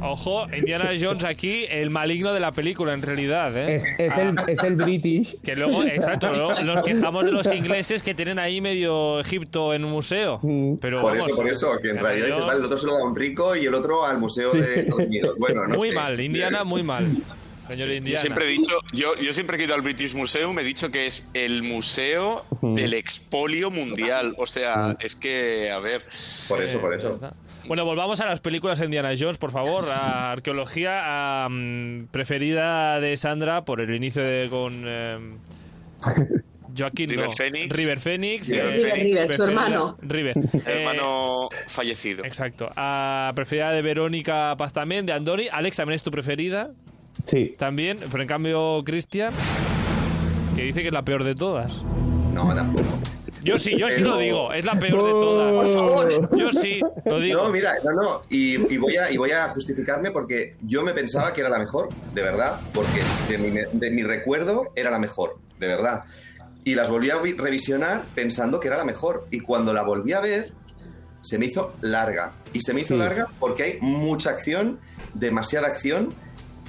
Ojo, 0.00 0.46
Indiana 0.56 0.90
Jones 0.98 1.24
aquí, 1.24 1.66
el 1.68 1.90
maligno 1.90 2.32
de 2.32 2.40
la 2.40 2.52
película, 2.52 2.94
en 2.94 3.02
realidad. 3.02 3.56
¿eh? 3.56 3.76
Es, 3.76 3.84
el, 4.16 4.36
es, 4.48 4.62
el, 4.62 4.76
British. 4.76 5.36
Que 5.42 5.54
luego, 5.54 5.82
exacto, 5.84 6.32
luego 6.32 6.62
nos 6.62 6.82
quejamos 6.82 7.26
de 7.26 7.32
los 7.32 7.46
ingleses 7.52 8.02
que 8.02 8.14
tienen 8.14 8.38
ahí 8.38 8.60
medio 8.60 9.20
Egipto 9.20 9.74
en 9.74 9.84
un 9.84 9.92
museo. 9.92 10.40
Mm. 10.42 10.76
Pero 10.76 11.02
por 11.02 11.16
eso, 11.16 11.34
por 11.36 11.48
eso, 11.48 11.78
que 11.82 11.90
en 11.90 11.98
realidad 11.98 12.56
el 12.56 12.64
otro 12.64 12.76
se 12.78 12.86
lo 12.86 12.94
da 12.94 13.00
a 13.00 13.04
un 13.04 13.14
rico 13.14 13.54
y 13.54 13.66
el 13.66 13.74
otro 13.74 14.06
al 14.06 14.18
museo 14.18 14.52
de 14.52 14.80
Estados 14.80 15.06
Unidos. 15.06 15.36
Bueno, 15.38 15.66
no 15.66 15.76
muy 15.76 15.92
mal, 15.92 16.18
Indiana, 16.18 16.64
muy 16.64 16.82
mal. 16.82 17.06
Yo 17.70 18.20
siempre 18.20 18.44
he 18.44 18.48
dicho, 18.48 18.78
yo, 18.92 19.16
yo 19.20 19.32
siempre 19.32 19.56
he 19.56 19.64
ido 19.64 19.74
al 19.74 19.82
British 19.82 20.14
Museum, 20.14 20.58
he 20.58 20.64
dicho 20.64 20.90
que 20.90 21.06
es 21.06 21.28
el 21.34 21.62
museo 21.62 22.44
del 22.62 22.94
expolio 22.94 23.70
mundial. 23.70 24.34
O 24.38 24.46
sea, 24.46 24.96
es 25.00 25.16
que, 25.16 25.70
a 25.70 25.78
ver. 25.78 26.04
Por 26.48 26.62
eso, 26.62 26.80
por 26.80 26.94
eso. 26.94 27.18
Bueno, 27.66 27.84
volvamos 27.86 28.20
a 28.20 28.26
las 28.26 28.40
películas 28.40 28.78
de 28.78 28.84
Indiana 28.84 29.12
Jones, 29.18 29.38
por 29.38 29.50
favor. 29.50 29.88
A 29.90 30.32
arqueología 30.32 31.48
preferida 32.10 33.00
de 33.00 33.16
Sandra 33.16 33.64
por 33.64 33.80
el 33.80 33.94
inicio 33.94 34.22
de 34.22 34.48
con. 34.50 34.84
Eh, 34.86 35.36
Joaquín 36.76 37.08
River 37.08 37.26
no. 37.26 37.32
Phoenix. 37.32 37.68
River 37.68 38.00
Phoenix. 38.00 38.48
River, 38.48 38.94
River, 38.94 39.36
tu 39.36 39.42
hermano. 39.44 39.96
River. 40.02 40.36
hermano 40.66 41.48
fallecido. 41.68 42.24
Exacto. 42.24 42.68
A 42.76 43.32
preferida 43.34 43.70
de 43.70 43.80
Verónica 43.80 44.54
Paz 44.58 44.72
también, 44.72 45.06
de 45.06 45.12
Andoni. 45.12 45.48
Alex, 45.50 45.76
¿también 45.76 45.94
es 45.94 46.02
tu 46.02 46.10
preferida? 46.10 46.72
Sí. 47.24 47.54
También, 47.58 47.98
pero 48.10 48.22
en 48.22 48.28
cambio 48.28 48.82
Cristian, 48.84 49.32
que 50.54 50.62
dice 50.62 50.82
que 50.82 50.88
es 50.88 50.94
la 50.94 51.04
peor 51.04 51.24
de 51.24 51.34
todas. 51.34 51.82
No, 52.32 52.54
tampoco. 52.54 52.84
Yo 53.42 53.58
sí, 53.58 53.76
yo 53.76 53.90
sí 53.90 54.00
lo 54.00 54.16
digo, 54.16 54.52
es 54.54 54.64
la 54.64 54.78
peor 54.78 55.04
de 55.04 55.10
todas. 55.10 56.30
Yo 56.34 56.50
sí, 56.50 56.80
lo 57.04 57.20
digo. 57.20 57.42
No, 57.44 57.50
mira, 57.50 57.76
no, 57.84 57.92
no, 57.92 58.22
y, 58.30 58.56
voy 58.78 58.96
a, 58.96 59.10
y 59.10 59.18
voy 59.18 59.32
a 59.32 59.50
justificarme 59.50 60.10
porque 60.10 60.56
yo 60.62 60.82
me 60.82 60.94
pensaba 60.94 61.32
que 61.32 61.42
era 61.42 61.50
la 61.50 61.58
mejor, 61.58 61.88
de 62.14 62.22
verdad, 62.22 62.58
porque 62.72 63.02
de 63.28 63.36
mi, 63.38 63.50
de 63.50 63.90
mi 63.90 64.02
recuerdo 64.02 64.72
era 64.74 64.90
la 64.90 64.98
mejor, 64.98 65.38
de 65.58 65.66
verdad. 65.66 66.04
Y 66.64 66.74
las 66.74 66.88
volví 66.88 67.10
a 67.10 67.18
revisionar 67.18 68.04
pensando 68.14 68.58
que 68.58 68.68
era 68.68 68.78
la 68.78 68.84
mejor. 68.84 69.26
Y 69.30 69.40
cuando 69.40 69.74
la 69.74 69.82
volví 69.82 70.14
a 70.14 70.20
ver, 70.20 70.50
se 71.20 71.38
me 71.38 71.46
hizo 71.46 71.74
larga. 71.82 72.32
Y 72.54 72.60
se 72.60 72.72
me 72.72 72.80
hizo 72.80 72.96
larga 72.96 73.28
porque 73.38 73.62
hay 73.62 73.78
mucha 73.82 74.30
acción, 74.30 74.78
demasiada 75.12 75.68
acción, 75.68 76.14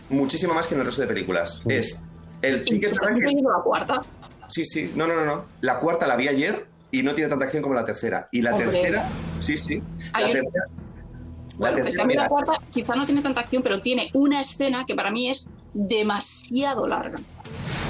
muchísimo 0.10 0.54
más 0.54 0.68
que 0.68 0.76
en 0.76 0.82
el 0.82 0.86
resto 0.86 1.02
de 1.02 1.08
películas. 1.08 1.62
Es 1.68 2.02
el 2.42 2.64
sí 2.64 2.80
que 2.80 2.88
es 2.88 3.00
la 3.00 3.64
cuarta? 3.64 4.02
Sí, 4.48 4.66
sí, 4.66 4.92
no, 4.96 5.08
no, 5.08 5.16
no, 5.16 5.26
no. 5.26 5.46
La 5.62 5.80
cuarta 5.80 6.08
la 6.08 6.16
vi 6.16 6.28
ayer 6.28 6.68
y 6.92 7.04
no 7.04 7.14
tiene 7.14 7.30
tanta 7.30 7.46
acción 7.46 7.64
como 7.64 7.76
la 7.76 7.86
tercera. 7.86 8.30
Y 8.32 8.42
la 8.42 8.56
tercera, 8.56 9.08
sí, 9.42 9.58
sí. 9.58 9.82
La 10.14 10.32
tercera, 10.32 10.66
bueno, 11.58 11.78
es 11.86 11.96
que 11.96 12.02
a 12.02 12.06
mí 12.06 12.14
la 12.16 12.28
cuarta 12.28 12.60
quizá 12.72 12.96
no 12.96 13.06
tiene 13.06 13.22
tanta 13.22 13.42
acción, 13.42 13.64
pero 13.64 13.82
tiene 13.82 14.10
una 14.14 14.42
escena 14.42 14.86
que 14.86 14.94
para 14.94 15.10
mí 15.12 15.30
es 15.30 15.50
demasiado 15.74 16.88
larga. 16.88 17.18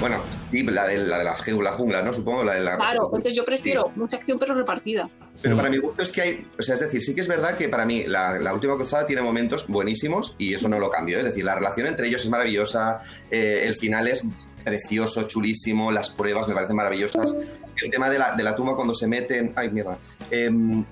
Bueno, 0.00 0.18
la 0.52 0.86
de 0.86 0.98
la, 0.98 1.18
de 1.18 1.24
la, 1.24 1.72
jungla, 1.72 2.02
¿no? 2.02 2.12
Supongo, 2.12 2.44
la 2.44 2.54
de 2.54 2.60
la... 2.60 2.76
Claro, 2.76 3.06
entonces 3.06 3.34
yo 3.34 3.44
prefiero 3.44 3.90
mucha 3.96 4.18
acción 4.18 4.38
pero 4.38 4.54
repartida. 4.54 5.08
Pero 5.40 5.56
para 5.56 5.70
mi 5.70 5.78
gusto 5.78 6.02
es 6.02 6.12
que 6.12 6.20
hay, 6.20 6.46
o 6.58 6.62
sea, 6.62 6.74
es 6.74 6.80
decir, 6.80 7.02
sí 7.02 7.14
que 7.14 7.22
es 7.22 7.28
verdad 7.28 7.56
que 7.56 7.68
para 7.68 7.86
mí 7.86 8.04
la, 8.06 8.52
última 8.52 8.76
cruzada 8.76 9.06
tiene 9.06 9.22
momentos 9.22 9.66
buenísimos 9.68 10.34
y 10.38 10.54
eso 10.54 10.68
no 10.68 10.78
lo 10.78 10.90
cambio. 10.90 11.18
Es 11.18 11.24
decir, 11.24 11.44
la 11.44 11.54
relación 11.54 11.86
entre 11.86 12.08
ellos 12.08 12.22
es 12.22 12.28
maravillosa, 12.28 13.02
eh, 13.30 13.62
el 13.64 13.76
final 13.76 14.06
es 14.08 14.24
precioso, 14.64 15.26
chulísimo, 15.28 15.90
las 15.90 16.10
pruebas 16.10 16.46
me 16.48 16.54
parecen 16.54 16.76
maravillosas. 16.76 17.34
El 17.82 17.90
tema 17.90 18.10
de 18.10 18.18
la, 18.18 18.32
de 18.34 18.42
la 18.42 18.56
tumba 18.56 18.74
cuando 18.74 18.94
se 18.94 19.06
meten. 19.06 19.52
Ay, 19.54 19.70
mierda. 19.70 19.98
Em, 20.30 20.84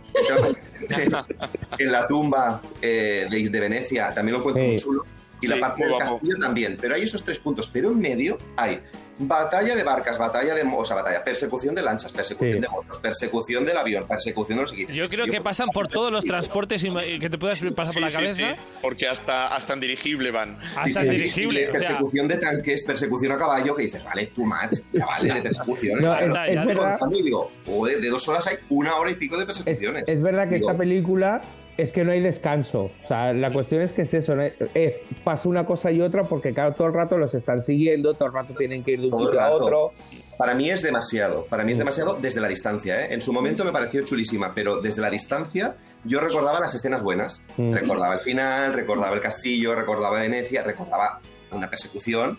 en 1.79 1.93
la 1.93 2.07
tumba 2.07 2.63
eh, 2.81 3.27
de, 3.31 3.61
Venecia 3.61 4.15
también 4.15 4.35
lo 4.35 4.39
encuentro 4.39 4.63
muy 4.63 4.77
chulo 4.77 5.03
y 5.45 5.47
la 5.49 5.61
parte 5.61 5.85
del 5.85 5.99
castillo 5.99 6.37
también. 6.41 6.77
Pero 6.81 6.95
hay 6.95 7.03
esos 7.03 7.23
tres 7.23 7.39
puntos. 7.39 7.69
Pero 7.69 7.91
en 7.91 8.01
medio 8.01 8.39
hay 8.57 8.81
batalla 9.19 9.77
de 9.77 9.83
barcas, 9.83 10.19
batalla 10.19 10.55
de. 10.55 10.63
O 10.63 10.85
sea, 10.85 10.97
batalla, 10.97 11.23
persecución 11.23 11.75
de 11.75 11.83
lanchas, 11.83 12.13
persecución 12.13 12.61
de 12.61 12.69
motos, 12.69 12.99
persecución 12.99 13.65
del 13.65 13.77
avión, 13.77 14.07
persecución 14.07 14.59
de 14.59 14.63
los 14.63 14.73
equipos. 14.73 14.95
Yo 14.95 15.09
creo 15.09 15.27
que 15.27 15.41
pasan 15.41 15.69
por 15.71 15.89
todos 15.89 16.11
los 16.11 16.25
transportes 16.25 16.83
que 16.83 17.31
te 17.31 17.39
puedas 17.39 17.61
pasar 17.75 17.95
por 17.95 18.03
la 18.03 18.11
cabeza. 18.11 18.35
Sí, 18.35 18.63
porque 18.83 19.07
hasta, 19.07 19.55
hasta 19.55 19.75
en 19.75 19.81
dirigible 19.81 20.31
van. 20.31 20.59
Hasta 20.77 21.03
en 21.03 21.11
dirigible. 21.11 21.69
persecución 21.69 22.29
de 22.29 22.39
tanques, 22.39 22.83
persecución 22.83 23.33
a 23.33 23.39
caballo, 23.39 23.75
que 23.75 23.85
dices, 23.85 24.05
vale, 24.05 24.27
too 24.27 24.45
much, 24.45 24.81
ya 24.93 25.07
vale, 25.07 25.35
de 25.35 25.43
persecución. 25.43 26.01
No, 26.01 26.15
es, 26.19 26.67
verdad. 26.67 26.99
Y 27.11 27.23
digo, 27.23 27.51
de 27.67 28.09
dos 28.09 28.27
horas 28.29 28.47
hay 28.47 28.57
una 28.69 28.97
hora 28.97 29.11
y 29.11 29.15
pico 29.15 29.37
de 29.39 29.47
persecuciones. 29.47 30.05
Es, 30.07 30.21
verdad 30.21 30.49
que 30.49 30.57
esta 30.57 30.77
película 30.77 31.43
es 31.77 31.93
que 31.93 32.05
no 32.05 32.13
hay 32.13 32.21
descanso. 32.21 32.91
O 33.03 33.09
sea, 33.09 33.33
la 33.33 33.51
cuestión 33.51 33.83
es 33.83 33.93
que 33.93 34.03
es 34.03 34.15
eso, 34.15 34.35
es 34.75 35.01
pasa 35.25 35.49
una 35.49 35.67
cosa 35.67 35.91
y 35.91 36.01
otra 36.01 36.25
porque 36.25 36.55
cada 36.55 36.73
todo 36.73 36.89
el 36.89 36.95
rato 36.95 37.19
los 37.19 37.35
están 37.35 37.63
siguiendo, 37.63 38.15
todo 38.15 38.29
el 38.29 38.35
rato 38.35 38.55
tienen 38.55 38.85
que 38.85 38.93
ir 38.93 39.01
de 39.01 39.09
un 39.09 39.19
sitio 39.19 39.41
a 39.41 39.51
otro. 39.51 39.93
Para 40.37 40.55
mí 40.55 40.71
es 40.71 40.83
demasiado, 40.83 41.47
para 41.47 41.65
mí 41.65 41.73
es 41.73 41.79
mm. 41.79 41.81
demasiado 41.81 42.19
desde 42.21 42.41
la 42.41 42.49
distancia. 42.49 43.05
¿eh? 43.05 43.15
En 43.15 43.21
su 43.21 43.33
momento 43.33 43.65
me 43.65 43.73
pareció 43.73 44.05
chulísima, 44.05 44.53
pero 44.55 44.81
desde 44.81 45.01
la 45.01 45.11
distancia 45.11 45.77
yo 46.05 46.21
recordaba 46.21 46.61
las 46.61 46.75
escenas 46.75 47.03
buenas. 47.03 47.43
Mm. 47.57 47.73
Recordaba 47.73 48.15
el 48.15 48.21
final, 48.21 48.73
recordaba 48.73 49.15
el 49.15 49.21
castillo, 49.21 49.75
recordaba 49.75 50.21
Venecia, 50.21 50.63
recordaba 50.63 51.21
una 51.53 51.71
persecución, 51.71 52.39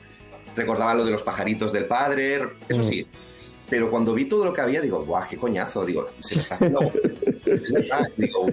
recordaba 0.56 0.94
lo 0.94 1.06
de 1.06 1.12
los 1.12 1.24
pajaritos 1.24 1.72
del 1.72 1.86
padre, 1.86 2.36
eso 2.68 2.82
mm. 2.82 2.84
sí. 2.84 3.08
Pero 3.70 3.90
cuando 3.90 4.14
vi 4.14 4.26
todo 4.26 4.46
lo 4.46 4.54
que 4.54 4.62
había, 4.62 4.80
digo, 4.82 5.04
¡guau, 5.04 5.24
qué 5.28 5.38
coñazo! 5.38 5.86
Digo, 5.86 6.10
se 6.20 6.36
me 6.36 6.42
está 6.42 6.56
haciendo... 6.56 6.80
digo, 8.18 8.46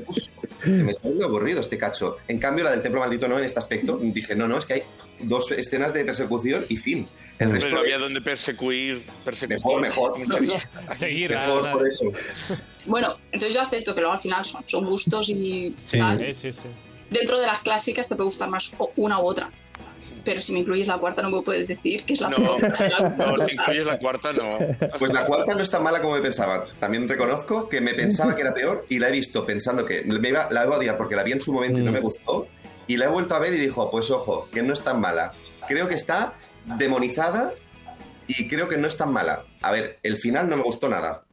me 0.65 0.93
está 0.93 1.09
muy 1.09 1.23
aburrido 1.23 1.61
este 1.61 1.79
cacho. 1.79 2.19
En 2.29 2.39
cambio, 2.39 2.65
la 2.65 2.71
del 2.71 2.83
templo 2.83 3.01
maldito 3.01 3.29
no 3.29 3.39
en 3.39 3.45
este 3.45 3.59
aspecto. 3.59 3.99
Dije, 4.01 4.35
no, 4.35 4.49
no, 4.49 4.59
es 4.59 4.67
que 4.67 4.75
hay 4.75 4.83
dos 5.21 5.51
escenas 5.53 5.93
de 5.93 6.05
persecución 6.05 6.65
y 6.69 6.77
fin. 6.77 7.07
El 7.39 7.51
Pero 7.51 7.71
no 7.71 7.79
había 7.79 7.99
donde 7.99 8.21
perseguir, 8.21 9.05
perseguir. 9.25 9.57
Mejor, 9.57 9.81
mejor. 9.81 10.15
A 10.89 10.95
seguir. 10.95 11.31
Mejor 11.31 11.73
por 11.73 11.89
eso. 11.89 12.05
Bueno, 12.87 13.17
entonces 13.33 13.55
yo 13.55 13.63
acepto 13.63 13.95
que 13.95 14.01
luego 14.01 14.15
al 14.15 14.23
final 14.23 14.45
son, 14.45 14.63
son 14.67 14.85
gustos 14.85 15.29
y 15.29 15.75
sí. 15.83 15.99
Sí, 16.33 16.53
sí, 16.53 16.69
Dentro 17.11 17.39
de 17.39 17.47
las 17.47 17.61
clásicas 17.61 18.09
te 18.09 18.15
puede 18.15 18.27
gustar 18.27 18.49
más 18.49 18.73
una 18.97 19.21
u 19.21 19.27
otra 19.27 19.51
pero 20.25 20.41
si 20.41 20.53
me 20.53 20.61
incluyes 20.61 20.87
la 20.87 20.99
cuarta 20.99 21.23
no 21.23 21.31
me 21.31 21.43
puedes 21.43 21.69
decir 21.69 22.05
que 22.05 22.15
es 22.15 22.21
la 22.21 22.31
no, 22.31 22.39
No, 22.39 23.45
si 23.45 23.55
incluyes 23.55 23.87
la 23.87 23.99
cuarta 23.99 24.33
no. 24.33 24.59
Pues 24.99 25.13
la 25.13 25.27
cuarta 25.27 25.55
no 25.55 25.63
es 25.63 25.71
tan 25.71 25.83
mala 25.83 26.01
como 26.01 26.15
me 26.15 26.21
pensaba. 26.21 26.67
También 26.79 27.09
reconozco 27.09 27.69
que 27.69 27.81
me 27.81 27.95
pensaba 27.95 28.35
que 28.35 28.43
era 28.43 28.55
peor 28.55 28.87
y 28.89 28.99
la 28.99 29.09
he 29.09 29.13
visto 29.13 29.45
pensando 29.45 29.85
que 29.85 30.03
me 30.03 30.29
iba, 30.29 30.49
la 30.51 30.65
iba 30.65 30.75
a 30.75 30.79
odiar 30.79 30.97
porque 30.97 31.17
la 31.17 31.23
vi 31.23 31.33
en 31.33 31.41
su 31.41 31.53
momento 31.53 31.79
y 31.79 31.83
no 31.83 31.93
me 31.93 32.01
mm. 32.01 32.03
gustó. 32.03 32.47
Y 32.87 32.97
la 32.97 33.07
he 33.07 33.09
vuelto 33.09 33.35
a 33.35 33.39
ver 33.39 33.55
y 33.55 33.59
dijo, 33.59 33.91
pues 33.91 34.11
ojo, 34.11 34.49
que 34.53 34.63
no 34.63 34.73
es 34.73 34.83
tan 34.83 35.01
mala. 35.01 35.33
Creo 35.69 35.89
que 35.89 35.95
está 35.95 36.35
demonizada 36.65 37.53
y 38.27 38.49
creo 38.49 38.69
que 38.69 38.77
no 38.77 38.87
es 38.87 38.97
tan 38.97 39.13
mala. 39.13 39.45
A 39.61 39.71
ver, 39.71 39.99
el 40.03 40.19
final 40.19 40.49
no 40.49 40.57
me 40.57 40.63
gustó 40.63 40.89
nada. 40.89 41.25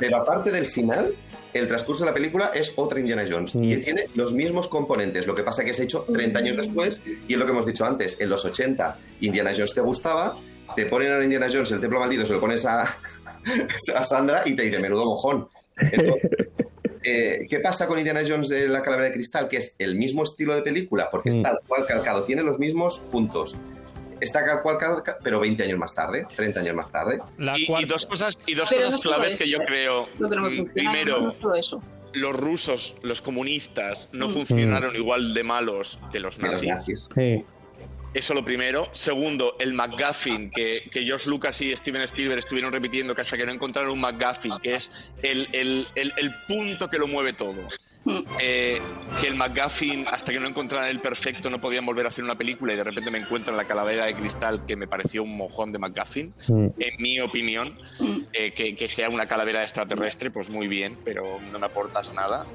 Pero 0.00 0.16
aparte 0.16 0.50
del 0.50 0.66
final, 0.66 1.14
el 1.52 1.66
transcurso 1.66 2.04
de 2.04 2.10
la 2.10 2.14
película 2.14 2.50
es 2.54 2.72
otra 2.76 3.00
Indiana 3.00 3.24
Jones 3.28 3.54
y 3.54 3.76
mm. 3.76 3.82
tiene 3.82 4.06
los 4.14 4.32
mismos 4.32 4.68
componentes. 4.68 5.26
Lo 5.26 5.34
que 5.34 5.42
pasa 5.42 5.64
que 5.64 5.70
es 5.70 5.80
hecho 5.80 6.06
30 6.12 6.38
años 6.38 6.56
después 6.56 7.02
y 7.06 7.32
es 7.32 7.38
lo 7.38 7.44
que 7.46 7.52
hemos 7.52 7.66
dicho 7.66 7.84
antes. 7.84 8.20
En 8.20 8.28
los 8.28 8.44
80 8.44 8.98
Indiana 9.20 9.52
Jones 9.54 9.74
te 9.74 9.80
gustaba, 9.80 10.36
te 10.76 10.86
ponen 10.86 11.12
a 11.12 11.22
Indiana 11.22 11.48
Jones 11.50 11.70
el 11.72 11.80
templo 11.80 12.00
maldito, 12.00 12.26
se 12.26 12.32
lo 12.32 12.40
pones 12.40 12.64
a, 12.64 12.82
a 13.94 14.04
Sandra 14.04 14.42
y 14.44 14.54
te 14.54 14.62
dice 14.62 14.78
menudo 14.78 15.04
mojón. 15.04 15.48
Eh, 17.04 17.46
¿Qué 17.48 17.60
pasa 17.60 17.86
con 17.86 17.96
Indiana 17.96 18.22
Jones 18.26 18.48
de 18.48 18.68
la 18.68 18.82
calavera 18.82 19.08
de 19.08 19.14
cristal? 19.14 19.48
Que 19.48 19.58
es 19.58 19.74
el 19.78 19.94
mismo 19.94 20.24
estilo 20.24 20.54
de 20.54 20.62
película, 20.62 21.08
porque 21.08 21.28
es 21.28 21.36
mm. 21.36 21.42
tal 21.42 21.60
cual 21.66 21.86
calcado, 21.86 22.24
tiene 22.24 22.42
los 22.42 22.58
mismos 22.58 22.98
puntos 23.10 23.56
está 24.20 24.44
cada 24.44 24.62
cual, 24.62 24.78
pero 25.22 25.40
20 25.40 25.62
años 25.62 25.78
más 25.78 25.94
tarde, 25.94 26.26
30 26.34 26.60
años 26.60 26.74
más 26.74 26.90
tarde. 26.90 27.20
Y, 27.56 27.84
dos 27.84 28.06
cosas, 28.06 28.38
y 28.46 28.54
dos 28.54 28.70
cosas 28.70 29.00
claves 29.00 29.36
que 29.36 29.48
yo 29.48 29.58
creo. 29.58 30.08
Mm, 30.18 30.72
primero, 30.72 31.34
los 32.12 32.32
rusos, 32.36 32.96
los 33.02 33.22
comunistas, 33.22 34.08
no 34.12 34.28
mm. 34.28 34.32
funcionaron 34.32 34.96
igual 34.96 35.34
de 35.34 35.42
malos 35.42 35.98
que 36.12 36.20
los 36.20 36.38
nazis. 36.38 37.06
Sí. 37.14 37.44
Eso 38.14 38.34
lo 38.34 38.44
primero. 38.44 38.88
Segundo, 38.92 39.54
el 39.60 39.74
McGuffin, 39.74 40.50
que, 40.50 40.82
que, 40.90 41.02
George 41.02 41.28
Lucas 41.28 41.60
y 41.60 41.76
Steven 41.76 42.02
Spielberg 42.02 42.38
estuvieron 42.38 42.72
repitiendo 42.72 43.14
que 43.14 43.20
hasta 43.20 43.36
que 43.36 43.44
no 43.44 43.52
encontraron 43.52 43.92
un 43.92 44.00
McGuffin, 44.00 44.58
que 44.62 44.76
es 44.76 45.10
el, 45.22 45.46
el, 45.52 45.86
el 45.94 46.34
punto 46.48 46.88
que 46.88 46.98
lo 46.98 47.06
mueve 47.06 47.34
todo. 47.34 47.68
Eh, 48.40 48.80
que 49.20 49.26
el 49.26 49.34
McGuffin, 49.34 50.06
hasta 50.08 50.32
que 50.32 50.38
no 50.38 50.46
encontraran 50.46 50.88
el 50.88 51.00
perfecto, 51.00 51.50
no 51.50 51.60
podían 51.60 51.84
volver 51.84 52.06
a 52.06 52.08
hacer 52.08 52.24
una 52.24 52.38
película 52.38 52.72
y 52.72 52.76
de 52.76 52.84
repente 52.84 53.10
me 53.10 53.18
encuentran 53.18 53.56
la 53.56 53.64
calavera 53.64 54.04
de 54.04 54.14
cristal 54.14 54.64
que 54.64 54.76
me 54.76 54.86
pareció 54.86 55.22
un 55.22 55.36
mojón 55.36 55.72
de 55.72 55.78
McGuffin, 55.78 56.32
en 56.48 57.02
mi 57.02 57.20
opinión, 57.20 57.78
eh, 58.32 58.52
que, 58.52 58.88
sea 58.88 59.08
una 59.08 59.26
calavera 59.26 59.62
extraterrestre, 59.62 60.30
pues 60.30 60.48
muy 60.48 60.68
bien, 60.68 60.98
pero 61.04 61.38
no 61.52 61.58
me 61.58 61.66
aportas 61.66 62.12
nada. 62.14 62.46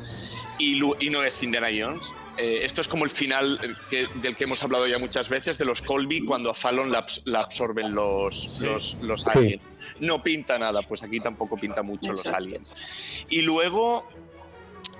Y, 0.58 0.80
y 0.99 1.10
no 1.10 1.24
es 1.24 1.43
Indiana 1.43 1.68
Jones. 1.78 2.14
Eh, 2.38 2.62
esto 2.64 2.82
es 2.82 2.88
como 2.88 3.04
el 3.04 3.12
final 3.12 3.60
del 4.22 4.36
que 4.36 4.43
hemos 4.43 4.64
hablado 4.64 4.88
ya 4.88 4.97
muchas 4.97 5.30
veces, 5.30 5.58
de 5.58 5.66
los 5.66 5.82
Colby, 5.82 6.26
cuando 6.26 6.49
a 6.49 6.54
Fallon 6.54 6.91
la, 6.91 7.06
absorben 7.39 7.93
los, 7.93 8.62
los, 9.01 9.28
aliens. 9.28 9.62
No 9.99 10.24
pinta 10.24 10.58
nada, 10.58 10.82
pues 10.82 11.04
aquí 11.04 11.20
tampoco 11.20 11.58
pinta 11.58 11.84
mucho 11.84 12.12
los 12.12 12.26
aliens. 12.26 12.74
Y 13.30 13.41
luego 13.41 14.08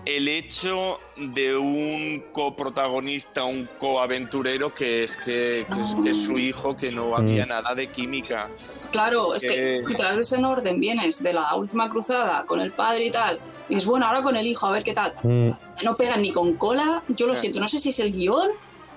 el 0.06 0.28
hecho 0.28 1.00
de 1.34 1.58
un 1.58 2.24
coprotagonista, 2.32 3.46
un 3.46 3.70
coaventurero 3.80 4.74
que 4.74 5.04
es 5.04 5.18
que, 5.18 5.66
es, 6.06 6.18
su 6.24 6.38
hijo, 6.38 6.76
que 6.76 6.92
no 6.92 7.16
había 7.16 7.46
mm. 7.46 7.50
nada 7.50 7.76
de 7.76 7.88
química. 7.88 8.50
Claro, 8.92 9.34
es, 9.34 9.44
que, 9.44 9.82
si 9.86 9.96
te 9.96 10.16
ves 10.16 10.32
en 10.34 10.46
orden, 10.46 10.80
vienes 10.80 11.24
de 11.24 11.34
la 11.34 11.56
última 11.56 11.90
cruzada 11.90 12.46
con 12.46 12.60
el 12.60 12.72
padre 12.72 13.06
y 13.06 13.12
tal, 13.12 13.40
y 13.70 13.76
dices, 13.76 13.90
bueno, 13.90 14.06
ahora 14.06 14.22
con 14.22 14.36
el 14.36 14.46
hijo, 14.46 14.68
a 14.68 14.72
ver 14.72 14.84
qué 14.84 14.94
tal. 14.94 15.14
Mm. 15.24 15.52
No 15.84 15.96
pegan 15.96 16.22
ni 16.22 16.32
con 16.32 16.56
cola, 16.56 17.04
yo 17.08 17.26
lo 17.26 17.36
siento, 17.36 17.60
no 17.60 17.68
sé 17.68 17.80
si 17.80 17.90
es 17.90 18.00
el 18.00 18.12
guion 18.12 18.50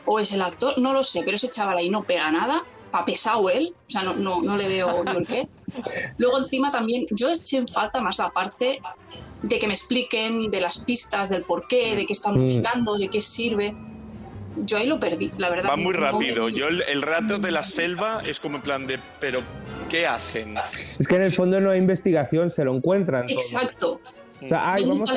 o 0.05 0.19
es 0.19 0.33
el 0.33 0.43
actor, 0.43 0.79
no 0.79 0.93
lo 0.93 1.03
sé, 1.03 1.23
pero 1.25 1.37
ese 1.37 1.49
chaval 1.49 1.79
ahí 1.79 1.89
no 1.89 2.05
pega 2.05 2.31
nada, 2.31 2.65
pa' 2.91 3.05
pesado 3.05 3.49
él, 3.49 3.75
o 3.87 3.91
sea, 3.91 4.03
no, 4.03 4.15
no, 4.15 4.43
no 4.43 4.57
le 4.57 4.69
veo 4.69 5.05
ni 5.05 5.17
el 5.17 5.27
qué. 5.27 5.49
Luego 6.19 6.39
encima 6.39 6.71
también, 6.71 7.07
yo 7.11 7.31
eché 7.31 7.59
en 7.59 7.69
falta 7.69 8.01
más 8.01 8.19
la 8.19 8.31
parte 8.31 8.81
de 9.43 9.59
que 9.59 9.67
me 9.67 9.75
expliquen 9.75 10.51
de 10.51 10.61
las 10.61 10.79
pistas, 10.79 11.29
del 11.29 11.43
por 11.43 11.67
qué, 11.69 11.97
de 11.97 12.07
qué 12.07 12.13
están 12.13 12.39
mm. 12.39 12.43
buscando, 12.43 12.97
de 12.97 13.09
qué 13.09 13.21
sirve. 13.21 13.75
Yo 14.57 14.79
ahí 14.79 14.87
lo 14.87 14.99
perdí, 14.99 15.31
la 15.37 15.51
verdad. 15.51 15.71
Va 15.71 15.77
muy 15.77 15.93
rápido. 15.93 16.49
Yo 16.49 16.67
el, 16.69 17.03
rato 17.03 17.39
de 17.39 17.53
la 17.53 17.63
selva 17.63 18.23
es 18.27 18.41
como 18.41 18.57
en 18.57 18.63
plan 18.63 18.87
de, 18.87 18.99
pero 19.21 19.41
¿qué 19.91 20.07
hacen? 20.07 20.55
Es 20.99 21.07
que 21.07 21.17
en 21.17 21.23
el 21.23 21.33
fondo 21.33 21.61
no 21.61 21.71
hay 21.71 21.79
investigación, 21.79 22.51
se 22.51 22.65
lo 22.65 22.75
encuentran. 22.75 23.29
Exacto. 23.29 24.01
O 24.43 24.49
sea, 24.49 24.73
ay, 24.73 24.85
vamos 24.85 25.11
a 25.11 25.17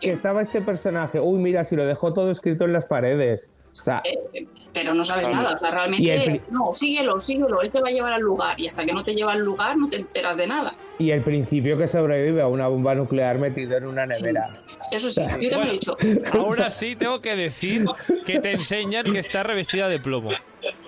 que 0.00 0.12
estaba 0.12 0.42
este 0.42 0.60
personaje. 0.60 1.20
Uy, 1.20 1.38
mira, 1.38 1.64
si 1.64 1.76
lo 1.76 1.86
dejó 1.86 2.12
todo 2.12 2.30
escrito 2.30 2.64
en 2.64 2.72
las 2.72 2.84
paredes. 2.84 3.50
O 3.74 3.82
sea, 3.82 4.02
eh, 4.04 4.46
pero 4.72 4.94
no 4.94 5.02
sabes 5.02 5.28
nada. 5.32 5.54
O 5.54 5.58
sea, 5.58 5.72
realmente, 5.72 6.42
no, 6.50 6.72
síguelo, 6.72 7.18
síguelo, 7.18 7.60
él 7.60 7.72
te 7.72 7.80
va 7.80 7.88
a 7.88 7.90
llevar 7.90 8.12
al 8.12 8.22
lugar 8.22 8.60
y 8.60 8.68
hasta 8.68 8.84
que 8.84 8.92
no 8.92 9.02
te 9.02 9.14
lleva 9.14 9.32
al 9.32 9.40
lugar 9.40 9.76
no 9.76 9.88
te 9.88 9.96
enteras 9.96 10.36
de 10.36 10.46
nada. 10.46 10.76
Y 11.00 11.10
el 11.10 11.22
principio 11.22 11.76
que 11.76 11.88
sobrevive 11.88 12.40
a 12.40 12.46
una 12.46 12.68
bomba 12.68 12.94
nuclear 12.94 13.38
metido 13.38 13.76
en 13.76 13.88
una 13.88 14.06
nevera. 14.06 14.62
Eso 14.92 15.10
sí, 15.10 15.22
yo 15.40 15.50
te 15.50 15.56
lo 15.56 15.64
he 15.64 15.72
dicho. 15.72 15.96
Ahora 16.32 16.70
sí 16.70 16.94
tengo 16.94 17.20
que 17.20 17.34
decir 17.34 17.84
que 18.24 18.38
te 18.38 18.52
enseñan 18.52 19.04
que 19.04 19.18
está 19.18 19.42
revestida 19.42 19.88
de 19.88 19.98
plomo. 19.98 20.30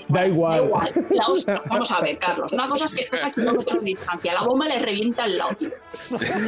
Da 0.08 0.26
igual. 0.26 0.70
vamos 1.68 1.90
a 1.90 2.00
ver, 2.00 2.18
Carlos. 2.18 2.52
Una 2.52 2.68
cosa 2.68 2.84
es 2.84 2.94
que 2.94 3.00
estás 3.00 3.24
a 3.24 3.32
kilómetros 3.32 3.80
de 3.80 3.86
distancia. 3.86 4.34
La 4.34 4.42
bomba 4.42 4.66
le 4.66 4.78
revienta 4.78 5.24
al 5.24 5.36
lado, 5.36 5.54
tío. 5.56 5.70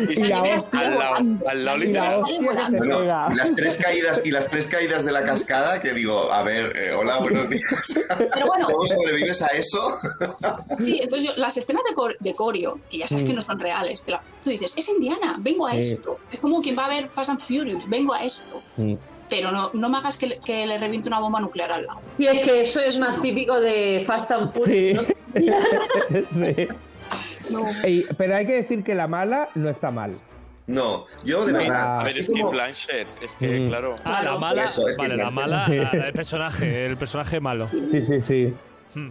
Y, 0.08 0.22
la 0.22 0.40
al 0.40 0.94
lado, 0.94 1.14
al 1.46 3.36
las 3.36 3.54
tres 3.54 3.76
caídas 3.82 4.22
y 4.24 4.30
las 4.30 4.48
tres 4.48 4.68
caídas 4.68 5.04
de 5.04 5.12
la 5.12 5.24
cascada 5.24 5.80
que 5.80 5.92
digo, 5.92 6.32
a 6.32 6.42
ver, 6.42 6.76
eh, 6.76 6.92
hola, 6.92 7.18
buenos 7.18 7.48
días. 7.48 8.00
¿Cómo 8.32 8.86
sobrevives 8.86 9.42
a 9.42 9.46
eso? 9.48 9.98
Sí, 10.78 11.00
entonces 11.02 11.30
las 11.36 11.56
escenas 11.56 11.82
de, 11.84 11.94
de 12.20 12.34
Corio, 12.34 12.78
que 12.88 12.98
ya 12.98 13.08
sabes 13.08 13.24
que 13.24 13.32
no 13.32 13.40
son 13.40 13.58
reales, 13.58 14.04
tú 14.04 14.50
dices, 14.50 14.74
es 14.76 14.88
Indiana, 14.88 15.36
vengo 15.38 15.66
a 15.66 15.74
esto. 15.74 16.18
Es 16.30 16.38
como 16.40 16.60
quien 16.62 16.78
va 16.78 16.86
a 16.86 16.88
ver 16.88 17.08
Fast 17.10 17.30
and 17.30 17.40
Furious, 17.40 17.88
vengo 17.88 18.14
a 18.14 18.22
esto 18.22 18.62
pero 19.28 19.50
no, 19.52 19.70
no 19.74 19.88
me 19.88 19.98
hagas 19.98 20.18
que 20.18 20.26
le, 20.26 20.38
que 20.40 20.66
le, 20.66 20.78
reviente 20.78 21.08
una 21.08 21.20
bomba 21.20 21.40
nuclear 21.40 21.72
al 21.72 21.86
lado. 21.86 22.00
Y 22.18 22.26
es 22.26 22.44
que 22.44 22.60
eso 22.62 22.80
es 22.80 22.98
más 23.00 23.20
típico 23.20 23.60
de 23.60 24.02
Fast 24.06 24.30
and 24.30 24.52
Furious. 24.52 25.06
Sí. 25.34 25.46
sí. 27.82 28.06
pero 28.16 28.36
hay 28.36 28.46
que 28.46 28.54
decir 28.54 28.82
que 28.84 28.94
la 28.94 29.06
mala 29.06 29.48
no 29.54 29.68
está 29.68 29.90
mal. 29.90 30.18
No, 30.66 31.06
yo 31.24 31.46
de 31.46 31.52
verdad. 31.54 32.00
A 32.00 32.04
ver, 32.04 32.18
es 32.18 32.28
que 32.28 32.44
Blanchett, 32.44 33.08
es 33.22 33.36
que, 33.36 33.60
mm. 33.60 33.66
claro. 33.68 33.96
Ah, 34.04 34.22
la 34.22 34.38
mala. 34.38 34.66
vale, 34.98 35.16
la 35.16 35.30
mala, 35.30 35.66
el 35.66 36.12
personaje, 36.12 36.86
el 36.86 36.96
personaje 36.98 37.40
malo. 37.40 37.64
Sí, 37.64 38.04
sí, 38.04 38.20
sí. 38.20 38.54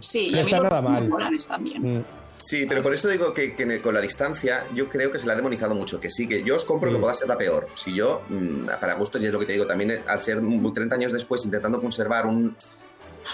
Sí, 0.00 0.28
y 0.28 0.38
a 0.38 0.44
mí 0.44 0.52
no 0.52 0.82
mal. 0.82 1.10
también. 1.48 1.98
Mm. 1.98 2.04
Sí, 2.48 2.64
pero 2.66 2.82
por 2.82 2.94
eso 2.94 3.08
digo 3.08 3.34
que, 3.34 3.54
con 3.82 3.92
la 3.92 4.00
distancia 4.00 4.64
yo 4.74 4.88
creo 4.88 5.12
que 5.12 5.18
se 5.18 5.26
la 5.26 5.34
ha 5.34 5.36
demonizado 5.36 5.74
mucho. 5.74 6.00
Que 6.00 6.08
sí, 6.08 6.26
que 6.26 6.42
yo 6.42 6.56
os 6.56 6.64
compro 6.64 6.90
que 6.90 6.96
mm. 6.96 7.00
pueda 7.02 7.12
ser 7.12 7.28
la 7.28 7.36
peor. 7.36 7.68
Si 7.74 7.94
yo, 7.94 8.22
mm, 8.26 8.68
para 8.80 8.94
gustos, 8.94 9.20
y 9.20 9.26
es 9.26 9.32
lo 9.32 9.38
que 9.38 9.44
te 9.44 9.52
digo, 9.52 9.66
también 9.66 10.00
al 10.06 10.22
ser 10.22 10.40
30 10.40 10.94
años 10.94 11.12
después 11.12 11.44
intentando 11.44 11.78
conservar 11.78 12.24
un, 12.24 12.56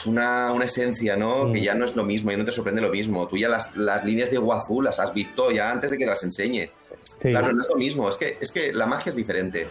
una, 0.07 0.51
una 0.51 0.65
esencia, 0.65 1.15
¿no? 1.15 1.53
Que 1.53 1.61
ya 1.61 1.77
no 1.77 1.85
es 1.85 1.95
lo 1.95 2.03
mismo 2.03 2.33
y 2.33 2.37
no 2.37 2.45
te 2.45 2.51
sorprende 2.51 2.83
lo 2.83 2.89
mismo. 2.89 3.29
Tú 3.29 3.37
ya 3.37 3.49
las, 3.49 3.77
las 3.77 4.05
líneas 4.05 4.33
de 4.33 4.39
Guazú 4.39 4.83
las 4.83 4.99
has 4.99 5.15
visto 5.15 5.53
ya 5.53 5.71
antes 5.71 5.93
de 5.93 5.99
que 5.99 6.07
las 6.07 6.25
enseñe. 6.25 6.71
Claro, 7.21 7.53
no 7.53 7.63
es 7.63 7.69
lo 7.69 7.77
mismo, 7.77 8.09
es 8.09 8.17
que, 8.17 8.37
es 8.41 8.51
que 8.51 8.73
la 8.73 8.87
magia 8.87 9.11
es 9.11 9.17
diferente. 9.17 9.69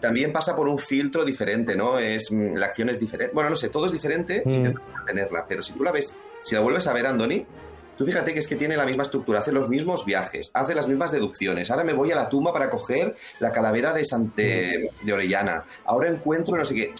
También 0.00 0.32
pasa 0.32 0.54
por 0.54 0.68
un 0.68 0.78
filtro 0.78 1.24
diferente, 1.24 1.74
¿no? 1.74 1.98
Es, 1.98 2.30
mm, 2.30 2.54
la 2.54 2.66
acción 2.66 2.90
es 2.90 3.00
diferente. 3.00 3.34
Bueno, 3.34 3.50
no 3.50 3.56
sé, 3.56 3.70
todo 3.70 3.86
es 3.86 3.92
diferente, 3.92 4.44
mm. 4.44 5.04
tenerla, 5.04 5.46
pero 5.48 5.64
si 5.64 5.72
tú 5.72 5.82
la 5.82 5.90
ves, 5.90 6.14
si 6.44 6.54
la 6.54 6.60
vuelves 6.60 6.86
a 6.86 6.92
ver, 6.92 7.08
Andoni, 7.08 7.44
Tú 7.96 8.04
fíjate 8.04 8.32
que 8.32 8.40
es 8.40 8.48
que 8.48 8.56
tiene 8.56 8.76
la 8.76 8.84
misma 8.84 9.04
estructura, 9.04 9.40
hace 9.40 9.52
los 9.52 9.68
mismos 9.68 10.04
viajes, 10.04 10.50
hace 10.54 10.74
las 10.74 10.88
mismas 10.88 11.12
deducciones. 11.12 11.70
Ahora 11.70 11.84
me 11.84 11.92
voy 11.92 12.10
a 12.10 12.16
la 12.16 12.28
tumba 12.28 12.52
para 12.52 12.70
coger 12.70 13.14
la 13.38 13.52
calavera 13.52 13.92
de, 13.92 14.90
de, 15.02 15.12
Orellana. 15.12 15.64
Ahora 15.84 16.08
encuentro 16.08 16.56
no 16.56 16.64
sé 16.64 16.74
qué. 16.74 16.94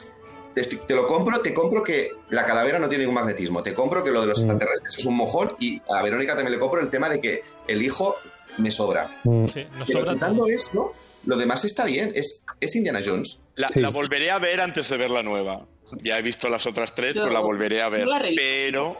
Te, 0.54 0.94
lo 0.94 1.08
compro, 1.08 1.40
te 1.40 1.52
compro 1.52 1.82
que 1.82 2.10
la 2.30 2.44
calavera 2.44 2.78
no 2.78 2.88
tiene 2.88 3.02
ningún 3.02 3.16
magnetismo. 3.16 3.62
Te 3.62 3.74
compro 3.74 4.04
que 4.04 4.12
lo 4.12 4.20
de 4.20 4.28
los 4.28 4.38
extraterrestres 4.38 4.98
es 4.98 5.04
un 5.04 5.16
mojón. 5.16 5.56
Y 5.58 5.82
a 5.92 6.00
Verónica 6.00 6.36
también 6.36 6.52
le 6.52 6.60
compro 6.60 6.80
el 6.80 6.90
tema 6.90 7.08
de 7.08 7.20
que 7.20 7.42
el 7.66 7.82
hijo 7.82 8.14
me 8.58 8.70
sobra. 8.70 9.08
Sí, 9.24 9.66
nos 9.76 9.88
Pero 9.88 10.12
quitando 10.12 10.46
esto, 10.46 10.92
lo 11.24 11.36
demás 11.36 11.64
está 11.64 11.84
bien. 11.84 12.12
Es, 12.14 12.44
es 12.60 12.76
Indiana 12.76 13.00
Jones. 13.04 13.38
La, 13.56 13.68
volveré 13.92 14.30
a 14.30 14.38
ver 14.38 14.60
antes 14.60 14.88
de 14.88 14.96
ver 14.96 15.10
la 15.10 15.24
nueva. 15.24 15.66
Ya 16.02 16.20
he 16.20 16.22
visto 16.22 16.48
las 16.48 16.66
otras 16.66 16.94
tres, 16.94 17.14
pues 17.14 17.32
la 17.32 17.40
volveré 17.40 17.82
a 17.82 17.88
ver. 17.88 18.06
Pero 18.36 18.98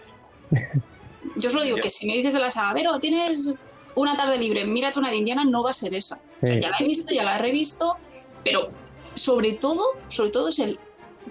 yo 1.37 1.51
solo 1.51 1.64
digo 1.64 1.77
que 1.77 1.91
si 1.91 2.07
me 2.07 2.14
dices 2.14 2.33
de 2.33 2.41
la 2.41 2.51
saga, 2.51 2.75
tienes 3.01 3.55
una 3.95 4.16
tarde 4.16 4.39
libre, 4.39 4.64
mírate 4.64 4.99
una 4.99 5.11
de 5.11 5.16
Indiana, 5.16 5.45
no 5.45 5.62
va 5.62 5.70
a 5.70 5.72
ser 5.72 5.95
esa. 5.95 6.20
ya 6.43 6.70
la 6.70 6.77
he 6.79 6.85
visto, 6.85 7.14
ya 7.14 7.22
la 7.25 7.37
he 7.37 7.39
revisto, 7.39 7.97
pero 8.45 8.70
sobre 9.14 9.53
todo, 9.55 9.85
sobre 10.09 10.31
todo 10.31 10.49
es 10.49 10.59
el 10.59 10.79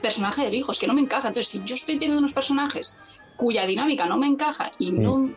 personaje 0.01 0.43
del 0.43 0.55
hijo, 0.55 0.71
es 0.71 0.79
que 0.79 0.87
no 0.87 0.93
me 0.93 1.01
encaja. 1.01 1.27
Entonces, 1.27 1.47
si 1.51 1.63
yo 1.63 1.75
estoy 1.75 1.95
teniendo 1.95 2.19
unos 2.19 2.33
personajes 2.33 2.95
cuya 3.35 3.65
dinámica 3.65 4.05
no 4.05 4.17
me 4.17 4.27
encaja 4.27 4.71
y 4.79 4.91
no... 4.91 5.29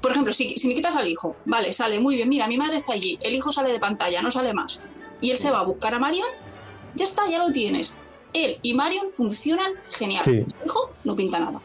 Por 0.00 0.10
ejemplo, 0.10 0.32
si, 0.32 0.58
si 0.58 0.66
me 0.66 0.74
quitas 0.74 0.96
al 0.96 1.06
hijo, 1.06 1.36
vale, 1.44 1.72
sale 1.72 2.00
muy 2.00 2.16
bien, 2.16 2.28
mira, 2.28 2.48
mi 2.48 2.58
madre 2.58 2.76
está 2.76 2.92
allí, 2.92 3.20
el 3.22 3.36
hijo 3.36 3.52
sale 3.52 3.70
de 3.70 3.78
pantalla, 3.78 4.20
no 4.20 4.32
sale 4.32 4.52
más. 4.52 4.80
Y 5.20 5.30
él 5.30 5.36
se 5.36 5.52
va 5.52 5.60
a 5.60 5.62
buscar 5.62 5.94
a 5.94 6.00
Marion, 6.00 6.26
ya 6.96 7.04
está, 7.04 7.28
ya 7.28 7.38
lo 7.38 7.52
tienes. 7.52 7.96
Él 8.32 8.58
y 8.62 8.74
Marion 8.74 9.08
funcionan 9.08 9.74
genial. 9.90 10.24
El 10.26 10.52
hijo 10.66 10.90
no 11.04 11.14
pinta 11.14 11.38
nada. 11.38 11.62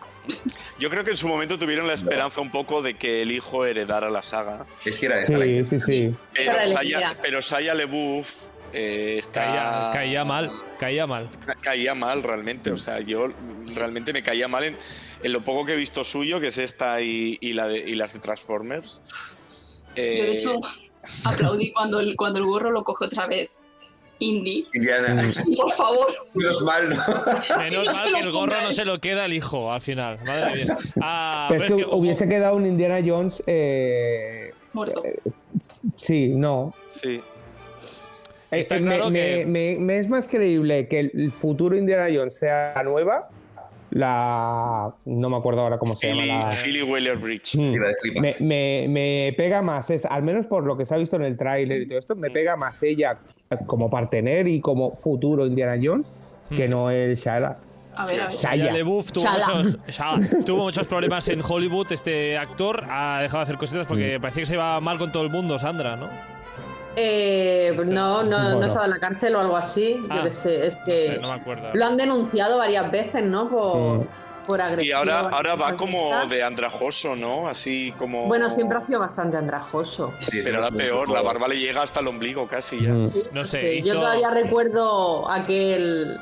Yo 0.79 0.89
creo 0.89 1.03
que 1.03 1.11
en 1.11 1.17
su 1.17 1.27
momento 1.27 1.57
tuvieron 1.57 1.87
la 1.87 1.93
esperanza 1.93 2.41
un 2.41 2.51
poco 2.51 2.81
de 2.81 2.95
que 2.95 3.21
el 3.23 3.31
hijo 3.31 3.65
heredara 3.65 4.09
la 4.09 4.21
saga. 4.21 4.65
Es 4.85 4.99
que 4.99 5.07
era 5.07 5.21
esa. 5.21 5.37
Sí, 5.37 5.65
sí, 5.65 5.79
sí. 5.79 6.15
Pero, 6.33 6.53
Saya, 6.53 7.17
pero 7.21 7.41
Saya 7.41 7.73
LeBouf 7.73 8.35
eh, 8.73 9.15
está... 9.17 9.91
caía, 9.93 10.23
mal, 10.23 10.51
caía 10.77 11.07
mal. 11.07 11.29
Caía 11.61 11.95
mal 11.95 12.21
realmente, 12.21 12.71
o 12.71 12.77
sea, 12.77 12.99
yo 12.99 13.29
realmente 13.75 14.13
me 14.13 14.21
caía 14.23 14.47
mal 14.47 14.63
en, 14.65 14.77
lo 15.23 15.43
poco 15.43 15.65
que 15.65 15.73
he 15.73 15.77
visto 15.77 16.03
suyo, 16.03 16.39
que 16.39 16.47
es 16.47 16.57
esta 16.57 17.01
y, 17.01 17.37
la 17.53 17.67
de, 17.67 17.79
y 17.79 17.95
las 17.95 18.13
de 18.13 18.19
Transformers. 18.19 19.01
Yo 19.95 20.03
de 20.03 20.33
hecho 20.33 20.53
eh, 20.55 21.09
aplaudí 21.23 21.71
cuando 21.71 21.99
el, 21.99 22.15
cuando 22.15 22.39
el 22.39 22.45
gorro 22.45 22.69
lo 22.69 22.83
coge 22.83 23.05
otra 23.05 23.25
vez 23.25 23.59
Indy. 24.19 24.67
Indiana. 24.73 25.23
Por 25.55 25.71
favor. 25.71 26.07
Menos 26.33 26.61
mal, 26.61 26.89
¿no? 26.89 27.57
Menos 27.57 27.95
mal 27.95 28.13
que 28.13 28.19
el 28.19 28.31
gorro 28.31 28.61
no 28.61 28.71
se 28.71 28.85
lo 28.85 28.99
queda 28.99 29.25
el 29.25 29.33
hijo 29.33 29.71
al 29.71 29.81
final. 29.81 30.19
Madre 30.25 30.63
mía. 30.63 30.77
Ah, 31.01 31.49
es 31.53 31.63
que, 31.63 31.85
hubiese 31.85 32.27
quedado 32.27 32.55
un 32.55 32.65
Indiana 32.65 32.99
Jones. 33.05 33.43
Eh, 33.45 34.51
Muerto. 34.73 35.03
Eh, 35.05 35.19
sí, 35.95 36.29
no. 36.29 36.73
Sí. 36.89 37.21
Eh, 38.51 38.59
Está 38.59 38.79
claro 38.79 39.09
me, 39.09 39.45
que... 39.45 39.77
me, 39.79 39.99
es 39.99 40.07
más 40.07 40.27
creíble 40.27 40.87
que 40.87 40.99
el 40.99 41.31
futuro 41.31 41.75
Indiana 41.75 42.07
Jones 42.13 42.37
sea 42.37 42.81
nueva 42.85 43.29
la 43.89 44.93
no 45.05 45.29
me 45.29 45.37
acuerdo 45.37 45.61
ahora 45.61 45.77
cómo 45.77 45.95
se 45.95 46.07
llama 46.09 46.25
la 46.25 46.49
Philly 46.51 46.83
Weller 46.83 47.17
Bridge 47.17 47.55
mm. 47.55 48.41
me, 48.41 48.85
me, 48.87 49.33
pega 49.37 49.61
más 49.61 49.89
es 49.89 50.05
al 50.05 50.23
menos 50.23 50.45
por 50.45 50.65
lo 50.65 50.77
que 50.77 50.85
se 50.85 50.93
ha 50.93 50.97
visto 50.97 51.15
en 51.15 51.23
el 51.23 51.37
tráiler 51.37 51.83
y 51.83 51.87
todo 51.87 51.97
esto 51.97 52.15
me 52.15 52.29
pega 52.29 52.57
más 52.57 52.83
ella 52.83 53.17
como 53.65 53.89
partener 53.89 54.47
y 54.47 54.59
como 54.61 54.95
futuro 54.95 55.45
Indiana 55.45 55.79
Jones 55.81 56.07
que 56.49 56.67
no 56.67 56.89
el 56.89 57.15
Shara 57.15 57.57
a 57.97 58.05
ver, 58.05 58.21
a 58.21 58.27
ver. 58.27 58.37
tuvo, 59.11 59.25
tuvo, 60.45 60.63
muchos, 60.65 60.85
problemas 60.85 61.27
en 61.29 61.41
Hollywood. 61.43 61.91
Este 61.91 62.37
actor 62.37 62.85
ha 62.87 63.21
dejado 63.21 63.39
de 63.39 63.43
hacer 63.43 63.57
cositas 63.57 63.87
porque 63.87 64.19
mm. 64.19 64.21
parecía 64.21 64.41
que 64.41 64.45
se 64.45 64.53
iba 64.53 64.79
mal 64.79 64.99
con 64.99 65.11
todo 65.11 65.23
el 65.23 65.31
mundo, 65.31 65.57
Sandra, 65.57 65.95
¿no? 65.95 66.07
Eh, 66.95 67.75
no, 67.85 68.23
no, 68.23 68.59
no 68.59 68.65
estaba 68.65 68.85
en 68.85 68.91
la 68.91 68.99
cárcel 68.99 69.35
o 69.35 69.39
algo 69.39 69.55
así. 69.55 69.99
yo 70.01 70.07
ah, 70.09 70.21
qué 70.23 70.31
sé, 70.31 70.67
es 70.67 70.77
que 70.77 71.19
lo 71.73 71.85
han 71.85 71.97
denunciado 71.97 72.57
varias 72.57 72.91
veces, 72.91 73.23
¿no? 73.23 73.49
Por, 73.49 74.07
por 74.47 74.61
agresión. 74.61 74.87
Y 74.87 74.91
ahora, 74.91 75.29
ahora 75.29 75.55
va 75.55 75.73
como 75.73 76.11
de 76.29 76.41
andrajoso, 76.41 77.15
¿no? 77.15 77.47
Así 77.47 77.93
como. 77.97 78.27
Bueno, 78.27 78.49
siempre 78.49 78.77
ha 78.77 78.81
sido 78.81 78.99
bastante 78.99 79.37
andrajoso. 79.37 80.13
pero 80.43 80.63
ahora 80.63 80.75
peor, 80.75 81.09
la 81.09 81.21
barba 81.21 81.47
le 81.47 81.59
llega 81.59 81.83
hasta 81.83 81.99
el 81.99 82.07
ombligo 82.07 82.47
casi 82.47 82.79
ya. 82.81 82.93
Mm. 82.93 83.11
no 83.33 83.45
sé. 83.45 83.81
Yo 83.81 83.93
todavía 83.93 84.29
recuerdo 84.31 85.29
aquel 85.29 86.17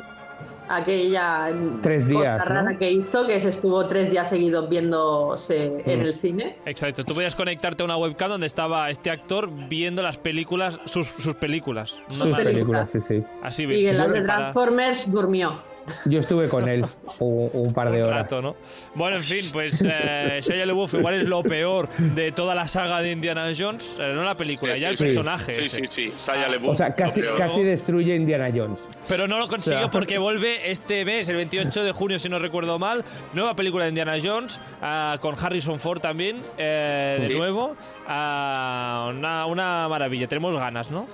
aquella 0.67 1.53
tres 1.81 2.07
días 2.07 2.43
rara 2.43 2.77
que 2.77 2.91
hizo, 2.91 3.27
que 3.27 3.39
se 3.39 3.49
estuvo 3.49 3.85
tres 3.87 4.09
días 4.09 4.29
seguidos 4.29 4.69
viéndose 4.69 5.65
en 5.85 5.99
mm. 5.99 6.01
el 6.01 6.19
cine. 6.19 6.57
Exacto, 6.65 7.03
tú 7.03 7.13
podías 7.13 7.35
conectarte 7.35 7.83
a 7.83 7.85
una 7.85 7.97
webcam 7.97 8.29
donde 8.29 8.47
estaba 8.47 8.89
este 8.89 9.11
actor 9.11 9.49
viendo 9.69 10.01
las 10.01 10.17
películas, 10.17 10.79
sus, 10.85 11.07
sus 11.07 11.35
películas. 11.35 11.99
Sus 12.09 12.35
películas, 12.35 12.89
sí, 12.89 13.01
sí. 13.01 13.23
Así 13.43 13.63
y 13.65 13.87
en 13.87 13.97
las 13.97 14.11
de 14.11 14.21
Transformers 14.21 15.11
durmió. 15.11 15.61
Yo 16.05 16.19
estuve 16.19 16.49
con 16.49 16.67
él 16.67 16.85
un, 17.19 17.73
par 17.73 17.91
de 17.91 18.03
horas. 18.03 18.31
¿no? 18.31 18.55
Bueno, 18.93 19.17
en 19.17 19.23
fin, 19.23 19.45
pues 19.51 19.83
eh, 19.85 20.39
Shia 20.41 20.65
LaBeouf 20.65 20.93
igual 20.95 21.15
es 21.15 21.27
lo 21.27 21.43
peor 21.43 21.89
de 21.97 22.31
toda 22.31 22.55
la 22.55 22.67
saga 22.67 23.01
de 23.01 23.11
Indiana 23.11 23.51
Jones, 23.57 23.97
eh, 23.99 24.11
no 24.13 24.23
la 24.23 24.35
película, 24.35 24.77
ya 24.77 24.89
el 24.89 24.97
personaje. 24.97 25.55
Sí, 25.55 25.69
sí, 25.69 25.83
sí, 25.89 26.13
Shia 26.17 26.49
LaBeouf. 26.49 26.73
O 26.73 26.75
sea, 26.75 26.95
casi, 26.95 27.21
casi 27.37 27.63
destruye 27.63 28.15
Indiana 28.15 28.49
Jones. 28.53 28.79
Pero 29.07 29.27
no 29.27 29.37
lo 29.39 29.47
consiguió 29.47 29.89
porque 29.89 30.17
vuelve 30.17 30.71
este 30.71 31.05
mes, 31.05 31.29
el 31.29 31.37
28 31.37 31.83
de 31.83 31.91
junio, 31.91 32.19
si 32.19 32.29
no 32.29 32.39
recuerdo 32.39 32.79
mal, 32.79 33.03
nueva 33.33 33.55
película 33.55 33.85
de 33.85 33.89
Indiana 33.89 34.17
Jones, 34.21 34.59
ah, 34.81 35.17
con 35.21 35.35
Harrison 35.39 35.79
Ford 35.79 35.99
también, 35.99 36.41
eh, 36.57 37.17
de 37.19 37.29
nuevo. 37.29 37.75
Ah, 38.07 39.11
una, 39.15 39.45
una 39.45 39.87
maravilla, 39.87 40.27
tenemos 40.27 40.55
ganas, 40.55 40.91
¿no? 40.91 41.07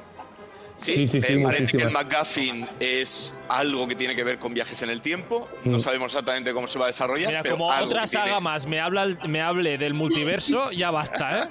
Sí, 0.81 1.07
sí, 1.07 1.21
sí, 1.21 1.37
parece 1.37 1.77
que 1.77 1.83
el 1.83 1.91
McGuffin 1.91 2.65
es 2.79 3.39
algo 3.49 3.87
que 3.87 3.95
tiene 3.95 4.15
que 4.15 4.23
ver 4.23 4.39
con 4.39 4.53
viajes 4.53 4.81
en 4.81 4.89
el 4.89 5.01
tiempo. 5.01 5.47
No 5.63 5.77
mm. 5.77 5.81
sabemos 5.81 6.07
exactamente 6.07 6.53
cómo 6.53 6.67
se 6.67 6.79
va 6.79 6.85
a 6.85 6.87
desarrollar. 6.87 7.27
Mira, 7.27 7.43
como 7.43 7.67
otra 7.67 8.07
saga 8.07 8.39
más 8.39 8.65
me, 8.65 8.79
habla, 8.79 9.07
me 9.27 9.41
hable 9.41 9.77
del 9.77 9.93
multiverso, 9.93 10.71
ya 10.71 10.89
basta, 10.89 11.43
¿eh? 11.43 11.49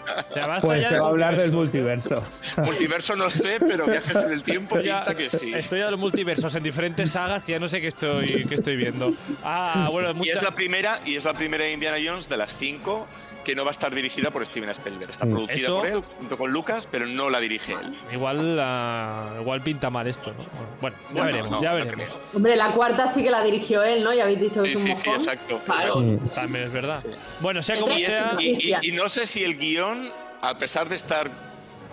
pues 0.60 0.88
te 0.88 0.98
va 0.98 1.06
a 1.06 1.08
hablar 1.08 1.36
del 1.36 1.52
multiverso. 1.52 2.22
multiverso 2.56 3.16
no 3.16 3.30
sé, 3.30 3.58
pero 3.60 3.86
viajes 3.86 4.16
en 4.16 4.32
el 4.32 4.42
tiempo 4.42 4.76
pinta 4.76 5.14
que 5.16 5.30
sí. 5.30 5.52
Estoy 5.54 5.82
a 5.82 5.90
los 5.90 6.00
multiversos 6.00 6.54
en 6.54 6.62
diferentes 6.62 7.12
sagas 7.12 7.44
que 7.44 7.52
ya 7.52 7.58
no 7.58 7.68
sé 7.68 7.80
qué 7.80 7.88
estoy, 7.88 8.46
qué 8.48 8.54
estoy 8.54 8.76
viendo. 8.76 9.14
Ah, 9.44 9.88
bueno, 9.92 10.12
y, 10.22 10.28
es 10.28 10.42
la 10.42 10.50
primera, 10.50 11.00
y 11.06 11.16
es 11.16 11.24
la 11.24 11.34
primera 11.34 11.68
Indiana 11.68 11.98
Jones 12.04 12.28
de 12.28 12.36
las 12.36 12.52
cinco 12.52 13.06
que 13.44 13.54
no 13.54 13.64
va 13.64 13.70
a 13.70 13.72
estar 13.72 13.94
dirigida 13.94 14.30
por 14.30 14.44
Steven 14.46 14.70
Spielberg. 14.70 15.10
Está 15.10 15.26
mm. 15.26 15.30
producida 15.30 15.68
por 15.68 15.86
él 15.86 16.02
junto 16.18 16.38
con 16.38 16.52
Lucas, 16.52 16.88
pero 16.90 17.06
no 17.06 17.30
la 17.30 17.40
dirige 17.40 17.72
él. 17.72 17.96
Igual, 18.12 18.58
uh, 18.58 19.40
igual 19.40 19.60
pinta 19.62 19.90
mal 19.90 20.06
esto, 20.06 20.32
¿no? 20.32 20.44
Bueno, 20.80 20.96
ya 21.14 21.24
veremos, 21.24 21.60
ya 21.60 21.72
veremos. 21.74 22.18
Hombre, 22.34 22.56
la 22.56 22.72
cuarta 22.72 23.08
sí 23.08 23.22
que 23.22 23.30
la 23.30 23.42
dirigió 23.42 23.82
él, 23.82 24.02
¿no? 24.02 24.12
Ya 24.12 24.24
habéis 24.24 24.40
dicho 24.40 24.62
que 24.62 24.72
es 24.72 24.76
un 24.76 24.82
Sí, 24.82 24.94
sí, 24.94 25.10
exacto. 25.10 25.60
Claro. 25.64 26.18
También 26.34 26.64
es 26.64 26.72
verdad. 26.72 27.04
Bueno, 27.40 27.62
sea 27.62 27.78
como 27.80 27.94
sea. 27.94 28.36
y 28.38 28.92
no 28.92 29.08
sé 29.08 29.26
si 29.26 29.44
el 29.44 29.56
guion, 29.56 30.08
a 30.42 30.56
pesar 30.58 30.88
de 30.88 30.96
estar 30.96 31.30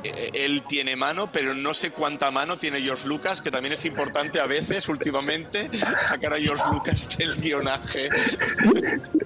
él 0.04 0.64
tiene 0.64 0.96
mano, 0.96 1.32
pero 1.32 1.54
no 1.54 1.74
sé 1.74 1.92
cuánta 1.92 2.32
mano 2.32 2.58
tiene 2.58 2.82
George 2.82 3.08
Lucas, 3.08 3.42
que 3.42 3.52
también 3.52 3.74
es 3.74 3.86
importante 3.86 4.40
a 4.40 4.48
veces, 4.48 4.88
últimamente, 4.90 5.70
sacar 6.08 6.34
a 6.34 6.38
George 6.38 6.64
Lucas 6.72 7.18
del 7.18 7.36
guionaje. 7.36 8.10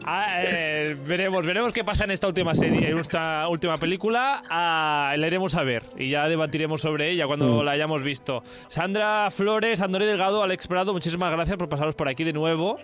Ah, 0.03 0.41
eh, 0.43 0.97
veremos, 1.05 1.45
veremos 1.45 1.73
qué 1.73 1.83
pasa 1.83 2.05
en 2.05 2.11
esta 2.11 2.27
última 2.27 2.55
serie, 2.55 2.89
en 2.89 2.97
esta 2.97 3.47
última 3.47 3.77
película. 3.77 4.41
Ah, 4.49 5.13
la 5.17 5.27
iremos 5.27 5.55
a 5.55 5.63
ver 5.63 5.83
y 5.97 6.09
ya 6.09 6.27
debatiremos 6.27 6.81
sobre 6.81 7.11
ella 7.11 7.27
cuando 7.27 7.61
mm. 7.61 7.65
la 7.65 7.71
hayamos 7.71 8.03
visto. 8.03 8.43
Sandra 8.67 9.29
Flores, 9.31 9.81
Andoré 9.81 10.05
Delgado, 10.05 10.43
Alex 10.43 10.67
Prado, 10.67 10.93
muchísimas 10.93 11.31
gracias 11.31 11.57
por 11.57 11.69
pasaros 11.69 11.95
por 11.95 12.07
aquí 12.07 12.23
de 12.23 12.33
nuevo. 12.33 12.79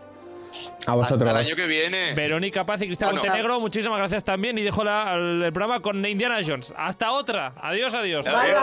A 0.86 0.96
vosotros. 0.96 1.36
Año 1.36 1.56
que 1.56 1.68
viene. 1.68 2.14
Verónica 2.14 2.66
Paz 2.66 2.82
y 2.82 2.86
Cristian 2.86 3.10
bueno. 3.10 3.22
Montenegro, 3.22 3.60
muchísimas 3.60 3.98
gracias 3.98 4.24
también. 4.24 4.58
Y 4.58 4.62
dejo 4.62 4.84
el, 4.84 5.44
el, 5.44 5.54
programa 5.54 5.82
con 5.82 6.06
Indiana 6.06 6.40
Jones. 6.46 6.74
Hasta 6.78 7.12
otra. 7.12 7.54
Adiós. 7.58 7.94
adiós. 7.94 8.26
adiós. 8.28 8.56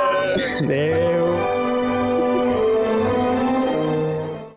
adiós. 0.63 1.75